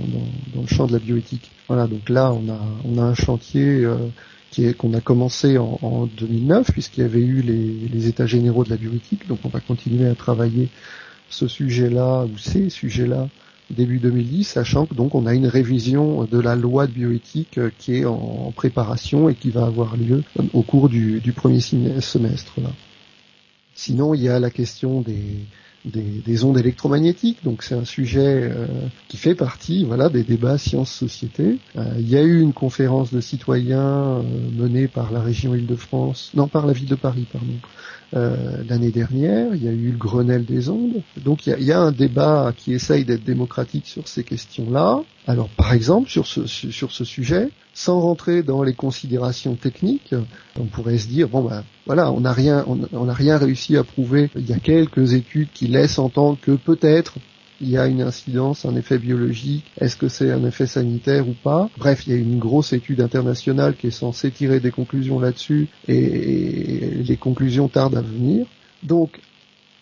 dans, 0.55 0.61
le 0.61 0.67
champ 0.67 0.87
de 0.87 0.93
la 0.93 0.99
bioéthique. 0.99 1.51
Voilà, 1.67 1.87
donc 1.87 2.09
là 2.09 2.33
on 2.33 2.49
a 2.49 2.59
on 2.85 2.97
a 2.97 3.03
un 3.03 3.13
chantier 3.13 3.83
euh, 3.83 3.97
qui 4.49 4.65
est 4.65 4.73
qu'on 4.73 4.93
a 4.93 5.01
commencé 5.01 5.57
en, 5.57 5.79
en 5.81 6.05
2009 6.07 6.71
puisqu'il 6.71 7.01
y 7.01 7.03
avait 7.03 7.21
eu 7.21 7.41
les, 7.41 7.87
les 7.87 8.07
états 8.07 8.25
généraux 8.25 8.63
de 8.63 8.69
la 8.69 8.77
bioéthique, 8.77 9.27
donc 9.27 9.39
on 9.43 9.49
va 9.49 9.59
continuer 9.59 10.07
à 10.07 10.15
travailler 10.15 10.69
ce 11.29 11.47
sujet-là 11.47 12.25
ou 12.25 12.37
ces 12.37 12.69
sujets-là 12.69 13.29
début 13.71 13.99
2010, 13.99 14.43
sachant 14.43 14.85
que 14.85 14.93
donc 14.93 15.15
on 15.15 15.25
a 15.25 15.33
une 15.33 15.47
révision 15.47 16.25
de 16.25 16.39
la 16.39 16.55
loi 16.55 16.87
de 16.87 16.91
bioéthique 16.91 17.57
euh, 17.57 17.69
qui 17.77 17.97
est 17.97 18.05
en, 18.05 18.51
préparation 18.55 19.29
et 19.29 19.35
qui 19.35 19.49
va 19.49 19.65
avoir 19.65 19.95
lieu 19.95 20.23
au 20.53 20.61
cours 20.61 20.89
du, 20.89 21.19
du 21.19 21.31
premier 21.31 21.61
semestre. 21.61 22.59
Là. 22.61 22.69
Sinon, 23.73 24.13
il 24.13 24.21
y 24.21 24.29
a 24.29 24.39
la 24.39 24.49
question 24.49 25.01
des, 25.01 25.23
des, 25.85 26.43
ondes 26.43 26.57
électromagnétiques. 26.57 27.43
Donc 27.43 27.63
c'est 27.63 27.75
un 27.75 27.85
sujet 27.85 28.43
euh, 28.43 28.67
qui 29.07 29.17
fait 29.17 29.35
partie 29.35 29.83
voilà 29.83 30.09
des 30.09 30.23
débats 30.23 30.57
sciences-société. 30.57 31.57
Euh, 31.75 31.83
il 31.99 32.09
y 32.09 32.17
a 32.17 32.21
eu 32.21 32.41
une 32.41 32.53
conférence 32.53 33.13
de 33.13 33.21
citoyens 33.21 34.19
euh, 34.19 34.23
menée 34.57 34.87
par 34.87 35.11
la 35.11 35.21
région 35.21 35.55
Île-de-France, 35.55 36.31
non 36.35 36.47
par 36.47 36.65
la 36.65 36.73
ville 36.73 36.87
de 36.87 36.95
Paris, 36.95 37.25
pardon, 37.31 37.53
l'année 38.13 38.91
dernière. 38.91 39.55
Il 39.55 39.63
y 39.63 39.67
a 39.67 39.71
eu 39.71 39.91
le 39.91 39.97
Grenelle 39.97 40.45
des 40.45 40.69
ondes. 40.69 41.01
Donc 41.23 41.47
il 41.47 41.63
y 41.63 41.71
a, 41.71 41.79
un 41.79 41.91
débat 41.91 42.53
qui 42.55 42.73
essaye 42.73 43.05
d'être 43.05 43.23
démocratique 43.23 43.87
sur 43.87 44.07
ces 44.07 44.23
questions-là. 44.23 45.01
Alors 45.27 45.49
par 45.49 45.73
exemple 45.73 46.09
sur 46.09 46.27
ce 46.27 46.45
sur 46.47 46.91
ce 46.91 47.03
sujet, 47.05 47.49
sans 47.73 47.99
rentrer 47.99 48.43
dans 48.43 48.63
les 48.63 48.73
considérations 48.73 49.55
techniques, 49.55 50.13
on 50.59 50.65
pourrait 50.65 50.97
se 50.97 51.07
dire 51.07 51.29
bon 51.29 51.41
ben 51.41 51.63
voilà, 51.85 52.11
on 52.11 52.21
n'a 52.21 52.33
rien 52.33 52.65
on 52.67 53.05
n'a 53.05 53.13
rien 53.13 53.37
réussi 53.37 53.77
à 53.77 53.83
prouver. 53.83 54.29
Il 54.35 54.49
y 54.49 54.53
a 54.53 54.59
quelques 54.59 55.13
études 55.13 55.49
qui 55.53 55.67
laissent 55.67 55.99
entendre 55.99 56.37
que 56.41 56.51
peut-être 56.51 57.15
il 57.61 57.69
y 57.69 57.77
a 57.77 57.85
une 57.87 58.01
incidence, 58.01 58.65
un 58.65 58.75
effet 58.75 58.97
biologique, 58.97 59.65
est-ce 59.79 59.95
que 59.95 60.07
c'est 60.09 60.31
un 60.31 60.43
effet 60.45 60.65
sanitaire 60.65 61.27
ou 61.29 61.33
pas? 61.33 61.69
Bref, 61.77 62.07
il 62.07 62.13
y 62.13 62.15
a 62.15 62.19
une 62.19 62.39
grosse 62.39 62.73
étude 62.73 63.01
internationale 63.01 63.75
qui 63.75 63.87
est 63.87 63.91
censée 63.91 64.31
tirer 64.31 64.59
des 64.59 64.71
conclusions 64.71 65.19
là-dessus 65.19 65.67
et 65.87 67.03
les 67.03 67.17
conclusions 67.17 67.67
tardent 67.67 67.97
à 67.97 68.01
venir. 68.01 68.47
Donc, 68.81 69.19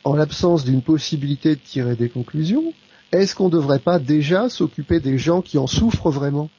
en 0.03 0.13
l'absence 0.13 0.65
d'une 0.65 0.81
possibilité 0.81 1.55
de 1.55 1.61
tirer 1.61 1.95
des 1.95 2.09
conclusions, 2.09 2.73
est-ce 3.11 3.33
qu'on 3.33 3.45
ne 3.47 3.53
devrait 3.53 3.79
pas 3.79 3.97
déjà 3.97 4.49
s'occuper 4.49 4.99
des 4.99 5.17
gens 5.17 5.41
qui 5.41 5.57
en 5.57 5.67
souffrent 5.67 6.11
vraiment? 6.11 6.49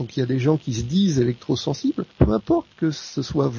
Donc 0.00 0.16
il 0.16 0.20
y 0.20 0.22
a 0.22 0.26
des 0.26 0.38
gens 0.38 0.56
qui 0.56 0.72
se 0.72 0.82
disent 0.82 1.20
électrosensibles, 1.20 2.06
peu 2.18 2.32
importe 2.32 2.66
que 2.78 2.90
ce 2.90 3.20
soit 3.20 3.52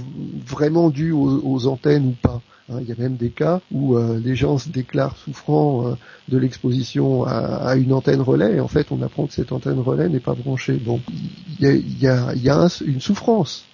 vraiment 0.47 0.89
dû 0.89 1.11
aux 1.11 1.67
antennes 1.67 2.07
ou 2.07 2.15
pas. 2.19 2.41
Hein, 2.71 2.79
il 2.81 2.89
y 2.89 2.91
a 2.91 2.95
même 2.95 3.15
des 3.15 3.29
cas 3.29 3.61
où 3.71 3.95
euh, 3.95 4.19
les 4.19 4.35
gens 4.35 4.57
se 4.57 4.69
déclarent 4.69 5.17
souffrant 5.17 5.85
euh, 5.85 5.93
de 6.29 6.39
l'exposition 6.39 7.25
à, 7.25 7.75
une 7.75 7.93
antenne 7.93 8.21
relais 8.21 8.55
et 8.55 8.59
en 8.59 8.67
fait 8.67 8.91
on 8.91 9.03
apprend 9.03 9.27
que 9.27 9.33
cette 9.33 9.51
antenne 9.51 9.79
relais 9.79 10.09
n'est 10.09 10.19
pas 10.19 10.33
branchée. 10.33 10.73
Bon, 10.73 10.99
il 11.59 11.99
y 12.01 12.07
a, 12.07 12.67
une 12.85 13.01
souffrance 13.01 13.65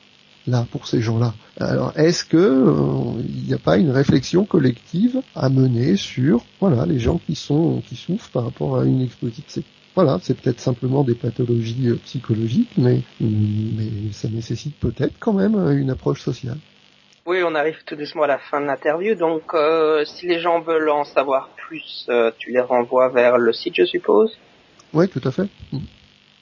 là 0.48 0.66
pour 0.72 0.88
ces 0.88 1.02
gens-là. 1.02 1.34
Alors 1.60 1.94
est-ce 1.98 2.24
que 2.24 2.38
euh, 2.38 3.22
il 3.28 3.48
n'y 3.48 3.54
a 3.54 3.60
pas 3.60 3.78
une 3.78 3.92
réflexion 3.92 4.46
collective 4.46 5.22
à 5.36 5.50
mener 5.50 5.96
sur 5.96 6.44
voilà 6.60 6.86
les 6.86 7.00
gens 7.00 7.20
qui 7.26 7.36
sont 7.36 7.82
qui 7.88 7.96
souffrent 7.96 8.30
par 8.32 8.46
rapport 8.46 8.80
à 8.80 8.86
une 8.86 9.02
exposition 9.02 9.64
voilà, 9.96 10.20
c'est 10.22 10.40
peut-être 10.40 10.60
simplement 10.60 11.04
des 11.04 11.16
pathologies 11.16 12.00
psychologiques, 12.04 12.70
mais, 12.78 13.02
mais 13.20 14.12
ça 14.12 14.30
nécessite 14.30 14.80
peut-être 14.80 15.16
quand 15.20 15.34
même 15.34 15.56
une 15.76 15.90
approche 15.90 16.22
sociale. 16.22 16.60
Oui, 17.26 17.40
on 17.44 17.56
arrive 17.56 17.78
tout 17.84 17.96
doucement 17.96 18.24
à 18.24 18.28
la 18.28 18.38
fin 18.38 18.62
de 18.62 18.68
l'interview. 18.68 19.16
Donc, 19.16 19.56
euh, 19.56 20.06
si 20.06 20.28
les 20.28 20.40
gens 20.40 20.62
veulent 20.62 20.92
en 20.92 21.04
savoir 21.04 21.50
plus, 21.58 22.06
euh, 22.10 22.32
tu 22.38 22.52
les 22.52 22.62
renvoies 22.62 23.10
vers 23.10 23.40
le 23.40 23.52
site, 23.52 23.74
je 23.76 23.86
suppose? 23.86 24.32
Oui, 24.94 25.10
tout 25.10 25.22
à 25.26 25.32
fait. 25.32 25.50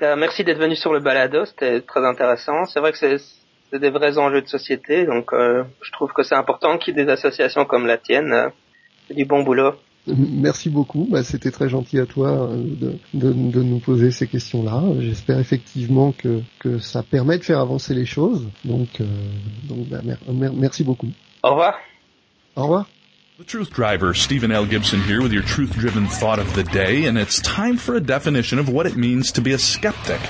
Merci 0.00 0.44
d'être 0.44 0.58
venu 0.58 0.76
sur 0.76 0.92
le 0.92 1.00
balado, 1.00 1.46
c'était 1.46 1.80
très 1.80 2.04
intéressant. 2.04 2.66
C'est 2.66 2.80
vrai 2.80 2.92
que 2.92 2.98
c'est 2.98 3.78
des 3.78 3.90
vrais 3.90 4.18
enjeux 4.18 4.42
de 4.42 4.46
société, 4.46 5.06
donc 5.06 5.30
je 5.32 5.92
trouve 5.92 6.12
que 6.12 6.22
c'est 6.22 6.34
important 6.34 6.76
qu'il 6.76 6.94
y 6.94 7.00
ait 7.00 7.04
des 7.06 7.10
associations 7.10 7.64
comme 7.64 7.86
la 7.86 7.96
tienne. 7.96 8.50
c'est 9.08 9.14
du 9.14 9.24
bon 9.24 9.42
boulot. 9.42 9.72
Merci 10.16 10.70
beaucoup. 10.70 11.06
Bah, 11.10 11.24
C'était 11.24 11.50
très 11.50 11.68
gentil 11.68 11.98
à 11.98 12.06
toi 12.06 12.50
euh, 12.50 12.56
de, 12.62 12.98
de, 13.14 13.32
de 13.32 13.62
nous 13.62 13.78
poser 13.78 14.10
ces 14.10 14.26
questions-là. 14.26 14.82
J'espère 15.00 15.38
effectivement 15.38 16.12
que, 16.12 16.42
que 16.60 16.78
ça 16.78 17.02
permet 17.02 17.38
de 17.38 17.44
faire 17.44 17.58
avancer 17.58 17.94
les 17.94 18.06
choses. 18.06 18.48
Donc, 18.64 19.00
euh, 19.00 19.04
donc 19.68 19.88
bah, 19.88 20.00
mer 20.02 20.52
merci 20.54 20.84
beaucoup. 20.84 21.08
Au 21.42 21.50
revoir. 21.50 21.74
Au 22.54 22.62
revoir. 22.62 22.86
The 23.38 23.44
Truth 23.44 23.70
Driver, 23.70 24.14
Stephen 24.14 24.50
L. 24.50 24.64
Gibson 24.64 25.02
here 25.02 25.20
with 25.20 25.30
your 25.30 25.42
truth 25.42 25.74
driven 25.76 26.06
thought 26.06 26.38
of 26.38 26.54
the 26.54 26.62
day, 26.62 27.04
and 27.04 27.18
it's 27.18 27.38
time 27.42 27.76
for 27.76 27.94
a 27.94 28.00
definition 28.00 28.58
of 28.58 28.70
what 28.70 28.86
it 28.86 28.96
means 28.96 29.30
to 29.32 29.42
be 29.42 29.52
a 29.52 29.58
skeptic. 29.58 30.20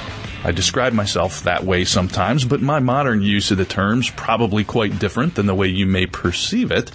I 0.43 0.51
describe 0.51 0.93
myself 0.93 1.45
that 1.45 1.65
way 1.65 1.85
sometimes, 1.85 2.45
but 2.45 2.61
my 2.61 2.81
modern 2.81 3.23
use 3.23 3.53
of 3.53 3.59
the 3.59 3.65
term's 3.65 4.11
probably 4.11 4.65
quite 4.65 4.99
different 4.99 5.37
than 5.37 5.47
the 5.47 5.55
way 5.55 5.69
you 5.69 5.87
may 5.87 6.07
perceive 6.07 6.73
it. 6.73 6.91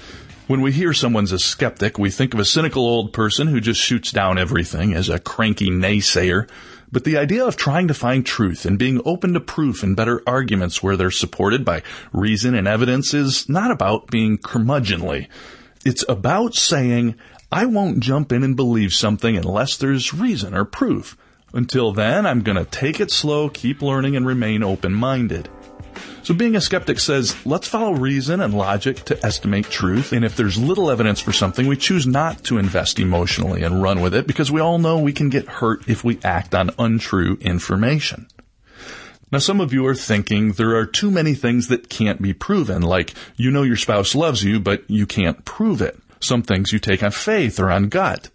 When 0.48 0.62
we 0.62 0.72
hear 0.72 0.94
someone's 0.94 1.32
a 1.32 1.40
skeptic, 1.40 1.98
we 1.98 2.10
think 2.10 2.34
of 2.34 2.40
a 2.40 2.46
cynical 2.46 2.84
old 2.84 3.14
person 3.14 3.48
who 3.48 3.62
just 3.62 3.80
shoots 3.80 4.12
down 4.12 4.38
everything 4.38 4.94
as 4.94 5.08
a 5.08 5.20
cranky 5.20 5.70
naysayer. 5.70 6.50
But 6.92 7.06
the 7.06 7.18
idea 7.18 7.46
of 7.46 7.56
trying 7.56 7.88
to 7.88 7.94
find 7.94 8.26
truth 8.26 8.66
and 8.66 8.78
being 8.78 9.02
open 9.06 9.34
to 9.34 9.40
proof 9.40 9.82
and 9.82 9.96
better 9.96 10.22
arguments 10.28 10.84
where 10.84 10.98
they're 10.98 11.12
supported 11.12 11.64
by 11.64 11.84
reason 12.12 12.54
and 12.54 12.68
evidence 12.68 13.14
is 13.14 13.48
not 13.48 13.72
about 13.72 14.08
being 14.08 14.38
curmudgeonly. 14.38 15.28
It's 15.86 16.04
about 16.10 16.54
saying, 16.56 17.16
I 17.50 17.66
won't 17.66 18.02
jump 18.02 18.34
in 18.34 18.44
and 18.44 18.56
believe 18.56 18.94
something 18.94 19.38
unless 19.38 19.78
there's 19.78 20.14
reason 20.14 20.54
or 20.54 20.66
proof. 20.66 21.16
Until 21.54 21.94
then, 21.94 22.26
I'm 22.26 22.42
going 22.42 22.58
to 22.58 22.66
take 22.66 23.00
it 23.00 23.12
slow, 23.12 23.48
keep 23.48 23.82
learning, 23.82 24.16
and 24.16 24.26
remain 24.26 24.64
open 24.64 24.94
minded. 24.94 25.50
So 26.24 26.36
being 26.36 26.56
a 26.56 26.62
skeptic 26.62 27.00
says, 27.00 27.36
let's 27.46 27.68
follow 27.68 27.94
reason 27.94 28.42
and 28.42 28.54
logic 28.54 29.04
to 29.06 29.26
estimate 29.26 29.66
truth. 29.66 30.14
And 30.14 30.24
if 30.24 30.36
there's 30.36 30.58
little 30.58 30.92
evidence 30.92 31.20
for 31.20 31.32
something, 31.32 31.66
we 31.66 31.76
choose 31.76 32.06
not 32.06 32.44
to 32.46 32.60
invest 32.60 33.00
emotionally 33.00 33.64
and 33.64 33.82
run 33.82 34.02
with 34.02 34.14
it 34.14 34.28
because 34.28 34.52
we 34.52 34.62
all 34.62 34.78
know 34.78 35.00
we 35.00 35.14
can 35.14 35.30
get 35.30 35.48
hurt 35.48 35.88
if 35.88 36.04
we 36.04 36.20
act 36.24 36.54
on 36.54 36.70
untrue 36.78 37.38
information. 37.42 38.28
Now 39.32 39.40
some 39.40 39.62
of 39.62 39.74
you 39.74 39.88
are 39.88 39.96
thinking 39.96 40.52
there 40.52 40.76
are 40.76 40.86
too 40.86 41.10
many 41.10 41.34
things 41.34 41.70
that 41.70 41.90
can't 41.90 42.22
be 42.22 42.34
proven, 42.34 42.82
like 42.82 43.14
you 43.38 43.50
know 43.50 43.64
your 43.64 43.78
spouse 43.78 44.14
loves 44.14 44.44
you, 44.44 44.60
but 44.60 44.84
you 44.90 45.08
can't 45.08 45.44
prove 45.46 45.82
it. 45.82 45.98
Some 46.20 46.44
things 46.44 46.72
you 46.72 46.80
take 46.80 47.02
on 47.02 47.12
faith 47.12 47.60
or 47.60 47.72
on 47.72 47.90
gut. 47.90 48.30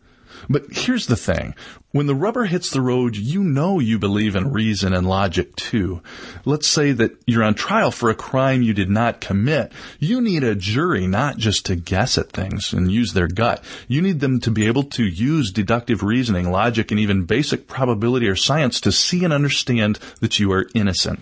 But 0.49 0.65
here's 0.71 1.07
the 1.07 1.17
thing. 1.17 1.55
When 1.93 2.07
the 2.07 2.15
rubber 2.15 2.45
hits 2.45 2.71
the 2.71 2.83
road, 2.83 3.17
you 3.17 3.43
know 3.43 3.79
you 3.79 3.99
believe 3.99 4.37
in 4.37 4.53
reason 4.53 4.93
and 4.93 5.09
logic 5.09 5.57
too. 5.57 6.03
Let's 6.45 6.67
say 6.67 6.93
that 6.93 7.17
you're 7.27 7.43
on 7.43 7.55
trial 7.55 7.91
for 7.91 8.11
a 8.11 8.15
crime 8.15 8.61
you 8.61 8.75
did 8.75 8.91
not 8.91 9.21
commit. 9.21 9.73
You 9.99 10.21
need 10.21 10.45
a 10.45 10.55
jury 10.55 11.07
not 11.07 11.39
just 11.39 11.65
to 11.67 11.77
guess 11.77 12.19
at 12.19 12.33
things 12.33 12.73
and 12.73 12.93
use 12.93 13.13
their 13.13 13.29
gut. 13.29 13.65
You 13.89 14.03
need 14.03 14.21
them 14.21 14.41
to 14.41 14.51
be 14.51 14.67
able 14.67 14.85
to 14.85 15.05
use 15.05 15.51
deductive 15.51 16.03
reasoning, 16.03 16.51
logic, 16.51 16.91
and 16.91 17.01
even 17.01 17.25
basic 17.25 17.67
probability 17.67 18.29
or 18.29 18.37
science 18.37 18.81
to 18.83 18.93
see 18.93 19.25
and 19.25 19.33
understand 19.33 19.99
that 20.21 20.39
you 20.39 20.53
are 20.53 20.67
innocent 20.75 21.21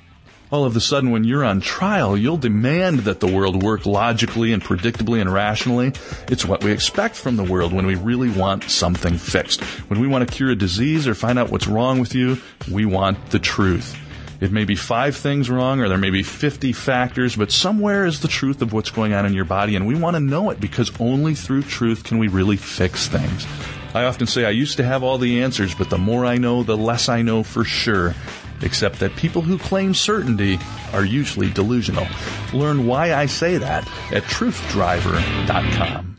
all 0.50 0.64
of 0.64 0.76
a 0.76 0.80
sudden 0.80 1.10
when 1.10 1.24
you're 1.24 1.44
on 1.44 1.60
trial, 1.60 2.16
you'll 2.16 2.36
demand 2.36 3.00
that 3.00 3.20
the 3.20 3.26
world 3.26 3.62
work 3.62 3.86
logically 3.86 4.52
and 4.52 4.62
predictably 4.62 5.20
and 5.20 5.32
rationally. 5.32 5.92
It's 6.28 6.44
what 6.44 6.62
we 6.62 6.70
expect 6.70 7.16
from 7.16 7.36
the 7.36 7.44
world 7.44 7.72
when 7.72 7.86
we 7.86 7.94
really 7.94 8.30
want 8.30 8.64
something 8.64 9.16
fixed. 9.16 9.62
When 9.88 10.00
we 10.00 10.06
want 10.06 10.28
to 10.28 10.34
cure 10.34 10.50
a 10.50 10.56
disease 10.56 11.08
or 11.08 11.14
find 11.14 11.38
out 11.38 11.50
what's 11.50 11.66
wrong 11.66 11.98
with 11.98 12.14
you, 12.14 12.38
we 12.70 12.84
want 12.84 13.30
the 13.30 13.38
truth. 13.38 13.98
It 14.40 14.52
may 14.52 14.64
be 14.64 14.76
five 14.76 15.16
things 15.16 15.48
wrong 15.48 15.80
or 15.80 15.88
there 15.88 15.96
may 15.96 16.10
be 16.10 16.22
50 16.22 16.72
factors, 16.72 17.34
but 17.34 17.50
somewhere 17.50 18.04
is 18.04 18.20
the 18.20 18.28
truth 18.28 18.60
of 18.60 18.72
what's 18.72 18.90
going 18.90 19.14
on 19.14 19.24
in 19.24 19.32
your 19.32 19.46
body 19.46 19.76
and 19.76 19.86
we 19.86 19.94
want 19.94 20.16
to 20.16 20.20
know 20.20 20.50
it 20.50 20.60
because 20.60 20.92
only 21.00 21.34
through 21.34 21.62
truth 21.62 22.04
can 22.04 22.18
we 22.18 22.28
really 22.28 22.58
fix 22.58 23.08
things. 23.08 23.46
I 23.94 24.04
often 24.04 24.26
say 24.26 24.44
I 24.44 24.50
used 24.50 24.76
to 24.76 24.84
have 24.84 25.02
all 25.02 25.18
the 25.18 25.42
answers, 25.42 25.74
but 25.74 25.88
the 25.88 25.98
more 25.98 26.26
I 26.26 26.36
know, 26.36 26.64
the 26.64 26.76
less 26.76 27.08
I 27.08 27.22
know 27.22 27.42
for 27.44 27.64
sure 27.64 28.14
except 28.62 28.98
that 29.00 29.14
people 29.16 29.42
who 29.42 29.58
claim 29.58 29.94
certainty 29.94 30.58
are 30.92 31.04
usually 31.04 31.50
delusional. 31.50 32.06
Learn 32.52 32.86
why 32.86 33.14
I 33.14 33.26
say 33.26 33.58
that 33.58 33.88
at 34.12 34.22
truthdriver.com. 34.24 36.16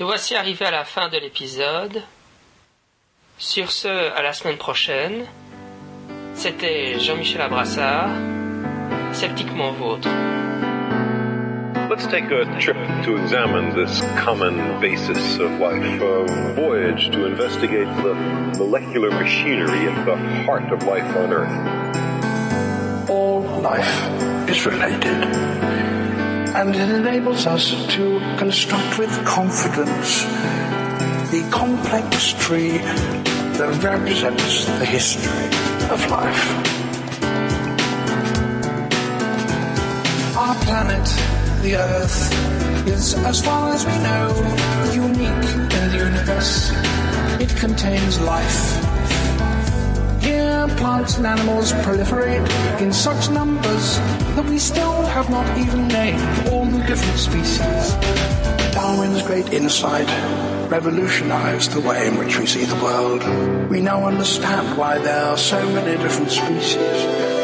Nous 0.00 0.06
voici 0.06 0.34
arrivés 0.34 0.66
à 0.66 0.72
la 0.72 0.84
fin 0.84 1.08
de 1.08 1.18
l'épisode. 1.18 2.02
Sur 3.38 3.70
ce, 3.70 3.88
à 3.88 4.22
la 4.22 4.32
semaine 4.32 4.58
prochaine. 4.58 5.26
C'était 6.34 6.98
Jean-Michel 6.98 7.40
Abrassard, 7.40 8.10
sceptiquement 9.12 9.72
vôtre. 9.72 10.08
Let's 11.90 12.06
take 12.06 12.30
a 12.30 12.44
trip 12.58 12.76
to 13.04 13.16
examine 13.16 13.76
this 13.76 14.00
common 14.18 14.80
basis 14.80 15.38
of 15.38 15.50
life, 15.60 16.00
a 16.00 16.52
voyage 16.54 17.10
to 17.10 17.26
investigate 17.26 17.86
the 18.02 18.14
molecular 18.58 19.10
machinery 19.10 19.86
at 19.88 20.04
the 20.06 20.16
heart 20.44 20.72
of 20.72 20.82
life 20.84 21.14
on 21.14 21.32
Earth. 21.32 23.10
All 23.10 23.42
life 23.60 24.48
is 24.48 24.64
related. 24.64 25.24
And 26.56 26.74
it 26.74 26.88
enables 26.88 27.46
us 27.46 27.70
to 27.94 28.18
construct 28.38 28.98
with 28.98 29.10
confidence 29.26 30.22
the 31.30 31.46
complex 31.52 32.32
tree 32.32 32.78
that 32.78 33.82
represents 33.84 34.64
the 34.64 34.86
history 34.86 35.46
of 35.90 36.10
life. 36.10 36.74
Our 40.36 40.54
planet, 40.64 41.43
the 41.64 41.76
Earth, 41.76 42.86
is, 42.86 43.14
as 43.24 43.42
far 43.42 43.72
as 43.72 43.86
we 43.86 43.96
know, 44.04 44.28
unique 44.92 45.48
in 45.78 45.88
the 45.88 45.96
universe. 45.96 46.70
It 47.40 47.56
contains 47.56 48.20
life. 48.20 48.60
Here, 50.22 50.68
plants 50.76 51.16
and 51.16 51.26
animals 51.26 51.72
proliferate 51.84 52.46
in 52.82 52.92
such 52.92 53.30
numbers 53.30 53.96
that 54.36 54.44
we 54.44 54.58
still 54.58 55.06
have 55.06 55.30
not 55.30 55.46
even 55.56 55.88
named 55.88 56.48
all 56.50 56.66
the 56.66 56.84
different 56.86 57.18
species. 57.18 57.94
Darwin's 58.74 59.22
great 59.22 59.50
insight 59.50 60.08
revolutionized 60.70 61.72
the 61.72 61.80
way 61.80 62.08
in 62.08 62.18
which 62.18 62.38
we 62.38 62.44
see 62.44 62.66
the 62.66 62.84
world. 62.84 63.22
We 63.70 63.80
now 63.80 64.04
understand 64.04 64.76
why 64.76 64.98
there 64.98 65.24
are 65.24 65.38
so 65.38 65.66
many 65.70 65.96
different 66.02 66.30
species. 66.30 67.43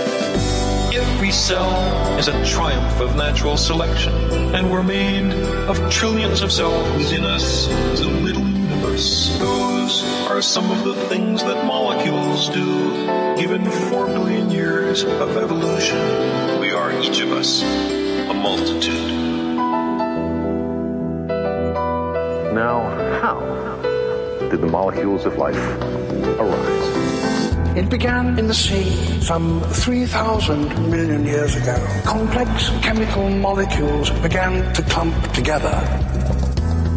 Every 1.20 1.32
cell 1.32 2.18
is 2.18 2.28
a 2.28 2.46
triumph 2.46 2.98
of 2.98 3.14
natural 3.14 3.58
selection, 3.58 4.14
and 4.54 4.70
we're 4.70 4.82
made 4.82 5.30
of 5.68 5.76
trillions 5.90 6.40
of 6.40 6.50
cells 6.50 7.12
In 7.12 7.24
us 7.24 7.68
a 8.00 8.06
little 8.06 8.48
universe. 8.48 9.38
Those 9.38 10.02
are 10.30 10.40
some 10.40 10.70
of 10.70 10.82
the 10.82 10.94
things 11.10 11.42
that 11.42 11.66
molecules 11.66 12.48
do. 12.48 13.36
Given 13.36 13.70
four 13.70 14.06
billion 14.06 14.50
years 14.50 15.04
of 15.04 15.36
evolution, 15.36 16.58
we 16.58 16.70
are 16.70 16.90
each 17.02 17.20
of 17.20 17.32
us 17.32 17.60
a 17.64 18.32
multitude. 18.32 19.10
Now, 22.54 22.80
how 23.20 23.40
did 24.48 24.62
the 24.62 24.68
molecules 24.68 25.26
of 25.26 25.36
life 25.36 25.58
arise? 26.40 27.09
It 27.76 27.88
began 27.88 28.36
in 28.36 28.48
the 28.48 28.54
sea 28.54 28.90
some 29.20 29.62
3,000 29.62 30.90
million 30.90 31.24
years 31.24 31.54
ago. 31.54 31.76
Complex 32.04 32.68
chemical 32.82 33.30
molecules 33.30 34.10
began 34.22 34.74
to 34.74 34.82
clump 34.82 35.14
together. 35.32 35.78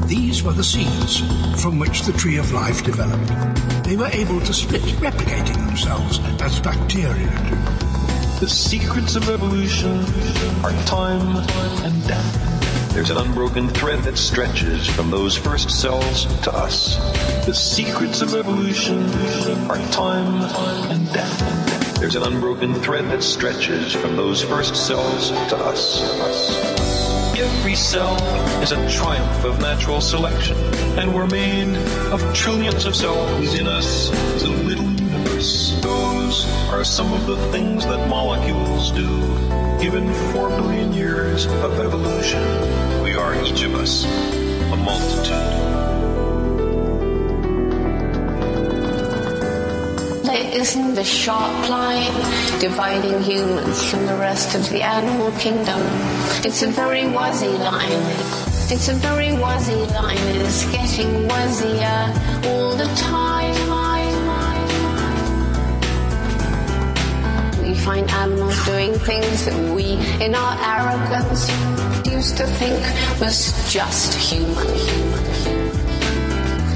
These 0.07 0.41
were 0.41 0.53
the 0.53 0.63
seeds 0.63 1.19
from 1.61 1.77
which 1.77 2.01
the 2.01 2.13
tree 2.13 2.37
of 2.37 2.51
life 2.51 2.83
developed. 2.83 3.31
They 3.85 3.95
were 3.95 4.09
able 4.13 4.41
to 4.41 4.53
split, 4.53 4.81
replicating 4.99 5.63
themselves 5.67 6.19
as 6.41 6.59
bacteria 6.59 7.29
do. 7.49 8.39
The 8.39 8.49
secrets 8.49 9.15
of 9.15 9.29
evolution 9.29 9.99
are 10.65 10.73
time 10.85 11.37
and 11.85 12.07
death. 12.07 12.52
There's 12.93 13.09
an 13.09 13.17
unbroken 13.17 13.69
thread 13.69 14.03
that 14.03 14.19
stretches 14.19 14.85
from 14.85 15.09
those 15.09 15.35
first 15.35 15.71
cells 15.71 16.25
to 16.43 16.53
us. 16.53 16.97
The 17.47 17.53
secrets 17.53 18.21
of 18.21 18.35
evolution 18.35 19.09
are 19.67 19.79
time 19.91 20.43
and 20.91 21.11
death. 21.11 21.99
There's 21.99 22.15
an 22.15 22.21
unbroken 22.21 22.75
thread 22.75 23.05
that 23.05 23.23
stretches 23.23 23.93
from 23.93 24.15
those 24.15 24.43
first 24.43 24.75
cells 24.75 25.29
to 25.49 25.57
us. 25.57 26.03
Every 27.35 27.73
cell 27.73 28.15
is 28.61 28.71
a 28.71 28.89
triumph 28.91 29.43
of 29.43 29.59
natural 29.59 29.99
selection, 29.99 30.55
and 30.99 31.15
we're 31.15 31.25
made 31.25 31.75
of 32.13 32.21
trillions 32.35 32.85
of 32.85 32.95
cells 32.95 33.39
within 33.39 33.65
us 33.65 34.11
is 34.35 34.43
a 34.43 34.49
little 34.49 34.85
universe. 34.85 35.81
Those 35.81 36.47
are 36.69 36.83
some 36.83 37.11
of 37.11 37.25
the 37.25 37.37
things 37.51 37.87
that 37.87 38.07
molecules 38.07 38.91
do. 38.91 39.72
Given 39.83 40.13
four 40.31 40.47
billion 40.47 40.93
years 40.93 41.45
of 41.45 41.77
evolution, 41.77 42.41
we 43.03 43.15
are 43.15 43.35
each 43.43 43.63
of 43.63 43.75
us 43.75 44.05
a 44.05 44.77
multitude. 44.77 45.35
There 50.23 50.61
isn't 50.61 50.97
a 50.97 51.03
sharp 51.03 51.69
line 51.69 52.13
dividing 52.61 53.23
humans 53.23 53.83
from 53.91 54.05
the 54.05 54.15
rest 54.15 54.55
of 54.55 54.69
the 54.69 54.81
animal 54.81 55.31
kingdom. 55.37 55.81
It's 56.45 56.63
a 56.63 56.67
very 56.67 57.01
wuzzy 57.01 57.59
line. 57.59 58.05
It's 58.71 58.87
a 58.87 58.93
very 58.93 59.35
wuzzy 59.35 59.85
line. 59.93 60.17
It's 60.45 60.63
getting 60.71 61.27
wuzzier 61.27 62.45
all 62.45 62.73
the 62.77 62.87
time. 62.95 63.32
Find 68.03 68.31
animals 68.31 68.65
doing 68.65 68.93
things 68.93 69.45
that 69.45 69.75
we, 69.75 69.93
in 70.23 70.35
our 70.35 70.57
arrogance, 70.59 71.49
used 72.05 72.37
to 72.37 72.45
think 72.45 72.79
was 73.19 73.53
just 73.71 74.13
human. 74.13 74.67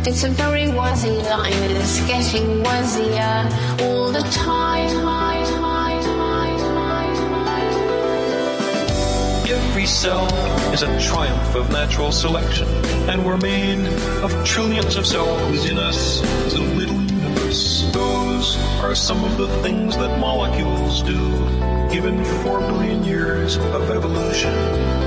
It's 0.05 0.23
a 0.23 0.29
very 0.29 0.65
wuzzy 0.65 1.21
line. 1.29 1.53
It's 1.53 1.99
getting 2.07 2.63
wuzzier 2.63 3.81
all 3.81 4.11
the 4.11 4.21
time. 4.31 4.77
Every 9.49 9.85
cell 9.85 10.25
is 10.73 10.81
a 10.81 10.99
triumph 10.99 11.55
of 11.55 11.71
natural 11.71 12.11
selection, 12.11 12.67
and 13.09 13.25
we're 13.25 13.37
made 13.37 13.85
of 14.23 14.45
trillions 14.45 14.95
of 14.95 15.05
cells 15.05 15.65
in 15.65 15.77
us 15.77 16.21
are 18.79 18.95
some 18.95 19.23
of 19.23 19.37
the 19.37 19.47
things 19.63 19.97
that 19.97 20.19
molecules 20.19 21.01
do. 21.03 21.19
Given 21.91 22.23
four 22.43 22.59
billion 22.59 23.03
years 23.03 23.57
of 23.57 23.89
evolution, 23.89 24.53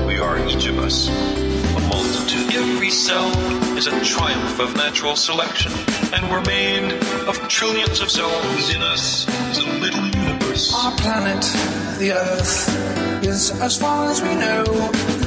we 0.07 0.19
are 0.19 0.39
each 0.49 0.67
of 0.67 0.79
us 0.79 1.09
a 1.09 1.81
multitude. 1.89 2.55
Every 2.55 2.91
cell 2.91 3.31
is 3.77 3.87
a 3.87 4.05
triumph 4.05 4.59
of 4.59 4.77
natural 4.77 5.15
selection, 5.15 5.73
and 6.13 6.29
we're 6.31 6.45
made 6.45 6.93
of 7.29 7.37
trillions 7.49 8.01
of 8.01 8.11
cells 8.11 8.75
In 8.75 8.83
us 8.83 9.29
is 9.51 9.59
a 9.59 9.67
little 9.79 10.07
universe. 10.07 10.75
Our 10.75 10.93
planet, 10.97 11.43
the 11.99 12.13
Earth, 12.13 13.25
is, 13.25 13.53
as 13.61 13.79
far 13.79 14.11
as 14.11 14.21
we 14.21 14.35
know, 14.35 14.65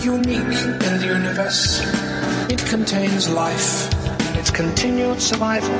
unique 0.01 0.59
in 0.87 0.99
the 0.99 1.13
universe. 1.17 1.81
It 2.51 2.59
contains 2.65 3.29
life. 3.29 3.89
Its 4.35 4.51
continued 4.51 5.21
survival 5.21 5.79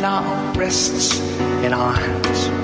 now 0.00 0.52
rests 0.56 1.20
in 1.64 1.72
our 1.72 1.94
hands. 1.94 2.63